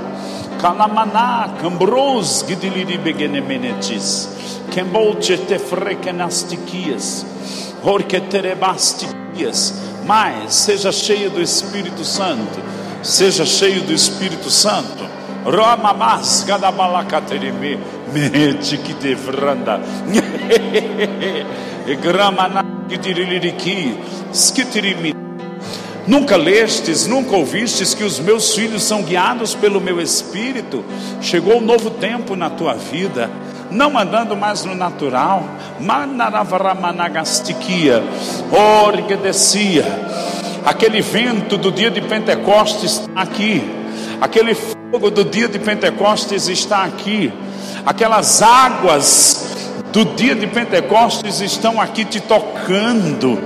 Kanamaná, 0.60 1.56
Cambros 1.60 2.44
Gidiliribegenemenetis, 2.46 4.28
Kembolche 4.70 5.36
Tefrekenastikias, 5.36 7.26
Horketerebastikias, 7.82 9.74
mais, 10.06 10.54
seja 10.54 10.92
cheio 10.92 11.30
do 11.30 11.40
Espírito 11.40 12.04
Santo, 12.04 12.79
seja 13.02 13.44
cheio 13.44 13.82
do 13.82 13.92
Espírito 13.92 14.50
Santo. 14.50 15.08
Ramamas 15.44 16.44
gadabalakaterime 16.44 17.78
mete 18.12 18.76
que 18.78 18.94
devranda. 18.94 19.80
Gramana 22.02 22.64
kidiriliriki 22.88 23.98
skitirimi. 24.32 25.14
Nunca 26.06 26.36
lestes, 26.36 27.06
nunca 27.06 27.36
ouvistes 27.36 27.94
que 27.94 28.04
os 28.04 28.18
meus 28.18 28.54
filhos 28.54 28.82
são 28.82 29.02
guiados 29.02 29.54
pelo 29.54 29.80
meu 29.80 30.00
espírito. 30.00 30.84
Chegou 31.20 31.58
um 31.58 31.60
novo 31.60 31.90
tempo 31.90 32.34
na 32.34 32.50
tua 32.50 32.74
vida 32.74 33.30
não 33.70 33.96
andando 33.96 34.36
mais 34.36 34.64
no 34.64 34.74
natural, 34.74 35.44
manaravaramanagastiquia, 35.78 38.02
orguedecia, 38.84 39.84
aquele 40.64 41.00
vento 41.00 41.56
do 41.56 41.70
dia 41.70 41.90
de 41.90 42.00
Pentecostes 42.00 43.00
está 43.00 43.20
aqui, 43.20 43.62
aquele 44.20 44.54
fogo 44.54 45.10
do 45.10 45.24
dia 45.24 45.48
de 45.48 45.58
Pentecostes 45.58 46.48
está 46.48 46.84
aqui, 46.84 47.32
aquelas 47.84 48.42
águas 48.42 49.50
do 49.92 50.04
dia 50.04 50.34
de 50.34 50.46
Pentecostes 50.46 51.40
estão 51.40 51.80
aqui 51.80 52.04
te 52.04 52.20
tocando. 52.20 53.38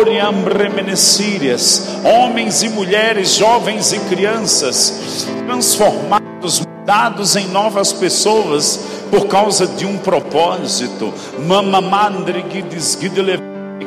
Oriamremenecírias, 0.00 1.96
homens 2.04 2.62
e 2.62 2.68
mulheres, 2.68 3.34
jovens 3.34 3.92
e 3.92 3.98
crianças, 3.98 5.26
transformados, 5.48 6.60
mudados 6.60 7.34
em 7.34 7.48
novas 7.48 7.92
pessoas, 7.92 8.78
por 9.10 9.26
causa 9.26 9.66
de 9.66 9.84
um 9.84 9.98
propósito. 9.98 11.12
Mamamandre 11.40 12.44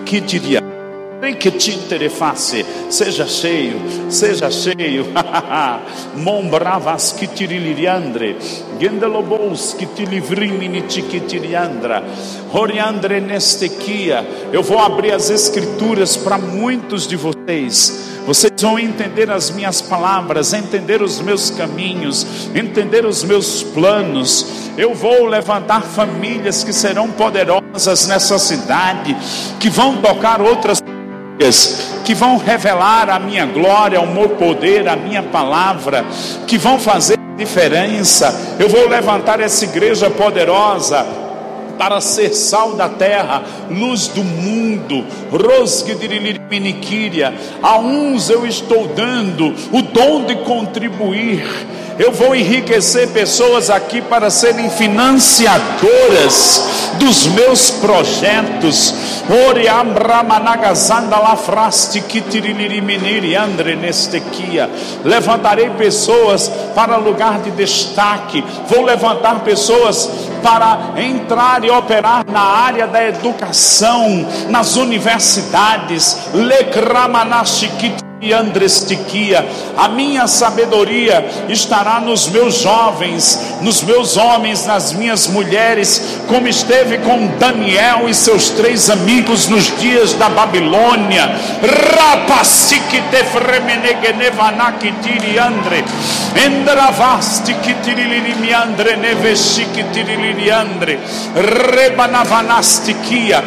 que 0.05 0.19
diria 0.19 0.61
que 1.39 1.51
te 1.51 1.71
interface, 1.71 2.65
seja 2.89 3.25
cheio, 3.25 3.79
seja 4.09 4.49
cheio. 4.49 5.05
Mombravas 6.15 7.11
que 7.11 7.27
tiriliriandre, 7.27 8.37
gendelobous 8.79 9.73
que 9.73 9.85
te 9.87 10.05
livrimini 10.05 10.81
tiquitiriandra, 10.81 12.03
Horiandre 12.53 13.19
nestequia. 13.19 14.25
Eu 14.51 14.63
vou 14.63 14.79
abrir 14.79 15.11
as 15.11 15.29
escrituras 15.29 16.15
para 16.15 16.37
muitos 16.37 17.07
de 17.07 17.15
vocês. 17.15 18.15
Vocês 18.25 18.61
vão 18.61 18.77
entender 18.77 19.31
as 19.31 19.49
minhas 19.49 19.81
palavras, 19.81 20.53
entender 20.53 21.01
os 21.01 21.21
meus 21.21 21.49
caminhos, 21.49 22.49
entender 22.53 23.05
os 23.05 23.23
meus 23.23 23.63
planos 23.63 24.67
eu 24.77 24.93
vou 24.93 25.25
levantar 25.25 25.81
famílias 25.81 26.63
que 26.63 26.71
serão 26.71 27.09
poderosas 27.09 28.07
nessa 28.07 28.37
cidade, 28.37 29.17
que 29.59 29.71
vão 29.71 29.97
tocar 29.97 30.39
outras 30.39 30.79
que 32.03 32.13
vão 32.13 32.37
revelar 32.37 33.09
a 33.09 33.19
minha 33.19 33.45
glória, 33.45 34.01
o 34.01 34.07
meu 34.07 34.29
poder, 34.29 34.87
a 34.87 34.95
minha 34.95 35.23
palavra, 35.23 36.05
que 36.47 36.57
vão 36.57 36.79
fazer 36.79 37.17
diferença. 37.37 38.55
Eu 38.59 38.67
vou 38.67 38.87
levantar 38.87 39.39
essa 39.39 39.63
igreja 39.63 40.09
poderosa 40.09 41.05
para 41.77 42.01
ser 42.01 42.33
sal 42.33 42.73
da 42.73 42.89
terra, 42.89 43.43
luz 43.69 44.07
do 44.07 44.23
mundo. 44.23 45.05
A 47.61 47.77
uns 47.79 48.29
eu 48.29 48.45
estou 48.45 48.87
dando 48.87 49.53
o 49.71 49.81
dom 49.81 50.25
de 50.25 50.35
contribuir 50.37 51.45
eu 51.99 52.11
vou 52.11 52.35
enriquecer 52.35 53.09
pessoas 53.09 53.69
aqui 53.69 54.01
para 54.01 54.29
serem 54.29 54.69
financiadoras 54.69 56.63
dos 56.99 57.27
meus 57.27 57.71
projetos. 57.71 58.93
Levantarei 65.03 65.69
pessoas 65.71 66.51
para 66.73 66.97
lugar 66.97 67.39
de 67.39 67.51
destaque. 67.51 68.43
Vou 68.67 68.83
levantar 68.83 69.39
pessoas 69.41 70.09
para 70.41 70.93
entrar 70.97 71.63
e 71.63 71.69
operar 71.69 72.23
na 72.31 72.41
área 72.41 72.87
da 72.87 73.03
educação, 73.05 74.25
nas 74.49 74.75
universidades. 74.75 76.29
Lekramanashikit 76.33 77.97
e 78.01 78.06
Andrestiquia, 78.33 79.45
a 79.77 79.87
minha 79.87 80.27
sabedoria 80.27 81.23
estará 81.49 81.99
nos 81.99 82.27
meus 82.29 82.61
jovens, 82.61 83.39
nos 83.61 83.83
meus 83.83 84.17
homens, 84.17 84.65
nas 84.65 84.93
minhas 84.93 85.27
mulheres, 85.27 86.19
como 86.27 86.47
esteve 86.47 86.97
com 86.99 87.27
Daniel 87.37 88.09
e 88.09 88.13
seus 88.13 88.49
três 88.49 88.89
amigos 88.89 89.47
nos 89.47 89.65
dias 89.79 90.13
da 90.13 90.29
Babilônia. 90.29 91.29
Rapasiquite 91.95 93.23
fremenegenevanaki 93.31 94.91
tiriandre, 95.03 95.83
endravasti 96.43 97.53
kitirilimiandre 97.53 98.97
neveshiki 98.97 99.83
tiriliriandre, 99.93 100.99
rebanavanastiquia. 101.35 103.43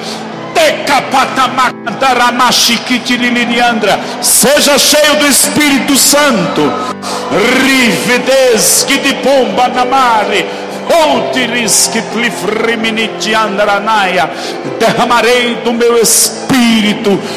Seja 4.20 4.78
cheio 4.78 5.16
do 5.16 5.26
Espírito 5.26 5.96
Santo. 5.96 6.62
Rivedes 7.64 8.84
que 8.86 8.98
de 8.98 9.14
pomba 9.14 9.68
na 9.68 9.84
mare 9.84 10.44
derramarei 14.78 15.56
do 15.64 15.72
meu 15.72 15.96
espírito 15.96 16.49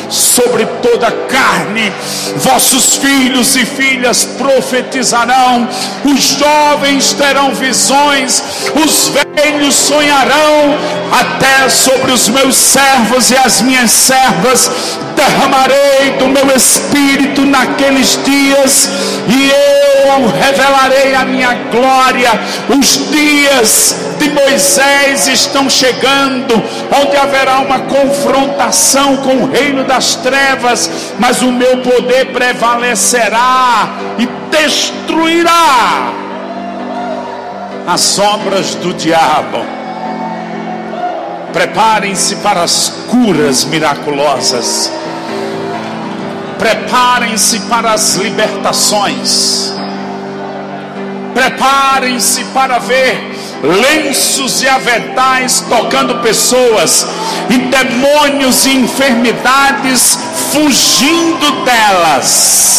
sobre 0.10 0.66
toda 0.82 1.08
a 1.08 1.12
carne. 1.12 1.92
Vossos 2.38 2.98
filhos 2.98 3.56
e 3.56 3.66
filhas 3.66 4.24
profetizarão, 4.24 5.68
os 6.06 6.20
jovens 6.38 7.14
terão 7.14 7.54
visões, 7.54 8.44
os 8.76 9.10
velhos 9.10 9.76
sonharão, 9.76 10.78
até 11.12 11.70
sobre 11.70 12.12
os 12.12 12.30
meus 12.30 12.56
servos 12.56 13.32
e 13.32 13.38
as 13.38 13.62
minhas 13.62 13.92
servas 13.92 14.72
derramarei 15.16 16.18
do 16.18 16.28
meu 16.28 16.56
espírito 16.56 17.46
naqueles 17.46 18.20
dias 18.24 18.90
e 19.28 19.52
eu 19.52 20.28
revelarei 20.28 21.16
a 21.16 21.26
minha 21.26 21.54
glória. 21.72 22.32
Os 22.70 23.10
dias 23.10 23.96
de 24.20 24.30
Moisés 24.30 25.28
estão 25.28 25.70
chegando, 25.70 26.62
onde 27.02 27.18
haverá 27.18 27.60
uma 27.60 27.80
confrontação 27.80 29.03
com 29.18 29.44
o 29.44 29.52
reino 29.52 29.84
das 29.84 30.16
trevas, 30.16 31.14
mas 31.20 31.42
o 31.42 31.52
meu 31.52 31.78
poder 31.80 32.32
prevalecerá 32.32 33.90
e 34.18 34.28
destruirá 34.50 36.14
as 37.86 38.18
obras 38.20 38.76
do 38.76 38.94
diabo. 38.94 39.66
Preparem-se 41.52 42.38
para 42.38 42.64
as 42.64 42.92
curas 43.10 43.64
miraculosas 43.66 44.92
Preparem-se 46.64 47.60
para 47.62 47.92
as 47.92 48.16
libertações. 48.16 49.74
Preparem-se 51.34 52.46
para 52.46 52.80
ver 52.80 53.36
lenços 53.64 54.62
e 54.62 54.68
aventais 54.68 55.66
tocando 55.70 56.20
pessoas 56.20 57.08
e 57.50 57.58
demônios 57.58 58.66
e 58.66 58.76
enfermidades 58.76 60.18
fugindo 60.52 61.64
delas. 61.64 62.74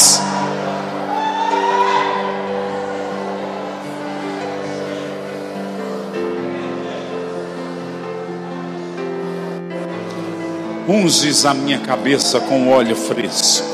unges 10.86 11.46
a 11.46 11.54
minha 11.54 11.78
cabeça 11.78 12.40
com 12.40 12.70
óleo 12.70 12.94
fresco. 12.94 13.66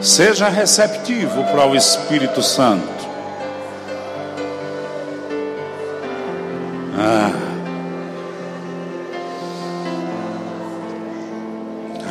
Seja 0.00 0.48
receptivo 0.48 1.42
para 1.44 1.66
o 1.66 1.74
Espírito 1.74 2.42
Santo. 2.42 2.93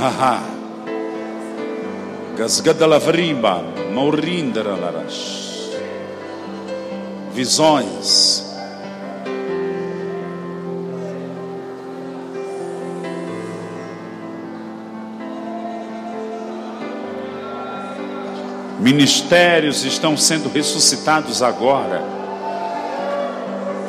Haha. 0.04 0.44
Gasgada 2.36 2.86
lavriba, 2.86 3.64
maurindara 3.94 4.76
larash. 4.76 5.72
Visões 7.32 8.44
Ministérios 18.82 19.86
estão 19.86 20.18
sendo 20.18 20.50
ressuscitados 20.50 21.42
agora. 21.42 22.04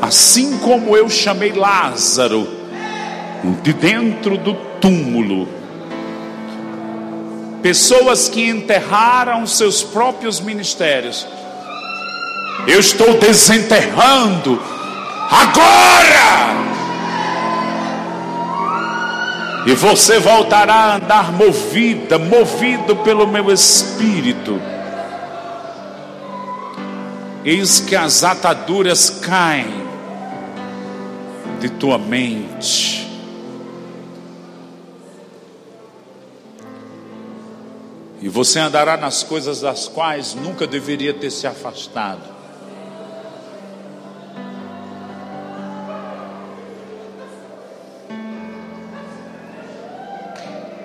Assim 0.00 0.58
como 0.58 0.96
eu 0.96 1.10
chamei 1.10 1.50
Lázaro 1.50 2.46
de 3.64 3.72
dentro 3.72 4.38
do 4.38 4.54
túmulo. 4.80 5.63
Pessoas 7.64 8.28
que 8.28 8.46
enterraram 8.46 9.46
seus 9.46 9.82
próprios 9.82 10.38
ministérios. 10.38 11.26
Eu 12.66 12.78
estou 12.78 13.18
desenterrando 13.18 14.60
agora. 15.30 16.52
E 19.66 19.72
você 19.72 20.18
voltará 20.18 20.74
a 20.74 20.96
andar 20.96 21.32
movida, 21.32 22.18
movido 22.18 22.96
pelo 22.96 23.26
meu 23.26 23.50
espírito. 23.50 24.60
Eis 27.46 27.80
que 27.80 27.96
as 27.96 28.24
ataduras 28.24 29.08
caem 29.08 29.86
de 31.60 31.70
tua 31.70 31.96
mente. 31.96 33.03
E 38.24 38.28
você 38.28 38.58
andará 38.58 38.96
nas 38.96 39.22
coisas 39.22 39.60
das 39.60 39.86
quais 39.86 40.34
nunca 40.34 40.66
deveria 40.66 41.12
ter 41.12 41.30
se 41.30 41.46
afastado. 41.46 42.34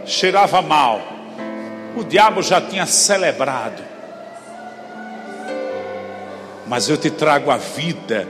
Cheirava 0.06 0.62
mal, 0.62 1.02
o 1.96 2.04
diabo 2.04 2.44
já 2.44 2.60
tinha 2.60 2.86
celebrado 2.86 3.90
mas 6.70 6.88
eu 6.88 6.96
te 6.96 7.10
trago 7.10 7.50
a 7.50 7.58
vida, 7.58 8.28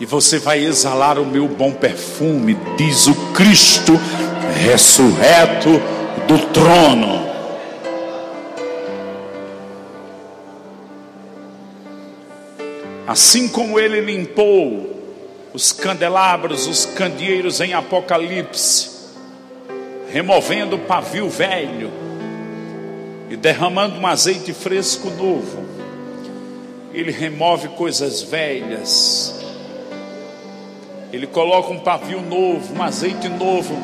e 0.00 0.04
você 0.04 0.40
vai 0.40 0.58
exalar 0.64 1.20
o 1.20 1.24
meu 1.24 1.46
bom 1.46 1.72
perfume, 1.72 2.58
diz 2.76 3.06
o 3.06 3.14
Cristo 3.32 3.92
ressurreto 4.66 5.80
do 6.26 6.38
trono. 6.52 7.23
Assim 13.06 13.48
como 13.48 13.78
ele 13.78 14.00
limpou 14.00 14.94
os 15.52 15.72
candelabros, 15.72 16.66
os 16.66 16.86
candeeiros 16.86 17.60
em 17.60 17.74
Apocalipse, 17.74 18.90
removendo 20.10 20.76
o 20.76 20.80
pavio 20.80 21.28
velho 21.28 21.92
e 23.28 23.36
derramando 23.36 23.98
um 23.98 24.06
azeite 24.06 24.52
fresco 24.54 25.10
novo, 25.10 25.64
ele 26.94 27.10
remove 27.10 27.68
coisas 27.70 28.22
velhas, 28.22 29.34
Ele 31.12 31.26
coloca 31.26 31.72
um 31.72 31.78
pavio 31.78 32.20
novo, 32.20 32.74
um 32.74 32.82
azeite 32.82 33.28
novo 33.28 33.76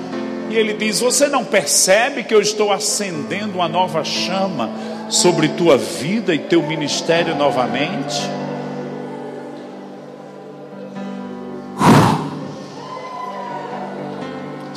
E 0.48 0.56
ele 0.56 0.74
diz: 0.74 1.00
Você 1.00 1.28
não 1.28 1.44
percebe 1.44 2.24
que 2.24 2.34
eu 2.34 2.40
estou 2.40 2.72
acendendo 2.72 3.54
uma 3.54 3.68
nova 3.68 4.04
chama 4.04 4.70
sobre 5.08 5.48
tua 5.48 5.76
vida 5.76 6.34
e 6.34 6.38
teu 6.38 6.62
ministério 6.62 7.34
novamente? 7.34 8.20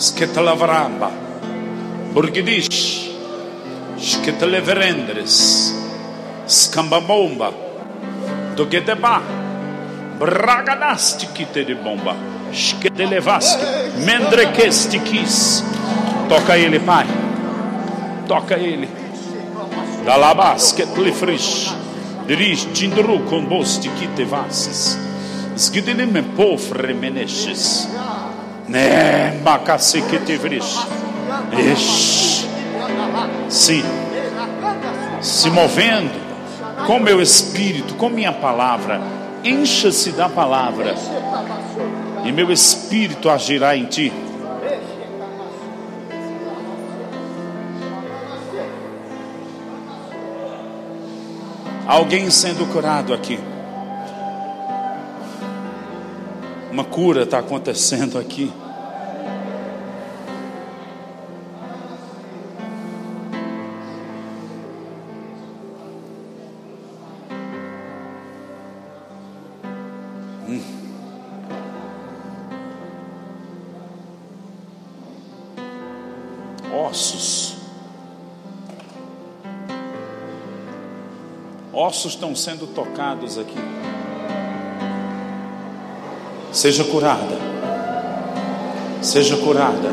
Sketalavramba, 0.04 1.10
Burgidish, 2.12 3.10
Sketaleverendres, 3.98 5.74
Scambabomba, 6.46 7.54
Dogedeba, 8.54 9.22
Bragadastikite 10.20 11.64
de 11.64 11.76
bomba, 11.76 12.16
Skedelevaski, 12.52 13.64
Mendrekestikis. 14.06 15.64
Toca 16.28 16.58
ele, 16.58 16.80
Pai. 16.80 17.08
Toca 18.28 18.58
ele. 18.58 18.90
Dalabasketlifrish, 20.04 21.72
Dirish, 22.28 22.68
Jindru, 22.74 23.20
Kombostikite 23.30 24.26
vases. 24.26 24.98
Skidilime 25.56 26.24
pofre 26.36 26.94
meneshes. 26.94 27.88
Né, 28.68 29.40
macaciquitivris. 29.44 30.80
Ixi. 31.52 32.48
Sim. 33.50 33.84
Se 35.22 35.50
movendo 35.50 36.22
com 36.86 37.00
meu 37.00 37.22
espírito, 37.22 37.96
com 37.96 38.10
minha 38.10 38.32
palavra. 38.32 39.02
Encha-se 39.44 40.12
da 40.12 40.30
palavra. 40.30 40.96
E 42.24 42.32
meu 42.32 42.52
espírito 42.52 43.30
agirá 43.30 43.76
em 43.76 43.86
ti. 43.86 44.12
Alguém 51.86 52.30
sendo 52.30 52.66
curado 52.72 53.14
aqui. 53.14 53.40
Uma 56.74 56.84
cura 56.84 57.22
está 57.22 57.38
acontecendo 57.38 58.18
aqui. 58.18 58.52
Hum. 70.50 70.64
Ossos. 76.74 77.58
Ossos 81.72 82.14
estão 82.14 82.36
sendo 82.36 82.66
tocados 82.66 83.38
aqui. 83.38 83.54
Seja 86.54 86.84
curada. 86.84 87.36
Seja 89.02 89.36
curada. 89.38 89.90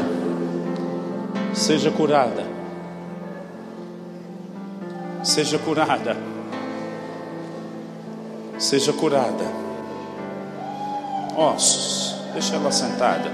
Seja 1.55 1.91
curada. 1.91 2.45
Seja 5.23 5.59
curada. 5.59 6.17
Seja 8.59 8.93
curada. 8.93 9.47
Ossos, 11.35 12.17
deixa 12.35 12.57
ela 12.57 12.71
sentada. 12.71 13.31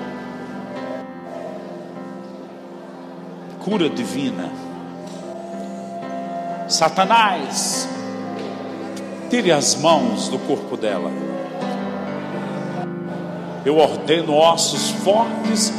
Cura 3.59 3.89
divina. 3.91 4.53
Satanás, 6.69 7.89
tire 9.29 9.51
as 9.51 9.75
mãos 9.75 10.29
do 10.29 10.39
corpo 10.39 10.77
dela. 10.77 11.36
Eu 13.67 13.79
ordeno 13.79 14.33
ossos 14.33 14.91
fortes, 15.03 15.73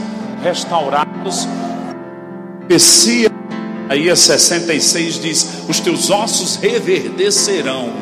restaurados. 0.44 1.48
Profecia, 2.60 3.32
aí 3.88 4.10
a 4.10 4.16
66 4.16 5.22
diz: 5.22 5.64
Os 5.70 5.80
teus 5.80 6.10
ossos 6.10 6.58
reverdecerão. 6.58 7.94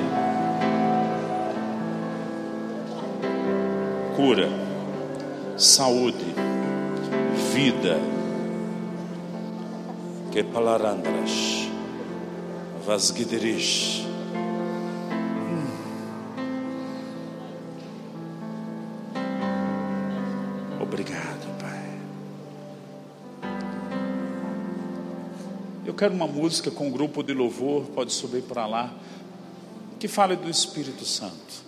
Cura, 4.16 4.50
saúde, 5.56 6.34
vida. 7.54 8.00
Que 10.32 10.42
palarandras, 10.42 11.70
vasguiderish. 12.84 14.05
Quero 25.96 26.14
uma 26.14 26.28
música 26.28 26.70
com 26.70 26.88
um 26.88 26.92
grupo 26.92 27.24
de 27.24 27.34
louvor, 27.34 27.86
pode 27.86 28.12
subir 28.12 28.44
para 28.44 28.68
lá, 28.68 28.94
que 30.00 30.08
fale 30.08 30.36
do 30.36 30.50
Espírito 30.50 31.06
Santo. 31.06 31.66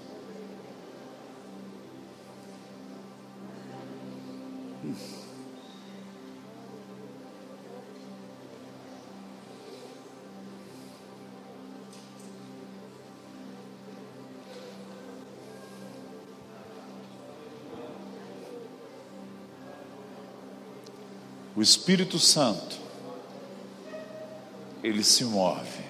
O 21.55 21.61
Espírito 21.61 22.19
Santo, 22.19 22.86
ele 24.83 25.03
se 25.03 25.25
move, 25.25 25.81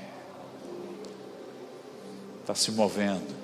está 2.42 2.56
se 2.56 2.72
movendo, 2.72 3.36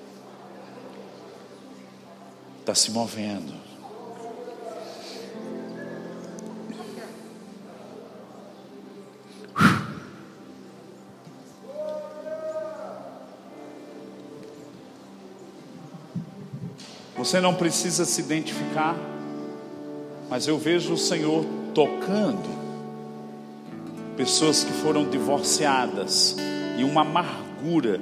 está 2.60 2.74
se 2.74 2.92
movendo. 2.92 3.62
Você 17.18 17.40
não 17.40 17.56
precisa 17.56 18.06
se 18.06 18.20
identificar, 18.22 18.96
mas 20.30 20.48
eu 20.48 20.58
vejo 20.58 20.94
o 20.94 20.98
Senhor 20.98 21.46
tocando 21.74 22.63
pessoas 24.16 24.64
que 24.64 24.72
foram 24.72 25.10
divorciadas 25.10 26.36
e 26.78 26.84
uma 26.84 27.02
amargura 27.02 28.00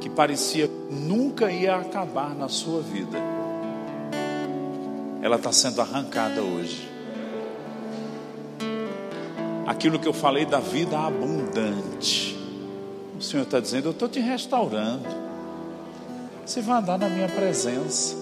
que 0.00 0.08
parecia 0.08 0.68
nunca 0.90 1.50
ia 1.50 1.76
acabar 1.76 2.34
na 2.34 2.48
sua 2.48 2.82
vida. 2.82 3.18
Ela 5.22 5.36
está 5.36 5.52
sendo 5.52 5.80
arrancada 5.80 6.42
hoje. 6.42 6.88
Aquilo 9.66 9.98
que 9.98 10.08
eu 10.08 10.12
falei 10.12 10.46
da 10.46 10.58
vida 10.58 10.98
abundante. 10.98 12.36
O 13.18 13.22
Senhor 13.22 13.42
está 13.42 13.60
dizendo: 13.60 13.88
Eu 13.88 13.92
estou 13.92 14.08
te 14.08 14.18
restaurando. 14.18 15.06
Você 16.44 16.62
vai 16.62 16.78
andar 16.78 16.98
na 16.98 17.08
minha 17.08 17.28
presença. 17.28 18.16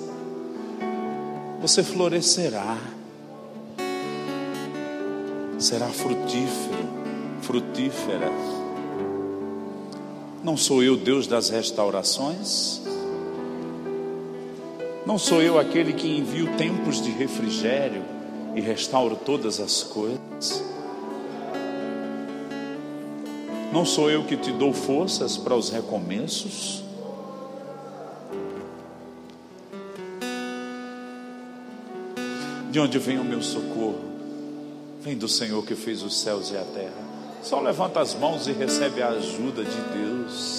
Você 1.60 1.82
florescerá 1.82 2.76
será 5.58 5.88
frutífero, 5.88 6.88
frutífera. 7.42 8.30
Não 10.42 10.56
sou 10.56 10.82
eu 10.82 10.96
Deus 10.96 11.26
das 11.26 11.50
restaurações? 11.50 12.80
Não 15.04 15.18
sou 15.18 15.42
eu 15.42 15.58
aquele 15.58 15.92
que 15.92 16.06
envio 16.06 16.56
tempos 16.56 17.02
de 17.02 17.10
refrigério 17.10 18.02
e 18.54 18.60
restauro 18.60 19.16
todas 19.16 19.58
as 19.58 19.82
coisas? 19.82 20.62
Não 23.72 23.84
sou 23.84 24.10
eu 24.10 24.24
que 24.24 24.36
te 24.36 24.52
dou 24.52 24.72
forças 24.72 25.36
para 25.36 25.54
os 25.54 25.70
recomeços? 25.70 26.84
De 32.70 32.78
onde 32.78 32.98
vem 32.98 33.18
o 33.18 33.24
meu 33.24 33.42
socorro? 33.42 33.97
Vem 35.08 35.16
do 35.16 35.26
Senhor 35.26 35.64
que 35.64 35.74
fez 35.74 36.02
os 36.02 36.20
céus 36.20 36.50
e 36.50 36.56
a 36.58 36.62
terra. 36.62 36.92
Só 37.42 37.62
levanta 37.62 37.98
as 37.98 38.14
mãos 38.14 38.46
e 38.46 38.52
recebe 38.52 39.00
a 39.00 39.08
ajuda 39.08 39.64
de 39.64 39.80
Deus. 39.98 40.57